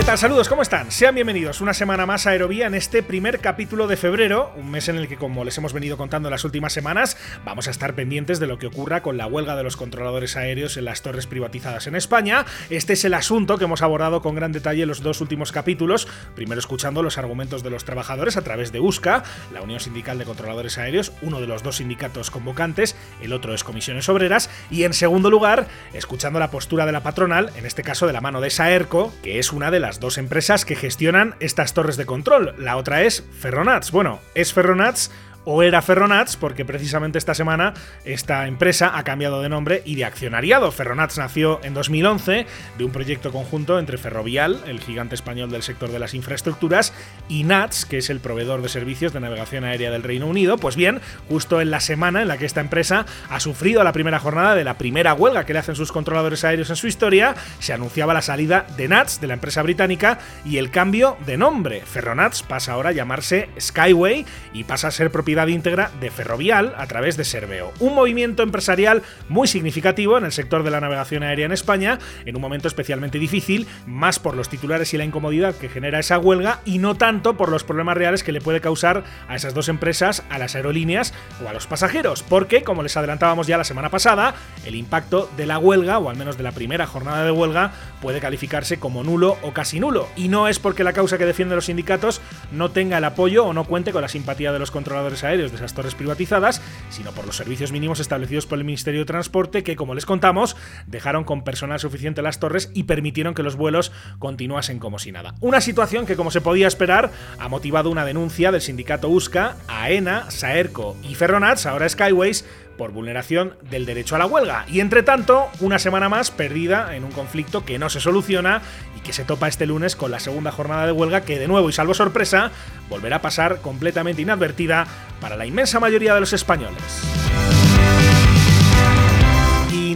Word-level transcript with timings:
¿Qué 0.00 0.06
tal? 0.06 0.16
Saludos, 0.16 0.48
¿cómo 0.48 0.62
están? 0.62 0.90
Sean 0.90 1.14
bienvenidos 1.14 1.60
una 1.60 1.74
semana 1.74 2.06
más 2.06 2.26
a 2.26 2.30
Aerovía 2.30 2.66
en 2.66 2.74
este 2.74 3.02
primer 3.02 3.38
capítulo 3.40 3.86
de 3.86 3.98
febrero, 3.98 4.50
un 4.56 4.70
mes 4.70 4.88
en 4.88 4.96
el 4.96 5.08
que, 5.08 5.18
como 5.18 5.44
les 5.44 5.58
hemos 5.58 5.74
venido 5.74 5.98
contando 5.98 6.28
en 6.28 6.30
las 6.30 6.42
últimas 6.42 6.72
semanas, 6.72 7.18
vamos 7.44 7.68
a 7.68 7.70
estar 7.70 7.94
pendientes 7.94 8.40
de 8.40 8.46
lo 8.46 8.58
que 8.58 8.66
ocurra 8.66 9.02
con 9.02 9.18
la 9.18 9.26
huelga 9.26 9.56
de 9.56 9.62
los 9.62 9.76
controladores 9.76 10.38
aéreos 10.38 10.78
en 10.78 10.86
las 10.86 11.02
torres 11.02 11.26
privatizadas 11.26 11.86
en 11.86 11.96
España. 11.96 12.46
Este 12.70 12.94
es 12.94 13.04
el 13.04 13.12
asunto 13.12 13.58
que 13.58 13.64
hemos 13.64 13.82
abordado 13.82 14.22
con 14.22 14.34
gran 14.34 14.52
detalle 14.52 14.84
en 14.84 14.88
los 14.88 15.02
dos 15.02 15.20
últimos 15.20 15.52
capítulos, 15.52 16.08
primero 16.34 16.60
escuchando 16.60 17.02
los 17.02 17.18
argumentos 17.18 17.62
de 17.62 17.68
los 17.68 17.84
trabajadores 17.84 18.38
a 18.38 18.42
través 18.42 18.72
de 18.72 18.80
USCA, 18.80 19.22
la 19.52 19.60
Unión 19.60 19.80
Sindical 19.80 20.16
de 20.16 20.24
Controladores 20.24 20.78
Aéreos, 20.78 21.12
uno 21.20 21.42
de 21.42 21.46
los 21.46 21.62
dos 21.62 21.76
sindicatos 21.76 22.30
convocantes, 22.30 22.96
el 23.20 23.34
otro 23.34 23.52
es 23.52 23.64
Comisiones 23.64 24.08
Obreras, 24.08 24.48
y 24.70 24.84
en 24.84 24.94
segundo 24.94 25.28
lugar, 25.28 25.68
escuchando 25.92 26.38
la 26.38 26.50
postura 26.50 26.86
de 26.86 26.92
la 26.92 27.02
patronal, 27.02 27.52
en 27.56 27.66
este 27.66 27.82
caso 27.82 28.06
de 28.06 28.14
la 28.14 28.22
mano 28.22 28.40
de 28.40 28.48
Saerco, 28.48 29.12
que 29.22 29.38
es 29.38 29.52
una 29.52 29.70
de 29.70 29.80
las 29.80 29.89
dos 29.98 30.18
empresas 30.18 30.64
que 30.64 30.76
gestionan 30.76 31.34
estas 31.40 31.74
torres 31.74 31.96
de 31.96 32.06
control. 32.06 32.54
La 32.58 32.76
otra 32.76 33.02
es 33.02 33.24
Ferronats. 33.40 33.90
Bueno, 33.90 34.20
es 34.34 34.52
Ferronats 34.52 35.10
o 35.44 35.62
era 35.62 35.82
Ferronats, 35.82 36.36
porque 36.36 36.64
precisamente 36.64 37.18
esta 37.18 37.34
semana 37.34 37.74
esta 38.04 38.46
empresa 38.46 38.96
ha 38.96 39.04
cambiado 39.04 39.42
de 39.42 39.48
nombre 39.48 39.82
y 39.84 39.94
de 39.94 40.04
accionariado. 40.04 40.70
Ferronats 40.72 41.18
nació 41.18 41.60
en 41.62 41.74
2011 41.74 42.46
de 42.76 42.84
un 42.84 42.92
proyecto 42.92 43.32
conjunto 43.32 43.78
entre 43.78 43.98
Ferrovial, 43.98 44.60
el 44.66 44.80
gigante 44.80 45.14
español 45.14 45.50
del 45.50 45.62
sector 45.62 45.90
de 45.90 45.98
las 45.98 46.14
infraestructuras, 46.14 46.92
y 47.28 47.44
NATS, 47.44 47.86
que 47.86 47.98
es 47.98 48.10
el 48.10 48.20
proveedor 48.20 48.62
de 48.62 48.68
servicios 48.68 49.12
de 49.12 49.20
navegación 49.20 49.64
aérea 49.64 49.90
del 49.90 50.02
Reino 50.02 50.26
Unido. 50.26 50.58
Pues 50.58 50.76
bien, 50.76 51.00
justo 51.28 51.60
en 51.60 51.70
la 51.70 51.80
semana 51.80 52.22
en 52.22 52.28
la 52.28 52.38
que 52.38 52.46
esta 52.46 52.60
empresa 52.60 53.06
ha 53.28 53.40
sufrido 53.40 53.82
la 53.84 53.92
primera 53.92 54.18
jornada 54.18 54.54
de 54.54 54.64
la 54.64 54.78
primera 54.78 55.14
huelga 55.14 55.46
que 55.46 55.52
le 55.52 55.58
hacen 55.60 55.76
sus 55.76 55.92
controladores 55.92 56.44
aéreos 56.44 56.70
en 56.70 56.76
su 56.76 56.86
historia, 56.86 57.34
se 57.58 57.72
anunciaba 57.72 58.14
la 58.14 58.22
salida 58.22 58.66
de 58.76 58.88
NATS, 58.88 59.20
de 59.20 59.26
la 59.26 59.34
empresa 59.34 59.62
británica, 59.62 60.18
y 60.44 60.58
el 60.58 60.70
cambio 60.70 61.16
de 61.26 61.36
nombre. 61.36 61.82
Ferronats 61.84 62.42
pasa 62.42 62.72
ahora 62.72 62.90
a 62.90 62.92
llamarse 62.92 63.48
Skyway 63.58 64.26
y 64.52 64.64
pasa 64.64 64.88
a 64.88 64.90
ser 64.90 65.10
propiedad 65.10 65.29
íntegra 65.48 65.90
de 66.00 66.10
Ferrovial 66.10 66.74
a 66.76 66.86
través 66.86 67.16
de 67.16 67.24
Serveo. 67.24 67.72
Un 67.80 67.94
movimiento 67.94 68.42
empresarial 68.42 69.02
muy 69.28 69.48
significativo 69.48 70.18
en 70.18 70.24
el 70.24 70.32
sector 70.32 70.62
de 70.62 70.70
la 70.70 70.80
navegación 70.80 71.22
aérea 71.22 71.46
en 71.46 71.52
España, 71.52 71.98
en 72.24 72.36
un 72.36 72.42
momento 72.42 72.68
especialmente 72.68 73.18
difícil, 73.18 73.66
más 73.86 74.18
por 74.18 74.34
los 74.34 74.48
titulares 74.48 74.92
y 74.94 74.98
la 74.98 75.04
incomodidad 75.04 75.54
que 75.54 75.68
genera 75.68 75.98
esa 75.98 76.18
huelga 76.18 76.60
y 76.64 76.78
no 76.78 76.96
tanto 76.96 77.36
por 77.36 77.50
los 77.50 77.64
problemas 77.64 77.96
reales 77.96 78.22
que 78.22 78.32
le 78.32 78.40
puede 78.40 78.60
causar 78.60 79.04
a 79.28 79.36
esas 79.36 79.54
dos 79.54 79.68
empresas, 79.68 80.22
a 80.30 80.38
las 80.38 80.54
aerolíneas 80.54 81.14
o 81.44 81.48
a 81.48 81.52
los 81.52 81.66
pasajeros, 81.66 82.22
porque, 82.22 82.62
como 82.62 82.82
les 82.82 82.96
adelantábamos 82.96 83.46
ya 83.46 83.58
la 83.58 83.64
semana 83.64 83.90
pasada, 83.90 84.34
el 84.64 84.74
impacto 84.74 85.30
de 85.36 85.46
la 85.46 85.58
huelga, 85.58 85.98
o 85.98 86.10
al 86.10 86.16
menos 86.16 86.36
de 86.36 86.42
la 86.42 86.52
primera 86.52 86.86
jornada 86.86 87.24
de 87.24 87.30
huelga, 87.30 87.72
puede 88.00 88.20
calificarse 88.20 88.78
como 88.78 89.02
nulo 89.02 89.36
o 89.42 89.52
casi 89.52 89.80
nulo. 89.80 90.08
Y 90.16 90.28
no 90.28 90.48
es 90.48 90.58
porque 90.58 90.84
la 90.84 90.92
causa 90.92 91.18
que 91.18 91.26
defienden 91.26 91.56
los 91.56 91.66
sindicatos 91.66 92.20
no 92.52 92.70
tenga 92.70 92.98
el 92.98 93.04
apoyo 93.04 93.44
o 93.44 93.52
no 93.52 93.64
cuente 93.64 93.92
con 93.92 94.02
la 94.02 94.08
simpatía 94.08 94.52
de 94.52 94.58
los 94.58 94.70
controladores 94.70 95.24
aéreos 95.24 95.50
de 95.50 95.56
esas 95.56 95.74
torres 95.74 95.94
privatizadas, 95.94 96.62
sino 96.90 97.12
por 97.12 97.26
los 97.26 97.36
servicios 97.36 97.72
mínimos 97.72 98.00
establecidos 98.00 98.46
por 98.46 98.58
el 98.58 98.64
Ministerio 98.64 99.00
de 99.00 99.06
Transporte 99.06 99.62
que, 99.62 99.76
como 99.76 99.94
les 99.94 100.06
contamos, 100.06 100.56
dejaron 100.86 101.24
con 101.24 101.44
personal 101.44 101.80
suficiente 101.80 102.22
las 102.22 102.40
torres 102.40 102.70
y 102.74 102.84
permitieron 102.84 103.34
que 103.34 103.42
los 103.42 103.56
vuelos 103.56 103.92
continuasen 104.18 104.78
como 104.78 104.98
si 104.98 105.12
nada. 105.12 105.34
Una 105.40 105.60
situación 105.60 106.06
que, 106.06 106.16
como 106.16 106.30
se 106.30 106.40
podía 106.40 106.66
esperar, 106.66 107.10
ha 107.38 107.48
motivado 107.48 107.90
una 107.90 108.04
denuncia 108.04 108.52
del 108.52 108.60
sindicato 108.60 109.08
USCA, 109.08 109.56
AENA, 109.68 110.30
Saerco 110.30 110.96
y 111.02 111.14
Ferronats, 111.14 111.66
ahora 111.66 111.88
Skyways, 111.88 112.44
por 112.76 112.92
vulneración 112.92 113.54
del 113.70 113.86
derecho 113.86 114.16
a 114.16 114.18
la 114.18 114.26
huelga. 114.26 114.64
Y 114.68 114.80
entre 114.80 115.02
tanto, 115.02 115.48
una 115.60 115.78
semana 115.78 116.08
más 116.08 116.30
perdida 116.30 116.96
en 116.96 117.04
un 117.04 117.12
conflicto 117.12 117.64
que 117.64 117.78
no 117.78 117.90
se 117.90 118.00
soluciona 118.00 118.62
y 118.96 119.00
que 119.00 119.12
se 119.12 119.24
topa 119.24 119.48
este 119.48 119.66
lunes 119.66 119.96
con 119.96 120.10
la 120.10 120.20
segunda 120.20 120.52
jornada 120.52 120.86
de 120.86 120.92
huelga 120.92 121.22
que 121.22 121.38
de 121.38 121.48
nuevo 121.48 121.68
y 121.68 121.72
salvo 121.72 121.94
sorpresa 121.94 122.50
volverá 122.88 123.16
a 123.16 123.22
pasar 123.22 123.60
completamente 123.60 124.22
inadvertida 124.22 124.86
para 125.20 125.36
la 125.36 125.46
inmensa 125.46 125.80
mayoría 125.80 126.14
de 126.14 126.20
los 126.20 126.32
españoles 126.32 127.59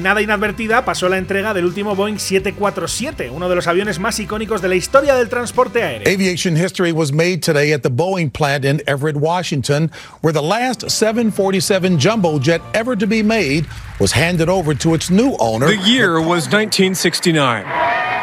nada 0.04 0.20
inadvertida 0.20 0.84
pasó 0.84 1.08
la 1.08 1.16
entrega 1.16 1.54
del 1.54 1.64
último 1.64 1.96
Boeing 1.96 2.18
747, 2.18 3.30
uno 3.30 3.48
de 3.48 3.56
los 3.56 3.66
aviones 3.66 3.98
más 3.98 4.20
icónicos 4.20 4.60
de 4.60 4.68
la 4.68 4.74
historia 4.76 5.16
del 5.16 5.28
transporte 5.28 5.82
aéreo. 5.82 6.06
Aviation 6.06 6.56
history 6.56 6.92
was 6.92 7.10
made 7.10 7.38
today 7.38 7.72
at 7.72 7.80
the 7.82 7.90
Boeing 7.90 8.30
plant 8.30 8.64
in 8.64 8.82
Everett, 8.86 9.16
Washington, 9.16 9.90
where 10.20 10.32
the 10.32 10.42
last 10.42 10.88
747 10.88 11.98
jumbo 11.98 12.38
jet 12.38 12.60
ever 12.74 12.94
to 12.94 13.06
be 13.06 13.22
made 13.22 13.66
was 13.98 14.12
handed 14.12 14.48
over 14.48 14.76
to 14.76 14.94
its 14.94 15.10
new 15.10 15.34
owner. 15.40 15.66
The 15.66 15.78
year 15.78 16.20
was 16.20 16.46
1969. 16.52 18.13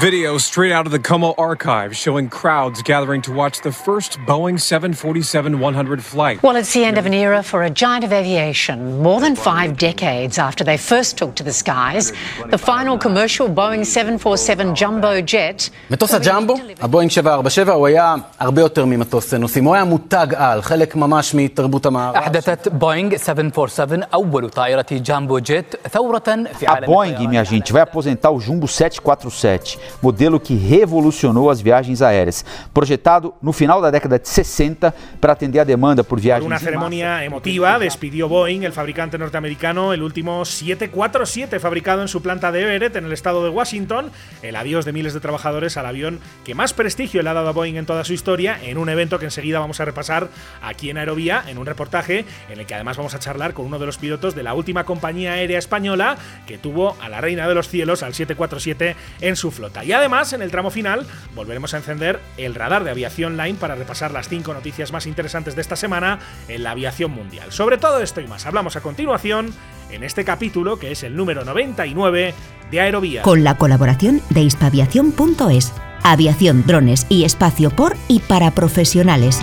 Video 0.00 0.36
straight 0.38 0.72
out 0.72 0.86
of 0.86 0.92
the 0.92 0.98
Como 0.98 1.34
archive 1.48 1.90
showing 2.04 2.28
crowds 2.28 2.78
gathering 2.82 3.22
to 3.22 3.32
watch 3.32 3.56
the 3.60 3.70
first 3.70 4.18
Boeing 4.30 4.58
747 4.58 5.60
100 5.60 6.02
flight. 6.02 6.42
Well, 6.42 6.56
it's 6.56 6.72
the 6.72 6.84
end 6.84 6.98
of 6.98 7.06
an 7.06 7.14
era 7.14 7.42
for 7.42 7.62
a 7.62 7.70
giant 7.70 8.02
of 8.04 8.12
aviation. 8.12 9.00
More 9.02 9.20
than 9.20 9.36
five 9.36 9.76
decades 9.76 10.38
after 10.38 10.64
they 10.64 10.76
first 10.76 11.18
took 11.18 11.34
to 11.36 11.44
the 11.44 11.52
skies, 11.52 12.12
the 12.50 12.58
final 12.58 12.98
commercial 12.98 13.48
Boeing 13.48 13.84
747 13.86 14.74
jumbo 14.74 15.20
jet. 15.20 15.70
מטוס 15.90 16.14
הג'מבו, 16.14 16.54
הבואינג 16.80 17.10
747, 17.10 17.74
הוא 17.74 17.86
היה 17.86 18.14
הרבה 18.38 18.60
יותר 18.62 18.84
ממטוס 18.84 19.34
נוסעים, 19.34 19.64
הוא 19.64 19.74
היה 19.74 19.84
מותג 19.84 20.26
על, 20.36 20.62
חלק 20.62 20.96
ממש 20.96 21.34
מתרבות 21.34 21.86
המערב. 21.86 22.16
أحدثت 22.16 22.68
بوينغ 22.68 23.16
747 23.16 24.02
أول 24.02 24.50
طائرة 24.50 24.86
جامبو 24.90 25.38
جيت 25.38 25.74
ثورة 25.88 26.18
في 26.58 26.66
A 26.66 26.70
عالم 26.70 26.86
Boeing, 26.86 27.28
minha 27.28 27.44
gente, 27.44 27.72
vai 27.72 27.82
aposentar 27.82 28.30
o 28.30 28.40
Jumbo 28.40 28.66
747, 28.68 29.78
Modelo 30.01 30.39
que 30.39 30.55
revolucionou 30.55 31.49
as 31.49 31.61
viagens 31.61 32.01
aéreas. 32.01 32.43
Projetado 32.73 33.33
no 33.41 33.53
final 33.53 33.81
da 33.81 33.91
década 33.91 34.19
de 34.19 34.27
60 34.27 34.93
para 35.21 35.33
atender 35.33 35.61
a 35.61 35.63
demanda 35.63 36.03
por 36.03 36.17
Por 36.17 36.23
viagens 36.23 36.47
una 36.47 36.57
em 36.57 36.59
ceremonia 36.59 37.23
emotiva 37.23 37.77
despidió 37.77 38.27
Boeing, 38.27 38.63
el 38.63 38.73
fabricante 38.73 39.17
norteamericano, 39.17 39.93
el 39.93 40.01
último 40.01 40.43
747 40.45 41.59
fabricado 41.59 42.01
en 42.01 42.07
su 42.07 42.21
planta 42.21 42.51
de 42.51 42.61
Everett, 42.61 42.95
en 42.95 43.05
el 43.05 43.13
estado 43.13 43.43
de 43.43 43.49
Washington. 43.49 44.11
El 44.41 44.55
adiós 44.55 44.83
de 44.85 44.93
miles 44.93 45.13
de 45.13 45.19
trabajadores 45.19 45.77
al 45.77 45.85
avión 45.85 46.19
que 46.43 46.55
más 46.55 46.73
prestigio 46.73 47.21
le 47.21 47.29
ha 47.29 47.33
dado 47.33 47.49
a 47.49 47.51
Boeing 47.51 47.75
en 47.75 47.85
toda 47.85 48.03
su 48.03 48.13
historia, 48.13 48.57
en 48.63 48.77
un 48.77 48.89
evento 48.89 49.19
que 49.19 49.25
enseguida 49.25 49.59
vamos 49.59 49.79
a 49.79 49.85
repasar 49.85 50.29
aquí 50.61 50.89
en 50.89 50.97
Aerovía, 50.97 51.43
en 51.47 51.57
un 51.57 51.65
reportaje 51.65 52.25
en 52.49 52.59
el 52.59 52.65
que 52.65 52.73
además 52.73 52.97
vamos 52.97 53.13
a 53.13 53.19
charlar 53.19 53.53
con 53.53 53.65
uno 53.65 53.77
de 53.77 53.85
los 53.85 53.97
pilotos 53.97 54.33
de 54.33 54.43
la 54.43 54.53
última 54.53 54.83
compañía 54.83 55.33
aérea 55.33 55.59
española 55.59 56.17
que 56.47 56.57
tuvo 56.57 56.97
a 56.99 57.09
la 57.09 57.21
reina 57.21 57.47
de 57.47 57.53
los 57.53 57.69
cielos, 57.69 58.01
al 58.01 58.13
747, 58.13 58.95
en 59.21 59.35
su 59.35 59.51
flota. 59.51 59.76
Y 59.83 59.91
además, 59.91 60.33
en 60.33 60.41
el 60.41 60.51
tramo 60.51 60.71
final, 60.71 61.05
volveremos 61.35 61.73
a 61.73 61.77
encender 61.77 62.19
el 62.37 62.55
radar 62.55 62.83
de 62.83 62.91
aviación 62.91 63.37
line 63.37 63.57
para 63.59 63.75
repasar 63.75 64.11
las 64.11 64.29
cinco 64.29 64.53
noticias 64.53 64.91
más 64.91 65.07
interesantes 65.07 65.55
de 65.55 65.61
esta 65.61 65.75
semana 65.75 66.19
en 66.47 66.63
la 66.63 66.71
aviación 66.71 67.11
mundial. 67.11 67.51
Sobre 67.51 67.77
todo 67.77 68.01
esto 68.01 68.21
y 68.21 68.27
más 68.27 68.45
hablamos 68.45 68.75
a 68.75 68.81
continuación 68.81 69.53
en 69.91 70.03
este 70.03 70.25
capítulo, 70.25 70.77
que 70.79 70.91
es 70.91 71.03
el 71.03 71.15
número 71.15 71.45
99 71.45 72.33
de 72.71 72.81
Aerovía. 72.81 73.21
Con 73.21 73.43
la 73.43 73.57
colaboración 73.57 74.21
de 74.29 74.41
hispaviación.es. 74.41 75.73
Aviación, 76.03 76.63
drones 76.65 77.05
y 77.09 77.23
espacio 77.25 77.69
por 77.69 77.95
y 78.07 78.19
para 78.19 78.51
profesionales. 78.51 79.41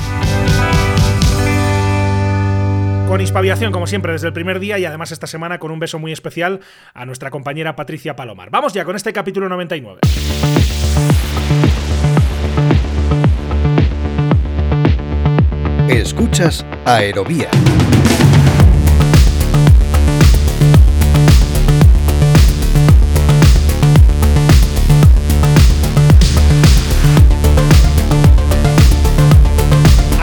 Con 3.14 3.20
Hispaviación, 3.20 3.70
como 3.70 3.86
siempre, 3.86 4.10
desde 4.10 4.26
el 4.26 4.32
primer 4.32 4.58
día 4.58 4.76
y 4.76 4.84
además 4.84 5.12
esta 5.12 5.28
semana 5.28 5.60
con 5.60 5.70
un 5.70 5.78
beso 5.78 6.00
muy 6.00 6.10
especial 6.10 6.58
a 6.94 7.06
nuestra 7.06 7.30
compañera 7.30 7.76
Patricia 7.76 8.16
Palomar. 8.16 8.50
Vamos 8.50 8.72
ya 8.72 8.84
con 8.84 8.96
este 8.96 9.12
capítulo 9.12 9.48
99. 9.48 10.00
Escuchas 15.88 16.66
Aerovía. 16.84 17.50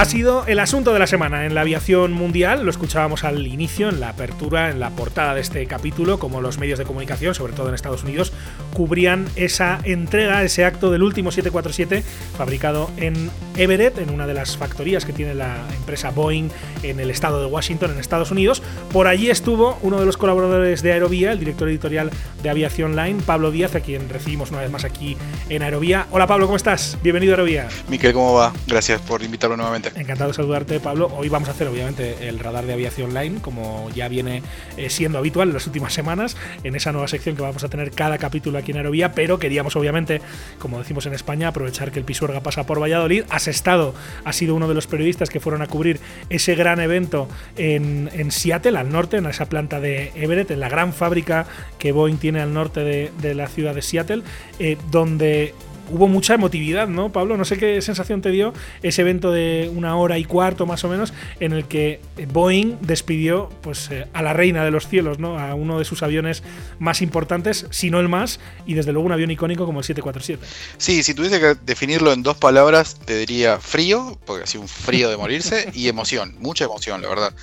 Ha 0.01 0.05
sido 0.05 0.47
el 0.47 0.59
asunto 0.59 0.93
de 0.93 0.99
la 0.99 1.05
semana 1.05 1.45
en 1.45 1.53
la 1.53 1.61
aviación 1.61 2.11
mundial. 2.11 2.63
Lo 2.65 2.71
escuchábamos 2.71 3.23
al 3.23 3.45
inicio, 3.45 3.87
en 3.89 3.99
la 3.99 4.09
apertura, 4.09 4.71
en 4.71 4.79
la 4.79 4.89
portada 4.89 5.35
de 5.35 5.41
este 5.41 5.67
capítulo, 5.67 6.17
como 6.17 6.41
los 6.41 6.57
medios 6.57 6.79
de 6.79 6.85
comunicación, 6.85 7.35
sobre 7.35 7.53
todo 7.53 7.69
en 7.69 7.75
Estados 7.75 8.01
Unidos, 8.03 8.33
cubrían 8.73 9.27
esa 9.35 9.79
entrega, 9.83 10.41
ese 10.41 10.65
acto 10.65 10.89
del 10.89 11.03
último 11.03 11.29
747 11.29 12.03
fabricado 12.35 12.89
en 12.97 13.29
Everett, 13.57 13.99
en 13.99 14.09
una 14.09 14.25
de 14.25 14.33
las 14.33 14.57
factorías 14.57 15.05
que 15.05 15.13
tiene 15.13 15.35
la 15.35 15.55
empresa 15.75 16.09
Boeing 16.09 16.49
en 16.81 16.99
el 16.99 17.11
estado 17.11 17.39
de 17.39 17.45
Washington, 17.45 17.91
en 17.91 17.99
Estados 17.99 18.31
Unidos. 18.31 18.63
Por 18.91 19.05
allí 19.05 19.29
estuvo 19.29 19.77
uno 19.83 19.99
de 19.99 20.07
los 20.07 20.17
colaboradores 20.17 20.81
de 20.81 20.93
Aerovía, 20.93 21.31
el 21.31 21.37
director 21.37 21.69
editorial 21.69 22.09
de 22.41 22.49
Aviación 22.49 22.95
Line, 22.95 23.21
Pablo 23.23 23.51
Díaz, 23.51 23.75
a 23.75 23.81
quien 23.81 24.09
recibimos 24.09 24.49
una 24.49 24.61
vez 24.61 24.71
más 24.71 24.83
aquí 24.83 25.15
en 25.49 25.61
Aerovía. 25.61 26.07
Hola 26.09 26.25
Pablo, 26.25 26.47
¿cómo 26.47 26.57
estás? 26.57 26.97
Bienvenido 27.03 27.33
a 27.33 27.35
Aerovía. 27.35 27.67
Miquel, 27.87 28.13
¿cómo 28.13 28.33
va? 28.33 28.51
Gracias 28.65 28.99
por 29.01 29.21
invitarlo 29.21 29.55
nuevamente. 29.55 29.90
Encantado 29.95 30.29
de 30.29 30.35
saludarte, 30.35 30.79
Pablo. 30.79 31.11
Hoy 31.17 31.27
vamos 31.27 31.49
a 31.49 31.51
hacer, 31.51 31.67
obviamente, 31.67 32.29
el 32.29 32.39
radar 32.39 32.65
de 32.65 32.73
aviación 32.73 33.13
line, 33.13 33.41
como 33.41 33.89
ya 33.93 34.07
viene 34.07 34.41
eh, 34.77 34.89
siendo 34.89 35.17
habitual 35.17 35.49
en 35.49 35.53
las 35.53 35.67
últimas 35.67 35.93
semanas, 35.93 36.37
en 36.63 36.75
esa 36.75 36.93
nueva 36.93 37.09
sección 37.09 37.35
que 37.35 37.41
vamos 37.41 37.63
a 37.63 37.69
tener 37.69 37.91
cada 37.91 38.17
capítulo 38.17 38.57
aquí 38.57 38.71
en 38.71 38.77
Aerovía, 38.77 39.11
pero 39.11 39.37
queríamos, 39.37 39.75
obviamente, 39.75 40.21
como 40.59 40.79
decimos 40.79 41.05
en 41.07 41.13
España, 41.13 41.49
aprovechar 41.49 41.91
que 41.91 41.99
el 41.99 42.05
Pisuerga 42.05 42.41
pasa 42.41 42.65
por 42.65 42.81
Valladolid. 42.81 43.25
Has 43.29 43.49
estado, 43.49 43.93
has 44.23 44.35
sido 44.35 44.55
uno 44.55 44.69
de 44.69 44.75
los 44.75 44.87
periodistas 44.87 45.29
que 45.29 45.41
fueron 45.41 45.61
a 45.61 45.67
cubrir 45.67 45.99
ese 46.29 46.55
gran 46.55 46.79
evento 46.79 47.27
en, 47.57 48.09
Seattle, 48.31 48.77
al 48.77 48.91
norte, 48.91 49.17
en 49.17 49.25
esa 49.25 49.47
planta 49.47 49.81
de 49.81 50.13
Everett, 50.15 50.51
en 50.51 50.61
la 50.61 50.69
gran 50.69 50.93
fábrica 50.93 51.45
que 51.79 51.91
Boeing 51.91 52.17
tiene 52.17 52.39
al 52.39 52.53
norte 52.53 52.81
de, 52.81 53.33
la 53.33 53.47
ciudad 53.47 53.75
de 53.75 53.81
Seattle, 53.81 54.23
eh, 54.59 54.77
donde 54.89 55.53
hubo 55.91 56.07
mucha 56.07 56.33
emotividad, 56.33 56.87
¿no, 56.87 57.11
Pablo? 57.11 57.37
No 57.37 57.45
sé 57.45 57.57
qué 57.57 57.81
sensación 57.81 58.21
te 58.21 58.29
dio 58.29 58.53
ese 58.81 59.01
evento 59.01 59.31
de 59.31 59.71
una 59.73 59.95
hora 59.95 60.17
y 60.17 60.25
cuarto 60.25 60.65
más 60.65 60.83
o 60.83 60.89
menos 60.89 61.13
en 61.39 61.53
el 61.53 61.65
que 61.65 62.01
Boeing 62.31 62.77
despidió 62.81 63.49
pues, 63.61 63.89
eh, 63.91 64.07
a 64.13 64.21
la 64.21 64.33
reina 64.33 64.63
de 64.63 64.71
los 64.71 64.87
cielos, 64.87 65.19
¿no? 65.19 65.39
A 65.39 65.55
uno 65.55 65.79
de 65.79 65.85
sus 65.85 66.03
aviones 66.03 66.43
más 66.79 67.01
importantes, 67.01 67.67
si 67.69 67.89
no 67.89 67.99
el 67.99 68.09
más, 68.09 68.39
y 68.65 68.73
desde 68.73 68.91
luego 68.91 69.05
un 69.05 69.11
avión 69.11 69.31
icónico 69.31 69.65
como 69.65 69.79
el 69.79 69.85
747. 69.85 70.45
Sí, 70.77 71.03
si 71.03 71.13
tuviese 71.13 71.39
que 71.39 71.55
definirlo 71.65 72.13
en 72.13 72.23
dos 72.23 72.37
palabras, 72.37 72.97
te 73.05 73.17
diría 73.17 73.59
frío, 73.59 74.17
porque 74.25 74.47
sido 74.47 74.61
un 74.61 74.67
frío 74.67 75.09
de 75.09 75.17
morirse, 75.17 75.69
y 75.73 75.87
emoción, 75.87 76.35
mucha 76.39 76.65
emoción, 76.65 77.01
la 77.01 77.09
verdad. 77.09 77.33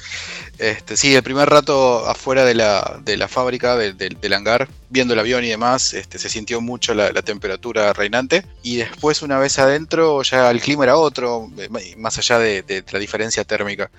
Este, 0.58 0.96
sí, 0.96 1.14
el 1.14 1.22
primer 1.22 1.48
rato 1.48 2.06
afuera 2.06 2.44
de 2.44 2.54
la, 2.54 3.00
de 3.04 3.16
la 3.16 3.28
fábrica, 3.28 3.76
del 3.76 4.32
hangar, 4.32 4.68
viendo 4.90 5.14
el 5.14 5.20
avión 5.20 5.44
y 5.44 5.48
demás, 5.48 5.92
este, 5.94 6.18
se 6.18 6.28
sintió 6.28 6.60
mucho 6.60 6.94
la, 6.94 7.10
temperatura 7.22 7.92
reinante. 7.92 8.44
Y 8.62 8.76
después, 8.76 9.22
una 9.22 9.38
vez 9.38 9.58
adentro, 9.58 10.22
ya 10.22 10.50
el 10.50 10.60
clima 10.60 10.84
era 10.84 10.96
otro, 10.96 11.50
eh, 11.58 11.68
más 11.96 12.18
allá 12.18 12.38
de, 12.38 12.84
la 12.90 12.98
diferencia 12.98 13.44
térmica. 13.44 13.90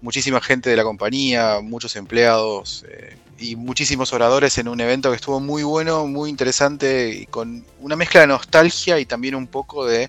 Muchísima 0.00 0.40
gente 0.40 0.70
de 0.70 0.76
la 0.76 0.84
compañía, 0.84 1.60
muchos 1.62 1.96
empleados 1.96 2.84
eh, 2.88 3.16
y 3.38 3.56
muchísimos 3.56 4.12
oradores 4.12 4.56
en 4.58 4.68
un 4.68 4.80
evento 4.80 5.10
que 5.10 5.16
estuvo 5.16 5.40
muy 5.40 5.62
bueno, 5.62 6.06
muy 6.06 6.30
interesante 6.30 7.10
y 7.10 7.26
con 7.26 7.64
una 7.80 7.96
mezcla 7.96 8.20
de 8.20 8.28
nostalgia 8.28 8.98
y 8.98 9.06
también 9.06 9.34
un 9.34 9.46
poco 9.46 9.86
de, 9.86 10.08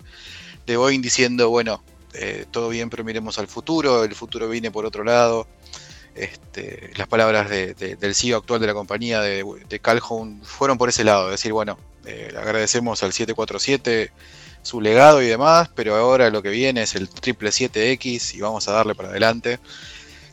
de 0.65 0.77
Boeing 0.77 1.01
diciendo, 1.01 1.49
bueno, 1.49 1.81
eh, 2.13 2.45
todo 2.49 2.69
bien, 2.69 2.89
pero 2.89 3.03
miremos 3.03 3.37
al 3.37 3.47
futuro, 3.47 4.03
el 4.03 4.15
futuro 4.15 4.49
viene 4.49 4.71
por 4.71 4.85
otro 4.85 5.03
lado. 5.03 5.47
Este, 6.17 6.91
las 6.95 7.07
palabras 7.07 7.49
del 7.49 8.15
CEO 8.15 8.37
actual 8.37 8.59
de 8.59 8.67
la 8.67 8.73
compañía, 8.73 9.21
de, 9.21 9.79
Calhoun, 9.81 10.41
fueron 10.43 10.77
por 10.77 10.89
ese 10.89 11.03
lado, 11.03 11.29
decir, 11.29 11.53
bueno, 11.53 11.77
eh, 12.05 12.33
agradecemos 12.37 13.03
al 13.03 13.13
747 13.13 14.11
su 14.63 14.81
legado 14.81 15.21
y 15.21 15.27
demás, 15.27 15.69
pero 15.75 15.95
ahora 15.95 16.29
lo 16.29 16.41
que 16.41 16.49
viene 16.49 16.81
es 16.81 16.95
el 16.95 17.09
777X 17.09 18.35
y 18.35 18.41
vamos 18.41 18.67
a 18.67 18.73
darle 18.73 18.95
para 18.95 19.09
adelante. 19.09 19.59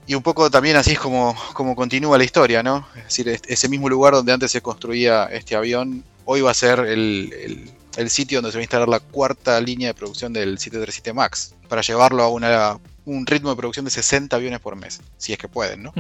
Y 0.06 0.14
un 0.14 0.22
poco 0.22 0.50
también 0.50 0.76
así 0.76 0.92
es 0.92 0.98
como, 0.98 1.36
como 1.54 1.76
continúa 1.76 2.18
la 2.18 2.24
historia, 2.24 2.62
¿no? 2.62 2.86
Es 2.96 3.04
decir, 3.04 3.28
ese 3.28 3.68
mismo 3.68 3.88
lugar 3.88 4.12
donde 4.12 4.32
antes 4.32 4.50
se 4.50 4.60
construía 4.60 5.26
este 5.26 5.56
avión, 5.56 6.04
hoy 6.24 6.40
va 6.40 6.50
a 6.50 6.54
ser 6.54 6.80
el, 6.80 7.72
el 7.96 8.10
sitio 8.10 8.38
donde 8.38 8.50
se 8.50 8.58
va 8.58 8.60
a 8.60 8.64
instalar 8.64 8.88
la 8.88 9.00
cuarta 9.00 9.60
línea 9.60 9.88
de 9.88 9.94
producción 9.94 10.32
del 10.32 10.58
737 10.58 11.12
MAX, 11.12 11.54
para 11.68 11.82
llevarlo 11.82 12.22
a 12.22 12.28
una 12.28 12.78
un 13.06 13.26
ritmo 13.26 13.50
de 13.50 13.56
producción 13.56 13.84
de 13.84 13.90
60 13.90 14.34
aviones 14.34 14.60
por 14.60 14.76
mes, 14.76 15.02
si 15.18 15.32
es 15.32 15.38
que 15.38 15.48
pueden, 15.48 15.82
¿no? 15.82 15.92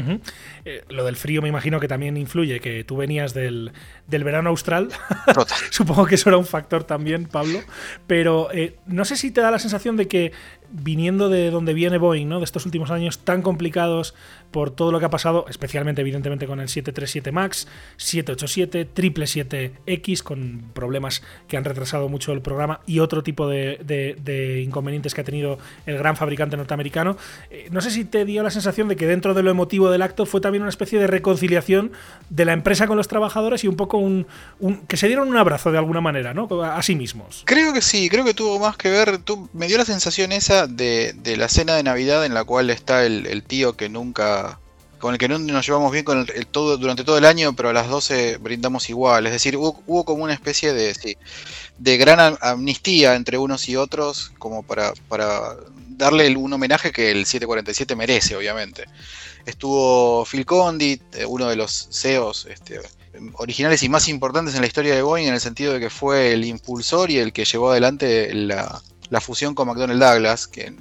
Eh, 0.64 0.84
lo 0.88 1.04
del 1.04 1.16
frío 1.16 1.42
me 1.42 1.48
imagino 1.48 1.78
que 1.80 1.88
también 1.88 2.16
influye, 2.16 2.60
que 2.60 2.84
tú 2.84 2.96
venías 2.96 3.34
del, 3.34 3.72
verano 4.08 4.50
austral. 4.50 4.88
Supongo 5.70 6.06
que 6.06 6.14
eso 6.14 6.30
era 6.30 6.38
un 6.38 6.46
factor 6.46 6.84
también, 6.84 7.26
Pablo. 7.26 7.60
Pero 8.06 8.50
eh, 8.52 8.76
no 8.86 9.04
sé 9.04 9.16
si 9.16 9.30
te 9.30 9.40
da 9.40 9.50
la 9.50 9.58
sensación 9.58 9.96
de 9.96 10.08
que 10.08 10.32
viniendo 10.70 11.28
de 11.28 11.50
donde 11.50 11.74
viene 11.74 11.98
Boeing, 11.98 12.26
¿no? 12.26 12.38
De 12.38 12.44
estos 12.44 12.64
últimos 12.66 12.90
años 12.90 13.18
tan 13.20 13.42
complicados 13.42 14.14
por 14.54 14.70
todo 14.70 14.92
lo 14.92 15.00
que 15.00 15.06
ha 15.06 15.10
pasado, 15.10 15.46
especialmente 15.48 16.02
evidentemente 16.02 16.46
con 16.46 16.60
el 16.60 16.68
737 16.68 17.32
MAX, 17.32 17.66
787, 17.96 18.88
777X, 18.94 20.22
con 20.22 20.62
problemas 20.72 21.22
que 21.48 21.56
han 21.56 21.64
retrasado 21.64 22.08
mucho 22.08 22.32
el 22.32 22.40
programa 22.40 22.78
y 22.86 23.00
otro 23.00 23.24
tipo 23.24 23.48
de, 23.48 24.62
inconvenientes 24.64 25.12
que 25.12 25.22
ha 25.22 25.24
tenido 25.24 25.58
el 25.86 25.98
gran 25.98 26.16
fabricante 26.16 26.56
norteamericano. 26.56 27.16
Eh, 27.50 27.66
no 27.72 27.80
sé 27.80 27.90
si 27.90 28.04
te 28.04 28.24
dio 28.24 28.44
la 28.44 28.50
sensación 28.52 28.86
de 28.86 28.94
que 28.94 29.08
dentro 29.08 29.34
de 29.34 29.42
lo 29.42 29.50
emotivo 29.50 29.90
del 29.90 30.02
acto 30.02 30.24
fue 30.24 30.40
también 30.40 30.62
una 30.62 30.70
especie 30.70 31.00
de 31.00 31.08
reconciliación 31.08 31.90
de 32.30 32.44
la 32.44 32.52
empresa 32.52 32.86
con 32.86 32.96
los 32.96 33.08
trabajadores 33.08 33.64
y 33.64 33.66
un 33.66 33.74
poco 33.74 33.98
un, 33.98 34.24
que 34.86 34.96
se 34.96 35.08
dieron 35.08 35.26
un 35.26 35.36
abrazo 35.36 35.72
de 35.72 35.78
alguna 35.78 36.00
manera, 36.00 36.32
¿no? 36.32 36.46
A 36.62 36.80
sí 36.84 36.94
mismos. 36.94 37.42
Creo 37.44 37.72
que 37.72 37.82
sí, 37.82 38.08
creo 38.08 38.24
que 38.24 38.34
tuvo 38.34 38.60
más 38.60 38.76
que 38.76 38.88
ver, 38.88 39.18
me 39.52 39.66
dio 39.66 39.78
la 39.78 39.84
sensación 39.84 40.30
esa 40.30 40.68
de, 40.68 41.16
la 41.36 41.48
cena 41.48 41.74
de 41.74 41.82
Navidad 41.82 42.24
en 42.24 42.34
la 42.34 42.44
cual 42.44 42.70
está 42.70 43.04
el, 43.04 43.42
tío 43.42 43.76
que 43.76 43.88
nunca. 43.88 44.43
Con 45.04 45.12
el 45.12 45.18
que 45.18 45.28
no 45.28 45.38
nos 45.38 45.66
llevamos 45.66 45.92
bien 45.92 46.02
con 46.02 46.26
el, 46.34 46.46
todo, 46.46 46.78
durante 46.78 47.04
todo 47.04 47.18
el 47.18 47.26
año, 47.26 47.54
pero 47.54 47.68
a 47.68 47.74
las 47.74 47.90
12 47.90 48.38
brindamos 48.38 48.88
igual. 48.88 49.26
Es 49.26 49.34
decir, 49.34 49.54
hubo, 49.54 50.04
como 50.06 50.24
una 50.24 50.32
especie 50.32 50.72
de, 50.72 51.18
de 51.76 51.96
gran 51.98 52.38
amnistía 52.40 53.14
entre 53.14 53.36
unos 53.36 53.68
y 53.68 53.76
otros, 53.76 54.32
como 54.38 54.62
para, 54.62 54.94
para 55.10 55.56
darle 55.90 56.34
un 56.34 56.50
homenaje 56.54 56.90
que 56.90 57.10
el 57.10 57.26
747 57.26 57.94
merece, 57.94 58.34
obviamente. 58.34 58.86
Estuvo 59.44 60.24
Phil 60.24 60.46
Condit, 60.46 61.02
eh, 61.16 61.26
uno 61.26 61.50
de 61.50 61.56
los 61.56 61.86
CEOs 61.92 62.46
este, 62.46 62.80
originales 63.34 63.82
y 63.82 63.90
más 63.90 64.08
importantes 64.08 64.54
en 64.54 64.62
la 64.62 64.66
historia 64.68 64.94
de 64.94 65.02
Boeing, 65.02 65.26
en 65.26 65.34
el 65.34 65.40
sentido 65.40 65.74
de 65.74 65.80
que 65.80 65.90
fue 65.90 66.32
el 66.32 66.46
impulsor 66.46 67.10
y 67.10 67.18
el 67.18 67.34
que 67.34 67.44
llevó 67.44 67.72
adelante 67.72 68.32
la, 68.32 68.80
la 69.14 69.20
fusión 69.20 69.54
con 69.54 69.68
McDonnell 69.68 70.00
Douglas, 70.00 70.48
que 70.48 70.74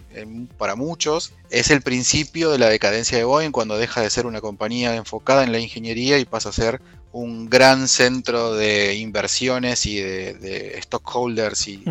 para 0.57 0.75
muchos 0.75 1.33
es 1.51 1.69
el 1.69 1.83
principio 1.83 2.49
de 2.49 2.57
la 2.57 2.67
decadencia 2.67 3.15
de 3.15 3.25
Boeing 3.25 3.51
cuando 3.51 3.77
deja 3.77 4.01
de 4.01 4.09
ser 4.09 4.25
una 4.25 4.41
compañía 4.41 4.95
enfocada 4.95 5.43
en 5.43 5.51
la 5.51 5.59
ingeniería 5.59 6.17
y 6.17 6.25
pasa 6.25 6.49
a 6.49 6.51
ser 6.51 6.81
un 7.11 7.47
gran 7.47 7.87
centro 7.87 8.55
de 8.55 8.95
inversiones 8.95 9.85
y 9.85 9.99
de, 9.99 10.79
stockholders 10.81 11.67
y 11.67 11.83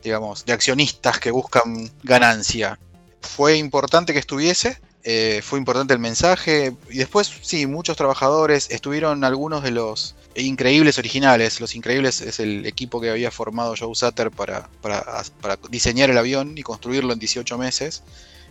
digamos 0.00 0.44
de 0.44 0.52
accionistas 0.52 1.18
que 1.18 1.32
buscan 1.32 1.90
ganancia. 2.04 2.78
Fue 3.20 3.56
importante 3.56 4.12
que 4.12 4.20
estuviese, 4.20 4.80
eh, 5.02 5.40
fue 5.42 5.58
importante 5.58 5.92
el 5.92 5.98
mensaje 5.98 6.72
y 6.88 6.98
después 6.98 7.32
sí, 7.42 7.66
muchos 7.66 7.96
trabajadores, 7.96 8.70
estuvieron 8.70 9.24
algunos 9.24 9.64
de 9.64 9.72
los 9.72 10.14
increíbles 10.34 10.98
originales, 10.98 11.60
los 11.60 11.74
increíbles 11.74 12.20
es 12.20 12.40
el 12.40 12.66
equipo 12.66 13.00
que 13.00 13.10
había 13.10 13.30
formado 13.30 13.74
Joe 13.78 13.94
Sutter 13.94 14.30
para, 14.30 14.68
para, 14.80 15.58
diseñar 15.70 16.10
el 16.10 16.18
avión 16.18 16.56
y 16.56 16.62
construirlo 16.62 17.12
en 17.12 17.18
18 17.18 17.58
meses. 17.58 18.02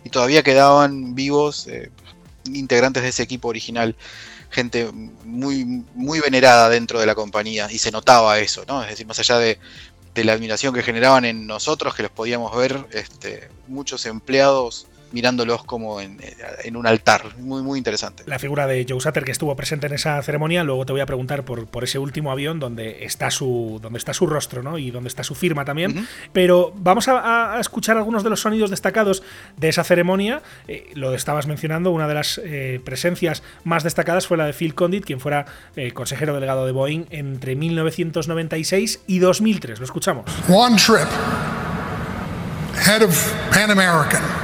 Y 0.04 0.10
todavía 0.10 0.42
quedaban 0.42 1.14
vivos 1.14 1.66
eh, 1.66 1.90
integrantes 2.46 3.02
de 3.02 3.10
ese 3.10 3.22
equipo 3.22 3.48
original, 3.48 3.96
gente 4.50 4.90
muy, 5.24 5.84
muy 5.94 6.20
venerada 6.20 6.68
dentro 6.68 7.00
de 7.00 7.06
la 7.06 7.14
compañía 7.14 7.70
y 7.70 7.78
se 7.78 7.90
notaba 7.90 8.38
eso, 8.38 8.64
¿no? 8.66 8.82
Es 8.82 8.90
decir, 8.90 9.06
más 9.06 9.18
allá 9.18 9.38
de, 9.38 9.58
de 10.14 10.24
la 10.24 10.32
admiración 10.32 10.74
que 10.74 10.82
generaban 10.82 11.24
en 11.24 11.46
nosotros, 11.46 11.94
que 11.94 12.02
los 12.02 12.12
podíamos 12.12 12.56
ver, 12.56 12.86
este, 12.92 13.48
muchos 13.68 14.06
empleados 14.06 14.86
mirándolos 15.12 15.64
como 15.64 16.00
en, 16.00 16.18
un 16.74 16.86
altar. 16.86 17.36
Muy, 17.38 17.62
muy 17.62 17.78
interesante. 17.78 18.22
La 18.26 18.38
figura 18.38 18.66
de 18.66 18.86
Joe 18.88 19.00
Sutter 19.00 19.24
que 19.24 19.32
estuvo 19.32 19.54
presente 19.56 19.86
en 19.86 19.94
esa 19.94 20.22
ceremonia, 20.22 20.64
luego 20.64 20.86
te 20.86 20.92
voy 20.92 21.00
a 21.00 21.06
preguntar 21.06 21.44
por, 21.44 21.66
por 21.66 21.84
ese 21.84 21.98
último 21.98 22.30
avión 22.30 22.60
donde 22.60 23.04
está 23.04 23.30
su, 23.30 23.78
donde 23.82 23.98
está 23.98 24.14
su 24.14 24.26
rostro 24.26 24.62
¿no? 24.62 24.78
y 24.78 24.90
donde 24.90 25.08
está 25.08 25.24
su 25.24 25.34
firma 25.34 25.64
también. 25.64 26.06
Pero 26.32 26.72
vamos 26.76 27.08
a, 27.08 27.58
escuchar 27.60 27.96
algunos 27.96 28.24
de 28.24 28.30
los 28.30 28.40
sonidos 28.40 28.70
destacados 28.70 29.22
de 29.56 29.68
esa 29.68 29.84
ceremonia. 29.84 30.42
Eh, 30.68 30.90
lo 30.94 31.14
estabas 31.14 31.46
mencionando, 31.46 31.90
una 31.90 32.08
de 32.08 32.14
las 32.14 32.40
eh, 32.42 32.80
presencias 32.84 33.42
más 33.64 33.82
destacadas 33.82 34.26
fue 34.26 34.36
la 34.36 34.46
de 34.46 34.52
Phil 34.52 34.74
Condit, 34.74 35.04
quien 35.04 35.20
fuera 35.20 35.46
eh, 35.76 35.92
consejero 35.92 36.34
delegado 36.34 36.66
de 36.66 36.72
Boeing 36.72 37.06
entre 37.10 37.56
1996 37.56 39.00
y 39.06 39.18
2003. 39.18 39.78
Lo 39.78 39.84
escuchamos. 39.84 40.24
One 40.48 40.76
trip, 40.76 41.08
head 42.86 43.02
of 43.02 43.32
Pan 43.52 43.70
American. 43.70 44.39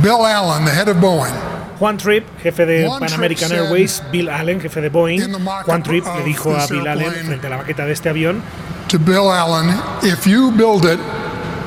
Bill 0.00 0.26
Allen, 0.26 0.64
the 0.64 0.70
head 0.70 0.88
of 0.88 0.96
Boeing. 0.96 1.34
Juan 1.78 1.98
Tripp, 1.98 2.24
jefe 2.42 2.64
de 2.64 2.88
Pan 2.88 3.12
American 3.12 3.52
Airways, 3.52 4.02
Bill 4.10 4.30
Allen, 4.30 4.60
jefe 4.60 4.80
de 4.80 4.88
Boeing. 4.88 5.20
Juan 5.64 5.82
Tripp 5.82 6.06
le 6.16 6.22
dijo 6.22 6.54
a 6.56 6.66
Bill 6.66 6.86
Allen 6.86 7.12
frente 7.26 7.46
a 7.46 7.50
la 7.50 7.56
maqueta 7.58 7.84
de 7.84 7.92
este 7.92 8.08
avión: 8.08 8.42
to 8.88 8.98
Bill 8.98 9.30
Allen, 9.30 9.74
if 10.02 10.26
you 10.26 10.50
build 10.52 10.84
it, 10.84 11.00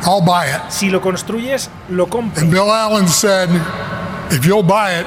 I'll 0.03 0.21
buy 0.21 0.47
it. 0.47 0.61
Si 0.69 0.89
lo 0.89 1.01
construyes, 1.01 1.69
lo 1.89 2.07
compro. 2.07 2.41
And 2.41 2.51
Bill 2.51 2.71
Allen 2.71 3.07
said, 3.07 3.49
if 4.31 4.45
you'll 4.45 4.63
buy 4.63 4.99
it, 4.99 5.05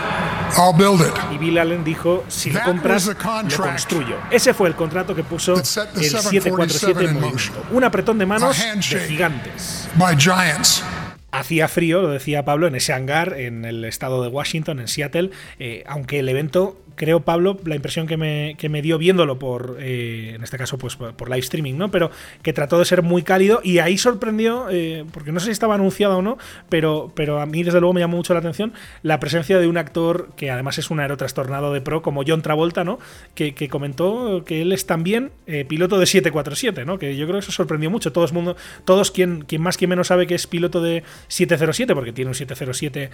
I'll 0.57 0.73
build 0.73 1.01
it. 1.01 1.15
Y 1.33 1.39
Bill 1.39 1.59
Allen 1.59 1.85
dijo, 1.85 2.25
si 2.29 2.51
lo 2.51 2.61
compras, 2.63 3.07
lo 3.07 3.15
construyo. 3.17 4.17
Ese 4.31 4.53
fue 4.53 4.69
el 4.69 4.75
contrato 4.75 5.15
que 5.15 5.25
puso 5.25 5.55
el 5.55 5.65
747 5.65 7.05
en 7.05 7.15
movimiento. 7.15 7.65
Un 7.71 7.85
apretón 7.85 8.19
de 8.19 8.27
manos 8.27 8.57
de 8.59 9.01
gigantes. 9.07 9.89
By 9.97 10.17
giants. 10.17 10.83
Hacía 11.31 11.69
frío, 11.69 12.01
lo 12.01 12.09
decía 12.09 12.45
Pablo, 12.45 12.67
en 12.67 12.75
ese 12.75 12.93
hangar 12.93 13.35
en 13.39 13.65
el 13.65 13.85
estado 13.85 14.23
de 14.23 14.29
Washington, 14.29 14.81
en 14.81 14.89
Seattle, 14.89 15.31
eh, 15.59 15.85
aunque 15.87 16.21
el 16.21 16.29
evento 16.29 16.81
creo, 16.99 17.21
Pablo, 17.21 17.57
la 17.65 17.77
impresión 17.77 18.07
que 18.07 18.19
me, 18.19 18.57
que 18.59 18.69
me 18.69 18.83
dio 18.83 18.99
viéndolo 18.99 19.39
por, 19.39 19.79
eh, 19.81 20.33
en 20.35 20.43
este 20.43 20.59
caso, 20.59 20.77
pues 20.77 20.97
por 20.97 21.29
live 21.31 21.39
streaming, 21.39 21.75
¿no? 21.75 21.91
Pero 21.91 22.11
que 22.43 22.53
trató 22.53 22.79
de 22.79 22.85
ser 22.85 23.03
muy 23.03 23.23
cálido 23.23 23.61
y 23.65 23.79
ahí 23.79 23.97
sorprendió, 23.97 24.67
eh, 24.71 25.07
porque 25.13 25.33
no 25.33 25.41
sé 25.41 25.47
si 25.47 25.53
estaba 25.53 25.77
anunciado 25.77 26.19
o 26.19 26.23
no, 26.23 26.37
pero, 26.69 27.11
pero 27.15 27.41
a 27.41 27.47
mí 27.47 27.63
desde 27.63 27.81
luego 27.81 27.95
me 27.95 28.01
llamó 28.01 28.19
mucho 28.19 28.35
la 28.35 28.41
atención 28.41 28.75
la 29.03 29.21
presencia 29.21 29.59
de 29.59 29.67
un 29.67 29.79
actor 29.79 30.31
que 30.37 30.51
además 30.51 30.77
es 30.79 30.91
un 30.91 31.01
aerotrastornado 31.01 31.73
de 31.73 31.81
pro, 31.81 32.03
como 32.03 32.23
John 32.27 32.43
Travolta, 32.43 32.85
¿no? 32.85 32.99
Que, 33.35 33.55
comentó 33.69 34.45
que 34.45 34.63
él 34.63 34.73
es 34.73 34.87
también 34.87 35.31
eh, 35.47 35.65
piloto 35.65 35.99
de 35.99 36.07
747, 36.07 36.85
¿no? 36.85 36.99
Que 36.99 37.17
yo 37.17 37.27
creo 37.27 37.39
que 37.39 37.45
eso 37.45 37.53
sorprendió 37.53 37.91
mucho. 37.91 38.13
Todo 38.13 38.27
mundo, 38.33 38.57
todos 38.85 39.11
quien, 39.11 39.43
quien 39.43 39.63
más, 39.63 39.77
quien 39.77 39.91
menos 39.91 40.09
sabe 40.09 40.27
que 40.27 40.35
es 40.35 40.47
piloto 40.47 40.83
de 40.83 41.05
707, 41.29 41.95
porque 41.95 42.13
tiene 42.13 42.31
un 42.31 42.35
707 42.35 43.11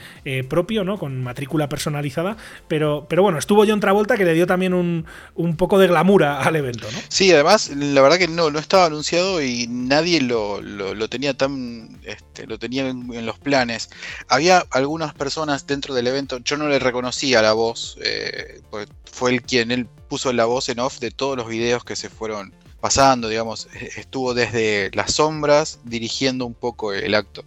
propio, 0.48 0.84
¿no? 0.84 0.98
Con 0.98 1.22
matrícula 1.22 1.68
personalizada, 1.68 2.36
pero, 2.66 3.06
pero 3.08 3.22
bueno, 3.22 3.38
estuvo 3.38 3.64
John 3.66 3.73
Travolta 3.80 4.16
que 4.16 4.24
le 4.24 4.34
dio 4.34 4.46
también 4.46 4.74
un, 4.74 5.06
un 5.34 5.56
poco 5.56 5.78
de 5.78 5.86
glamura 5.86 6.40
al 6.40 6.56
evento, 6.56 6.86
¿no? 6.90 6.98
Sí, 7.08 7.32
además, 7.32 7.70
la 7.70 8.00
verdad 8.00 8.18
que 8.18 8.28
no, 8.28 8.50
no 8.50 8.58
estaba 8.58 8.86
anunciado 8.86 9.42
y 9.42 9.66
nadie 9.68 10.20
lo, 10.20 10.60
lo, 10.60 11.08
tenía 11.08 11.34
tan, 11.34 11.98
este, 12.04 12.46
lo 12.46 12.58
tenía 12.58 12.88
en, 12.88 13.26
los 13.26 13.38
planes. 13.38 13.90
Había 14.28 14.64
algunas 14.70 15.14
personas 15.14 15.66
dentro 15.66 15.94
del 15.94 16.06
evento, 16.06 16.38
yo 16.38 16.56
no 16.56 16.68
le 16.68 16.78
reconocía 16.78 17.42
la 17.42 17.52
voz, 17.52 17.98
eh, 18.02 18.60
fue 19.04 19.32
el 19.32 19.42
quien 19.42 19.70
él 19.70 19.86
puso 20.08 20.32
la 20.32 20.44
voz 20.44 20.68
en 20.68 20.80
off 20.80 20.98
de 20.98 21.10
todos 21.10 21.36
los 21.36 21.48
videos 21.48 21.84
que 21.84 21.96
se 21.96 22.08
fueron 22.08 22.52
pasando, 22.80 23.28
digamos, 23.28 23.68
e, 23.74 23.92
estuvo 23.96 24.34
desde 24.34 24.90
las 24.92 25.14
sombras 25.14 25.78
dirigiendo 25.84 26.44
un 26.44 26.54
poco 26.54 26.92
el 26.92 27.14
acto. 27.14 27.44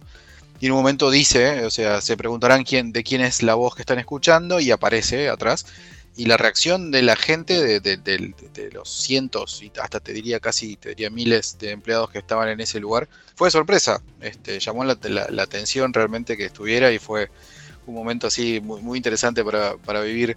Y 0.60 0.66
en 0.66 0.72
un 0.72 0.78
momento 0.78 1.10
dice, 1.10 1.64
o 1.64 1.70
sea, 1.70 2.00
se 2.00 2.16
preguntarán 2.16 2.64
quién, 2.64 2.92
de 2.92 3.04
quién 3.04 3.20
es 3.20 3.42
la 3.42 3.54
voz 3.54 3.76
que 3.76 3.82
están 3.82 3.98
escuchando 3.98 4.58
y 4.58 4.70
aparece 4.70 5.28
atrás. 5.28 5.66
Y 6.18 6.26
la 6.26 6.36
reacción 6.36 6.90
de 6.90 7.02
la 7.02 7.14
gente, 7.14 7.80
de, 7.80 8.70
los 8.72 8.90
cientos 8.90 9.62
y 9.62 9.70
hasta 9.80 10.00
te 10.00 10.12
diría 10.12 10.40
casi, 10.40 10.76
te 10.76 10.90
diría 10.90 11.10
miles 11.10 11.56
de 11.58 11.70
empleados 11.70 12.10
que 12.10 12.18
estaban 12.18 12.48
en 12.48 12.60
ese 12.60 12.80
lugar, 12.80 13.08
fue 13.36 13.50
sorpresa. 13.52 14.02
Este, 14.20 14.58
llamó 14.58 14.84
la, 14.84 14.98
atención 15.40 15.94
realmente 15.94 16.36
que 16.36 16.46
estuviera 16.46 16.90
y 16.90 16.98
fue 16.98 17.30
un 17.86 17.94
momento 17.94 18.26
así 18.26 18.60
muy, 18.60 18.82
muy 18.82 18.96
interesante 18.98 19.44
para, 19.44 19.76
para 19.76 20.00
vivir 20.00 20.36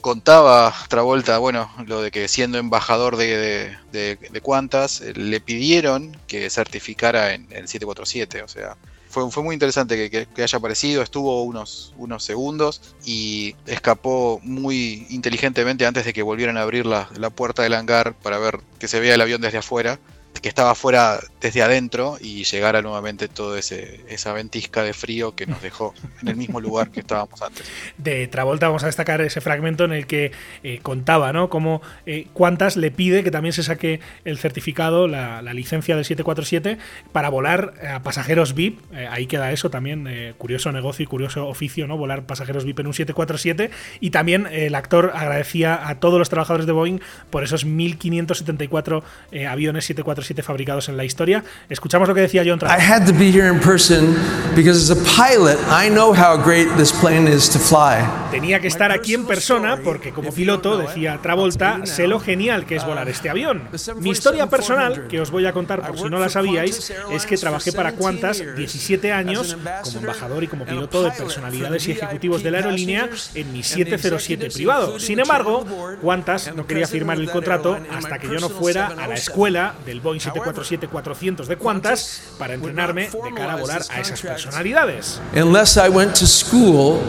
contaba 0.00 0.74
Travolta, 0.88 1.38
bueno, 1.38 1.70
lo 1.86 2.02
de 2.02 2.10
que 2.10 2.28
siendo 2.28 2.58
embajador 2.58 3.16
de, 3.16 3.76
de, 3.92 4.42
Qantas, 4.44 5.00
le 5.00 5.40
pidieron 5.40 6.16
que 6.26 6.48
certificara 6.50 7.34
en 7.34 7.42
el 7.50 7.68
747, 7.68 8.42
o 8.42 8.48
sea, 8.48 8.76
fue, 9.10 9.30
fue 9.30 9.42
muy 9.42 9.54
interesante 9.54 10.08
que, 10.08 10.42
haya 10.42 10.58
aparecido, 10.58 11.02
estuvo 11.02 11.42
unos, 11.42 11.92
unos 11.98 12.24
segundos 12.24 12.80
y 13.04 13.56
escapó 13.66 14.40
muy 14.42 15.06
inteligentemente 15.10 15.84
antes 15.84 16.04
de 16.04 16.12
que 16.12 16.22
volvieran 16.22 16.56
a 16.56 16.62
abrir 16.62 16.86
la, 16.86 17.08
la 17.16 17.30
puerta 17.30 17.62
del 17.62 17.74
hangar 17.74 18.14
para 18.14 18.38
ver 18.38 18.60
que 18.78 18.88
se 18.88 19.00
vea 19.00 19.14
el 19.14 19.20
avión 19.20 19.40
desde 19.40 19.58
afuera 19.58 19.98
que 20.40 20.48
estaba 20.48 20.74
fuera 20.74 21.20
desde 21.40 21.62
adentro 21.62 22.16
y 22.20 22.44
llegara 22.44 22.82
nuevamente 22.82 23.28
toda 23.28 23.58
esa 23.58 24.32
ventisca 24.32 24.82
de 24.82 24.92
frío 24.92 25.34
que 25.34 25.46
nos 25.46 25.62
dejó 25.62 25.94
en 26.22 26.28
el 26.28 26.36
mismo 26.36 26.60
lugar 26.60 26.90
que 26.90 27.00
estábamos 27.00 27.40
antes. 27.42 27.66
De 27.98 28.26
Travolta 28.28 28.66
vamos 28.66 28.82
a 28.82 28.86
destacar 28.86 29.20
ese 29.20 29.40
fragmento 29.40 29.84
en 29.84 29.92
el 29.92 30.06
que 30.06 30.32
eh, 30.62 30.78
contaba, 30.82 31.32
¿no? 31.32 31.48
Como 31.48 31.82
eh, 32.06 32.26
cuántas 32.32 32.76
le 32.76 32.90
pide 32.90 33.22
que 33.22 33.30
también 33.30 33.52
se 33.52 33.62
saque 33.62 34.00
el 34.24 34.38
certificado, 34.38 35.08
la, 35.08 35.40
licencia 35.50 35.96
del 35.96 36.04
747 36.04 36.78
para 37.12 37.28
volar 37.28 37.74
a 37.86 38.02
pasajeros 38.02 38.54
VIP. 38.54 38.80
Eh, 38.94 39.08
ahí 39.10 39.26
queda 39.26 39.52
eso 39.52 39.68
también, 39.68 40.34
curioso 40.38 40.70
negocio 40.72 41.02
y 41.02 41.06
curioso 41.06 41.48
oficio, 41.48 41.86
¿no? 41.86 41.96
Volar 41.96 42.22
pasajeros 42.22 42.64
VIP 42.64 42.80
en 42.80 42.86
un 42.86 42.94
747. 42.94 43.70
Y 44.00 44.10
también 44.10 44.46
el 44.50 44.74
actor 44.74 45.12
agradecía 45.14 45.88
a 45.88 45.98
todos 45.98 46.18
los 46.18 46.28
trabajadores 46.28 46.66
de 46.66 46.72
Boeing 46.72 47.00
por 47.30 47.42
esos 47.42 47.64
1574 47.64 49.02
aviones 49.48 49.84
747 49.86 50.29
fabricados 50.42 50.88
en 50.88 50.96
la 50.96 51.04
historia. 51.04 51.44
Escuchamos 51.68 52.08
lo 52.08 52.14
que 52.14 52.22
decía 52.22 52.42
John 52.46 52.58
Travolta. 52.58 52.82
I 52.82 52.92
had 52.92 53.06
to 53.06 53.12
be 53.12 53.30
here 53.30 53.48
in 53.48 53.60
person 53.60 54.16
because 54.54 54.78
as 54.78 54.90
a 54.90 54.96
pilot, 55.04 55.58
I 55.68 55.88
know 55.88 56.12
how 56.12 56.36
great 56.36 56.68
this 56.76 56.92
plane 56.92 57.28
is 57.28 57.48
to 57.50 57.58
fly. 57.58 58.04
Tenía 58.30 58.60
que 58.60 58.68
estar 58.68 58.92
aquí 58.92 59.14
en 59.14 59.26
persona 59.26 59.78
porque 59.82 60.12
como 60.12 60.32
piloto, 60.32 60.78
decía 60.78 61.18
Travolta, 61.22 61.84
sé 61.84 62.06
lo 62.06 62.20
genial 62.20 62.64
que 62.64 62.76
es 62.76 62.84
volar 62.84 63.08
este 63.08 63.28
avión. 63.28 63.68
Mi 63.96 64.10
historia 64.10 64.46
personal, 64.46 65.08
que 65.08 65.20
os 65.20 65.30
voy 65.30 65.46
a 65.46 65.52
contar 65.52 65.86
por 65.86 65.98
si 65.98 66.04
no 66.04 66.18
la 66.18 66.28
sabíais, 66.28 66.92
es 67.10 67.26
que 67.26 67.36
trabajé 67.36 67.72
para 67.72 67.92
Qantas 67.92 68.42
17 68.56 69.12
años 69.12 69.56
como 69.82 70.00
embajador 70.00 70.44
y 70.44 70.48
como 70.48 70.64
piloto 70.64 71.02
de 71.02 71.10
personalidades 71.10 71.88
y 71.88 71.92
ejecutivos 71.92 72.42
de 72.42 72.50
la 72.50 72.58
aerolínea 72.58 73.08
en 73.34 73.52
mi 73.52 73.62
707 73.62 74.50
privado. 74.50 74.98
Sin 74.98 75.18
embargo, 75.18 75.66
Qantas 76.04 76.54
no 76.54 76.66
quería 76.66 76.86
firmar 76.86 77.18
el 77.18 77.30
contrato 77.30 77.78
hasta 77.90 78.18
que 78.18 78.28
yo 78.28 78.38
no 78.38 78.48
fuera 78.48 78.88
a 78.88 79.06
la 79.06 79.14
escuela 79.14 79.74
del 79.84 80.00
Boeing 80.00 80.19
747-400 80.20 81.46
de 81.46 81.56
Qantas 81.56 82.20
para 82.38 82.54
entrenarme 82.54 83.08
de 83.08 83.32
cara 83.34 83.54
a 83.54 83.56
volar 83.56 83.82
a 83.88 84.00
esas 84.00 84.20
personalidades. 84.20 85.20
Unless 85.34 85.76
I 85.76 85.88
went 85.88 86.14
to 86.18 86.26
school 86.26 87.02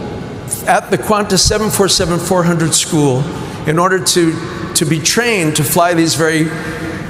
at 0.67 0.89
the 0.89 0.97
Qantas 0.97 1.41
747-400 1.49 2.73
school 2.73 3.23
in 3.67 3.77
order 3.77 3.99
to, 3.99 4.33
to 4.73 4.85
be 4.85 4.99
trained 4.99 5.55
to 5.55 5.63
fly 5.63 5.93
these 5.93 6.15
very 6.15 6.45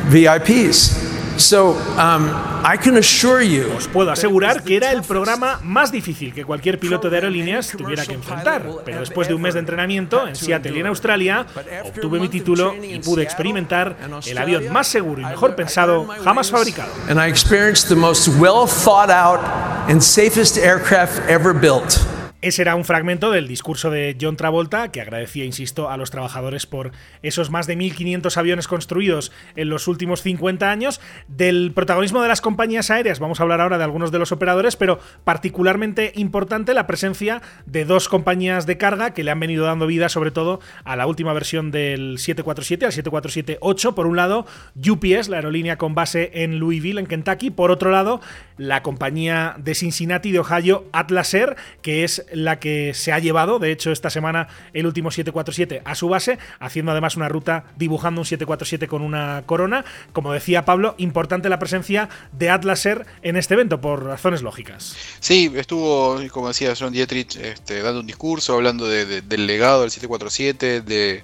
VIPs. 0.10 1.11
So, 1.42 1.72
um, 1.98 2.30
I 2.64 2.78
can 2.78 2.98
assure 2.98 3.42
you 3.42 3.74
Os 3.76 3.88
puedo 3.88 4.12
asegurar 4.12 4.64
que 4.64 4.78
era 4.78 4.92
el 4.92 5.02
programa 5.02 5.60
más 5.64 5.92
difícil 5.92 6.34
que 6.34 6.46
cualquier 6.46 6.80
piloto 6.80 7.10
de 7.10 7.18
aerolíneas 7.18 7.70
tuviera 7.76 8.06
que 8.06 8.14
enfrentar, 8.14 8.64
pero 8.86 9.00
después 9.00 9.28
de 9.28 9.34
un 9.34 9.42
mes 9.42 9.56
de 9.56 9.62
entrenamiento 9.62 10.28
en 10.28 10.36
Seattle 10.36 10.78
y 10.78 10.80
en 10.80 10.88
Australia, 10.88 11.46
obtuve 11.84 12.20
mi 12.20 12.30
título 12.30 12.76
y 12.76 13.00
pude 13.00 13.24
experimentar 13.24 13.98
el 14.26 14.38
avión 14.38 14.72
más 14.72 14.88
seguro 14.88 15.22
y 15.22 15.26
mejor 15.26 15.56
pensado 15.56 16.08
jamás 16.24 16.52
fabricado. 16.52 16.92
And 17.10 17.20
I 17.20 17.28
experienced 17.28 17.90
the 17.90 17.96
most 17.96 18.28
well 18.40 18.68
thought 18.68 19.10
out 19.10 19.42
and 19.90 20.02
safest 20.02 20.58
aircraft 20.58 21.28
ever 21.28 21.54
built. 21.54 22.00
Ese 22.42 22.64
era 22.64 22.74
un 22.74 22.86
fragmento 22.86 23.30
del 23.30 23.48
discurso 23.48 23.92
de 23.92 24.18
John 24.20 24.36
Travolta, 24.36 24.92
que 24.92 25.00
agradecía, 25.00 25.46
insisto, 25.46 25.92
a 25.92 25.98
los 25.98 26.10
trabajadores 26.10 26.66
por 26.66 26.92
esos 27.22 27.52
más 27.52 27.68
de 27.68 27.78
1.500 27.78 28.36
aviones 28.36 28.68
construidos 28.68 29.32
en 29.56 29.70
los 29.70 29.88
últimos 29.88 30.24
50 30.24 30.72
años. 30.72 31.02
Del 31.28 31.72
protagonismo 31.72 32.20
de 32.24 32.30
las 32.30 32.42
compañías 32.42 32.90
aéreas, 32.90 33.20
vamos 33.20 33.40
a 33.40 33.44
hablar 33.44 33.62
ahora 33.62 33.78
de 33.78 33.84
algunos 33.84 34.12
de 34.12 34.18
los 34.18 34.32
operadores, 34.32 34.76
pero 34.76 34.98
particularmente 35.24 36.14
importante 36.16 36.74
la 36.74 36.88
presencia 36.88 37.44
de 37.68 37.86
dos 37.86 38.10
compañías 38.10 38.66
de 38.66 38.76
carga 38.76 39.14
que 39.14 39.24
le 39.24 39.30
han 39.30 39.40
venido 39.40 39.66
dando 39.66 39.86
vida, 39.86 40.10
sobre 40.10 40.32
todo, 40.32 40.62
a 40.84 40.96
la 40.96 41.06
última 41.06 41.34
versión 41.34 41.70
del 41.70 42.18
747, 42.18 42.88
al 42.88 42.92
747-8. 42.92 43.94
Por 43.94 44.08
un 44.08 44.16
lado, 44.16 44.48
UPS, 44.76 45.30
la 45.30 45.38
aerolínea 45.38 45.78
con 45.78 45.94
base 45.94 46.32
en 46.34 46.58
Louisville, 46.58 47.02
en 47.02 47.06
Kentucky. 47.06 47.52
Por 47.52 47.70
otro 47.70 47.92
lado, 47.92 48.20
la 48.58 48.82
compañía 48.82 49.54
de 49.60 49.76
Cincinnati, 49.76 50.32
de 50.32 50.40
Ohio, 50.40 50.86
Atlas 50.92 51.36
Air, 51.36 51.56
que 51.84 52.04
es 52.04 52.26
la 52.32 52.60
que 52.60 52.94
se 52.94 53.12
ha 53.12 53.20
llevado, 53.20 53.60
de 53.60 53.72
hecho, 53.72 53.92
esta 53.92 54.10
semana 54.10 54.48
el 54.74 54.86
último 54.86 55.12
747 55.12 55.82
a 55.86 55.96
su 55.96 56.10
base, 56.10 56.40
haciendo 56.60 56.92
además 56.92 57.16
una 57.16 57.30
ruta 57.30 57.66
dibujando 57.78 58.22
un 58.22 58.26
747 58.26 58.88
con 58.88 59.02
una 59.02 59.44
corona. 59.46 59.86
Como 60.14 60.34
decía 60.34 60.66
Pablo, 60.66 60.96
importante 60.98 61.50
la 61.50 61.60
presencia 61.60 62.10
de 62.32 62.50
Atlas 62.50 62.86
Air 62.86 63.06
en 63.22 63.38
este 63.38 63.54
evento, 63.54 63.82
por 63.82 64.04
razones 64.04 64.42
lógicas. 64.42 64.96
Sí, 65.20 65.52
estuvo, 65.56 66.20
como 66.32 66.48
decía 66.50 66.74
John 66.78 66.94
Dietrich, 66.94 67.36
este, 67.38 67.82
dando 67.82 68.00
un 68.00 68.08
discurso, 68.08 68.54
hablando 68.54 68.88
del 68.88 69.48
legado 69.48 69.82
del 69.82 69.92
747, 69.92 70.82
de, 70.82 71.24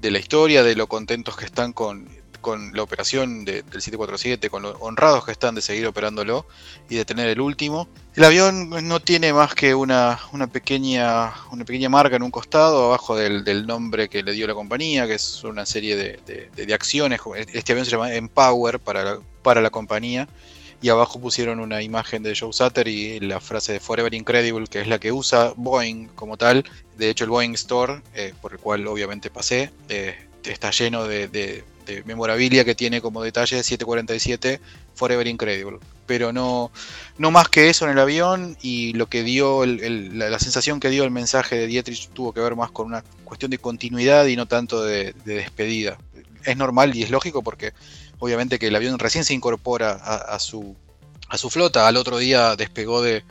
de 0.00 0.10
la 0.10 0.18
historia, 0.18 0.62
de 0.62 0.76
lo 0.76 0.86
contentos 0.86 1.36
que 1.36 1.44
están 1.44 1.72
con 1.72 2.08
con 2.46 2.70
la 2.74 2.84
operación 2.84 3.44
del 3.44 3.64
747, 3.64 4.50
con 4.50 4.62
lo 4.62 4.70
honrados 4.78 5.24
que 5.24 5.32
están 5.32 5.56
de 5.56 5.60
seguir 5.60 5.84
operándolo 5.84 6.46
y 6.88 6.94
de 6.94 7.04
tener 7.04 7.26
el 7.26 7.40
último. 7.40 7.88
El 8.14 8.22
avión 8.22 8.70
no 8.86 9.00
tiene 9.00 9.32
más 9.32 9.52
que 9.52 9.74
una, 9.74 10.20
una, 10.30 10.46
pequeña, 10.46 11.32
una 11.50 11.64
pequeña 11.64 11.88
marca 11.88 12.14
en 12.14 12.22
un 12.22 12.30
costado, 12.30 12.84
abajo 12.84 13.16
del, 13.16 13.66
nombre 13.66 14.08
que 14.08 14.22
le 14.22 14.30
dio 14.30 14.46
la 14.46 14.54
compañía, 14.54 15.08
que 15.08 15.14
es 15.14 15.42
una 15.42 15.66
serie 15.66 15.96
de, 15.96 16.72
acciones. 16.72 17.20
Este 17.52 17.72
avión 17.72 17.84
se 17.84 17.90
llama 17.90 18.14
Empower 18.14 18.78
para 18.78 19.02
la, 19.02 19.18
para 19.42 19.60
la 19.60 19.70
compañía. 19.70 20.28
Y 20.80 20.88
abajo 20.88 21.18
pusieron 21.18 21.58
una 21.58 21.82
imagen 21.82 22.22
de 22.22 22.36
Joe 22.38 22.52
Sutter 22.52 22.86
y 22.86 23.18
la 23.18 23.40
frase 23.40 23.72
de 23.72 23.80
Forever 23.80 24.14
Incredible, 24.14 24.68
que 24.68 24.80
es 24.80 24.86
la 24.86 25.00
que 25.00 25.10
usa 25.10 25.52
Boeing 25.56 26.10
como 26.14 26.36
tal. 26.36 26.64
De 26.96 27.10
hecho, 27.10 27.24
el 27.24 27.30
Boeing 27.30 27.54
Store, 27.54 28.02
eh, 28.14 28.34
por 28.40 28.52
el 28.52 28.58
cual 28.60 28.86
obviamente 28.86 29.30
pasé, 29.30 29.72
eh, 29.88 30.14
está 30.44 30.70
lleno 30.70 31.08
de 31.08 31.64
memorabilia 32.04 32.64
que 32.64 32.74
tiene 32.74 33.00
como 33.00 33.22
detalle 33.22 33.62
747 33.62 34.60
Forever 34.94 35.26
Incredible. 35.26 35.78
Pero 36.06 36.32
no, 36.32 36.70
no 37.18 37.30
más 37.30 37.48
que 37.48 37.68
eso 37.68 37.84
en 37.84 37.92
el 37.92 37.98
avión 37.98 38.56
y 38.62 38.92
lo 38.94 39.06
que 39.06 39.22
dio, 39.22 39.64
la, 39.66 40.38
sensación 40.38 40.80
que 40.80 40.90
dio 40.90 41.04
el 41.04 41.10
mensaje 41.10 41.56
de 41.56 41.66
Dietrich 41.66 42.08
tuvo 42.10 42.32
que 42.32 42.40
ver 42.40 42.56
más 42.56 42.70
con 42.70 42.86
una 42.86 43.02
cuestión 43.24 43.50
de 43.50 43.58
continuidad 43.58 44.26
y 44.26 44.36
no 44.36 44.46
tanto 44.46 44.82
de, 44.84 45.14
despedida. 45.24 45.98
Es 46.44 46.56
normal 46.56 46.94
y 46.94 47.02
es 47.02 47.10
lógico 47.10 47.42
porque 47.42 47.72
obviamente 48.18 48.58
que 48.58 48.68
el 48.68 48.76
avión 48.76 48.98
recién 48.98 49.24
se 49.24 49.34
incorpora 49.34 49.92
a, 49.92 50.38
su, 50.38 50.76
a 51.28 51.36
su 51.38 51.50
flota, 51.50 51.88
al 51.88 51.96
otro 51.96 52.18
día 52.18 52.56
despegó 52.56 53.02
de, 53.02 53.24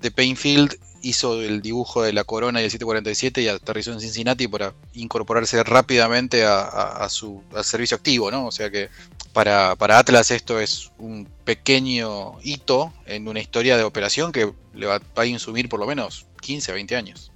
de 0.00 0.10
Painfield 0.10 0.76
hizo 1.04 1.40
el 1.42 1.60
dibujo 1.62 2.02
de 2.02 2.12
la 2.12 2.24
corona 2.24 2.60
y 2.60 2.64
el 2.64 2.70
747 2.70 3.42
y 3.42 3.48
aterrizó 3.48 3.92
en 3.92 4.00
Cincinnati 4.00 4.48
para 4.48 4.72
incorporarse 4.94 5.62
rápidamente 5.62 6.44
a, 6.44 7.06
su 7.10 7.42
servicio 7.62 7.96
activo, 7.96 8.30
¿no? 8.30 8.46
O 8.46 8.52
sea 8.52 8.70
que 8.70 8.88
para, 9.32 9.76
para, 9.76 9.98
Atlas 9.98 10.30
esto 10.30 10.58
es 10.58 10.90
un 10.98 11.28
pequeño 11.44 12.38
hito 12.42 12.92
en 13.06 13.28
una 13.28 13.40
historia 13.40 13.76
de 13.76 13.84
operación 13.84 14.32
que 14.32 14.52
le 14.74 14.86
va, 14.86 15.00
a 15.14 15.26
insumir 15.26 15.68
por 15.68 15.78
lo 15.78 15.86
menos 15.86 16.26
15, 16.40 16.72
20 16.72 16.96
años. 16.96 17.30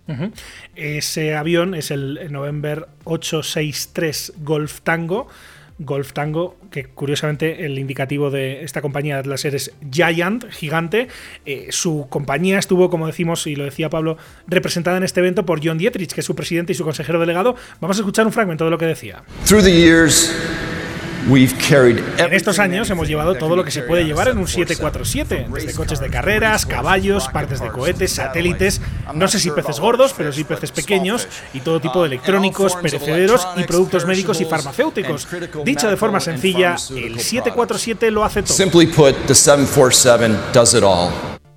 Ese 0.75 1.35
avión 1.35 1.75
es 1.75 1.91
el 1.91 2.33
November 2.33 2.89
863 3.05 4.33
Golf 4.39 4.81
Tango 4.81 5.29
Golf 5.79 6.13
Tango, 6.13 6.57
que 6.71 6.85
curiosamente 6.85 7.65
el 7.65 7.79
indicativo 7.79 8.31
de 8.31 8.65
esta 8.65 8.83
compañía 8.83 9.15
de 9.15 9.21
Atlas 9.21 9.45
es 9.45 9.73
Giant, 9.91 10.51
gigante. 10.51 11.09
Eh, 11.47 11.69
su 11.71 12.07
compañía 12.09 12.59
estuvo, 12.59 12.91
como 12.91 13.07
decimos 13.07 13.47
y 13.47 13.57
lo 13.57 13.65
decía 13.65 13.89
Pablo, 13.89 14.17
representada 14.47 14.97
en 14.97 15.05
este 15.05 15.21
evento 15.21 15.47
por 15.47 15.65
John 15.65 15.79
Dietrich, 15.79 16.13
que 16.13 16.21
es 16.21 16.27
su 16.27 16.35
presidente 16.35 16.73
y 16.73 16.75
su 16.75 16.85
consejero 16.85 17.21
delegado. 17.21 17.55
Vamos 17.81 17.97
a 17.99 18.01
escuchar 18.01 18.27
un 18.27 18.33
fragmento 18.33 18.65
de 18.65 18.71
lo 18.71 18.79
que 18.79 18.87
decía. 18.87 19.23
En 22.19 22.33
estos 22.33 22.59
años 22.59 22.89
hemos 22.91 23.09
llevado 23.09 23.35
todo 23.35 23.57
lo 23.57 23.65
que 23.65 23.71
se 23.71 23.83
puede 23.83 24.05
llevar 24.05 24.29
en 24.29 24.39
un 24.39 24.47
747, 24.47 25.49
desde 25.53 25.75
coches 25.75 26.01
de 26.01 26.11
carreras, 26.11 26.65
caballos, 26.65 27.29
partes 27.29 27.61
de 27.61 27.69
cohetes, 27.69 28.13
satélites, 28.13 28.81
no 29.15 29.29
sé 29.29 29.41
si 29.41 29.51
peces 29.51 29.81
gordos, 29.81 30.15
pero 30.17 30.33
sí 30.33 30.45
peces 30.45 30.71
pequeños, 30.71 31.29
y 31.53 31.61
todo 31.61 31.81
tipo 31.81 32.03
de 32.03 32.09
electrónicos, 32.09 32.77
perecederos 32.77 33.47
y 33.57 33.65
productos 33.65 34.07
médicos 34.07 34.41
y 34.41 34.45
farmacéuticos. 34.45 35.29
Dicho 35.65 35.89
de 35.89 35.97
forma 35.97 36.21
sencilla, 36.21 36.77
el 36.91 37.19
747 37.19 38.11
lo 38.11 38.25
hace 38.25 38.43
todo 38.43 38.55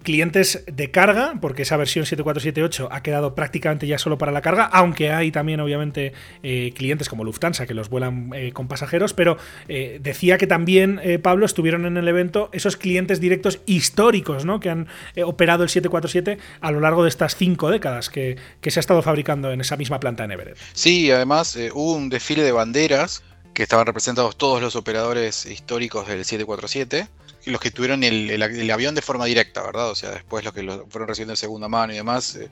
clientes 0.03 0.63
de 0.71 0.91
carga, 0.91 1.35
porque 1.41 1.63
esa 1.63 1.77
versión 1.77 2.05
7478 2.05 2.89
ha 2.91 3.03
quedado 3.03 3.35
prácticamente 3.35 3.87
ya 3.87 3.97
solo 3.97 4.17
para 4.17 4.31
la 4.31 4.41
carga, 4.41 4.65
aunque 4.65 5.11
hay 5.11 5.31
también 5.31 5.59
obviamente 5.59 6.13
eh, 6.43 6.73
clientes 6.75 7.09
como 7.09 7.23
Lufthansa 7.23 7.65
que 7.65 7.73
los 7.73 7.89
vuelan 7.89 8.31
eh, 8.35 8.51
con 8.51 8.67
pasajeros, 8.67 9.13
pero 9.13 9.37
eh, 9.67 9.99
decía 10.01 10.37
que 10.37 10.47
también, 10.47 11.01
Pablo, 11.21 11.45
estuvieron 11.45 11.85
en 11.85 11.97
el 11.97 12.07
evento 12.07 12.49
esos 12.51 12.77
clientes 12.77 13.19
directos 13.19 13.59
históricos 13.65 14.45
¿no? 14.45 14.59
que 14.59 14.69
han 14.69 14.87
operado 15.23 15.63
el 15.63 15.69
747 15.69 16.37
a 16.61 16.71
lo 16.71 16.79
largo 16.79 17.03
de 17.03 17.09
estas 17.09 17.35
cinco 17.35 17.69
décadas 17.69 18.09
que, 18.09 18.37
que, 18.61 18.71
se 18.71 18.79
ha 18.79 18.81
estado 18.81 19.01
fabricando 19.01 19.51
en 19.51 19.61
esa 19.61 19.77
misma 19.77 19.99
planta 19.99 20.23
en 20.23 20.31
Everett. 20.31 20.57
Sí, 20.73 21.11
además 21.11 21.57
hubo 21.73 21.93
un 21.93 22.09
desfile 22.09 22.43
de 22.43 22.51
banderas 22.51 23.23
que 23.53 23.63
estaban 23.63 23.85
representados 23.85 24.37
todos 24.37 24.61
los 24.61 24.75
operadores 24.75 25.45
históricos 25.45 26.07
del 26.07 26.23
747 26.23 27.07
los 27.45 27.59
que 27.59 27.71
tuvieron 27.71 28.03
el, 28.03 28.71
avión 28.71 28.95
de 28.95 29.01
forma 29.01 29.25
directa, 29.25 29.63
¿verdad? 29.63 29.89
O 29.89 29.95
sea, 29.95 30.11
después 30.11 30.43
los 30.43 30.53
que 30.53 30.63
lo 30.63 30.85
fueron 30.87 31.07
recibiendo 31.07 31.31
de 31.31 31.37
segunda 31.37 31.67
mano 31.67 31.93
y 31.93 31.97
demás, 31.97 32.35
eh, 32.35 32.49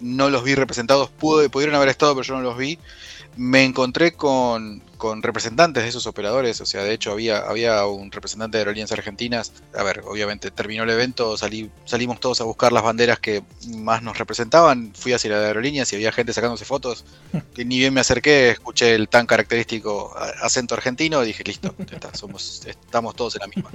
no 0.00 0.30
los 0.30 0.44
vi 0.44 0.54
representados, 0.54 1.10
pudieron 1.10 1.74
haber 1.74 1.88
estado, 1.88 2.14
pero 2.14 2.24
yo 2.24 2.34
no 2.34 2.42
los 2.42 2.56
vi 2.56 2.78
me 3.36 3.64
encontré 3.64 4.12
con, 4.12 4.82
representantes 5.22 5.82
de 5.82 5.88
esos 5.88 6.06
operadores, 6.06 6.60
o 6.60 6.66
sea, 6.66 6.82
de 6.82 6.92
hecho 6.92 7.12
había, 7.12 7.38
había 7.38 7.86
un 7.86 8.10
representante 8.10 8.58
de 8.58 8.62
aerolíneas 8.62 8.92
argentinas, 8.92 9.52
a 9.74 9.82
ver, 9.82 10.02
obviamente 10.06 10.50
terminó 10.50 10.84
el 10.84 10.90
evento, 10.90 11.36
salimos 11.36 12.20
todos 12.20 12.40
a 12.40 12.44
buscar 12.44 12.72
las 12.72 12.82
banderas 12.82 13.18
que 13.18 13.42
más 13.68 14.02
nos 14.02 14.18
representaban, 14.18 14.92
fui 14.94 15.12
hacia 15.12 15.30
la 15.30 15.46
aerolíneas 15.46 15.92
y 15.92 15.96
había 15.96 16.12
gente 16.12 16.32
sacándose 16.32 16.64
fotos, 16.64 17.04
que 17.54 17.64
ni 17.64 17.78
bien 17.78 17.94
me 17.94 18.00
acerqué, 18.00 18.50
escuché 18.50 18.94
el 18.94 19.08
tan 19.08 19.26
característico 19.26 20.14
acento 20.42 20.74
argentino 20.74 21.22
y 21.22 21.28
dije, 21.28 21.44
listo, 21.44 21.74
somos, 22.12 22.66
estamos 22.66 23.16
todos 23.16 23.36
en 23.36 23.40
la 23.40 23.46
misma. 23.46 23.70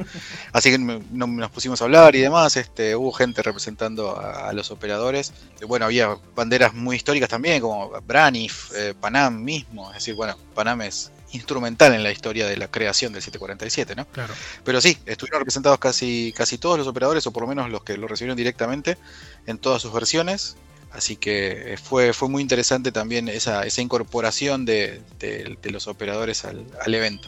Así 0.54 0.72
que 0.72 0.78
nos 0.78 1.52
pusimos 1.52 1.82
a 1.82 1.86
hablar 1.86 2.16
y 2.16 2.22
demás, 2.22 2.56
este, 2.58 2.96
hubo 2.96 3.12
gente 3.12 3.42
representando 3.42 4.20
a, 4.20 4.54
los 4.54 4.72
operadores, 4.72 5.34
bueno, 5.68 5.86
había 5.86 6.18
banderas 6.36 6.74
muy 6.74 6.96
históricas 6.96 7.30
también, 7.30 7.62
como 7.62 7.90
Braniff, 8.02 8.72
eh, 8.76 8.94
Panam, 9.00 9.44
mismo. 9.44 9.90
Es 9.90 9.96
decir, 9.96 10.16
bueno, 10.16 10.38
Panam 10.54 10.82
es 10.82 11.12
instrumental 11.36 11.94
en 11.94 12.04
la 12.04 12.12
historia 12.12 12.48
de 12.48 12.58
la 12.58 12.68
creación 12.70 13.14
del 13.14 13.22
747, 13.22 13.96
¿no? 13.96 14.06
Claro. 14.06 14.34
Pero 14.64 14.82
sí, 14.82 14.98
estuvieron 15.06 15.40
representados 15.40 15.80
casi, 15.80 16.34
casi 16.36 16.58
todos 16.58 16.78
los 16.78 16.88
operadores, 16.88 17.28
o 17.28 17.32
por 17.32 17.44
lo 17.44 17.48
menos 17.48 17.70
los 17.70 17.84
que 17.84 17.98
lo 17.98 18.08
recibieron 18.08 18.38
directamente, 18.38 18.98
en 19.46 19.58
todas 19.58 19.82
sus 19.82 19.94
versiones. 19.94 20.58
Así 20.96 21.18
que 21.18 21.74
eh, 21.74 21.78
fue, 21.78 22.14
fue 22.14 22.30
muy 22.30 22.42
interesante 22.42 22.92
también 22.92 23.28
esa, 23.28 23.66
esa 23.66 23.82
incorporación 23.82 24.66
de, 24.66 25.02
los 25.64 25.88
operadores 25.88 26.46
al, 26.46 26.94
evento. 26.94 27.28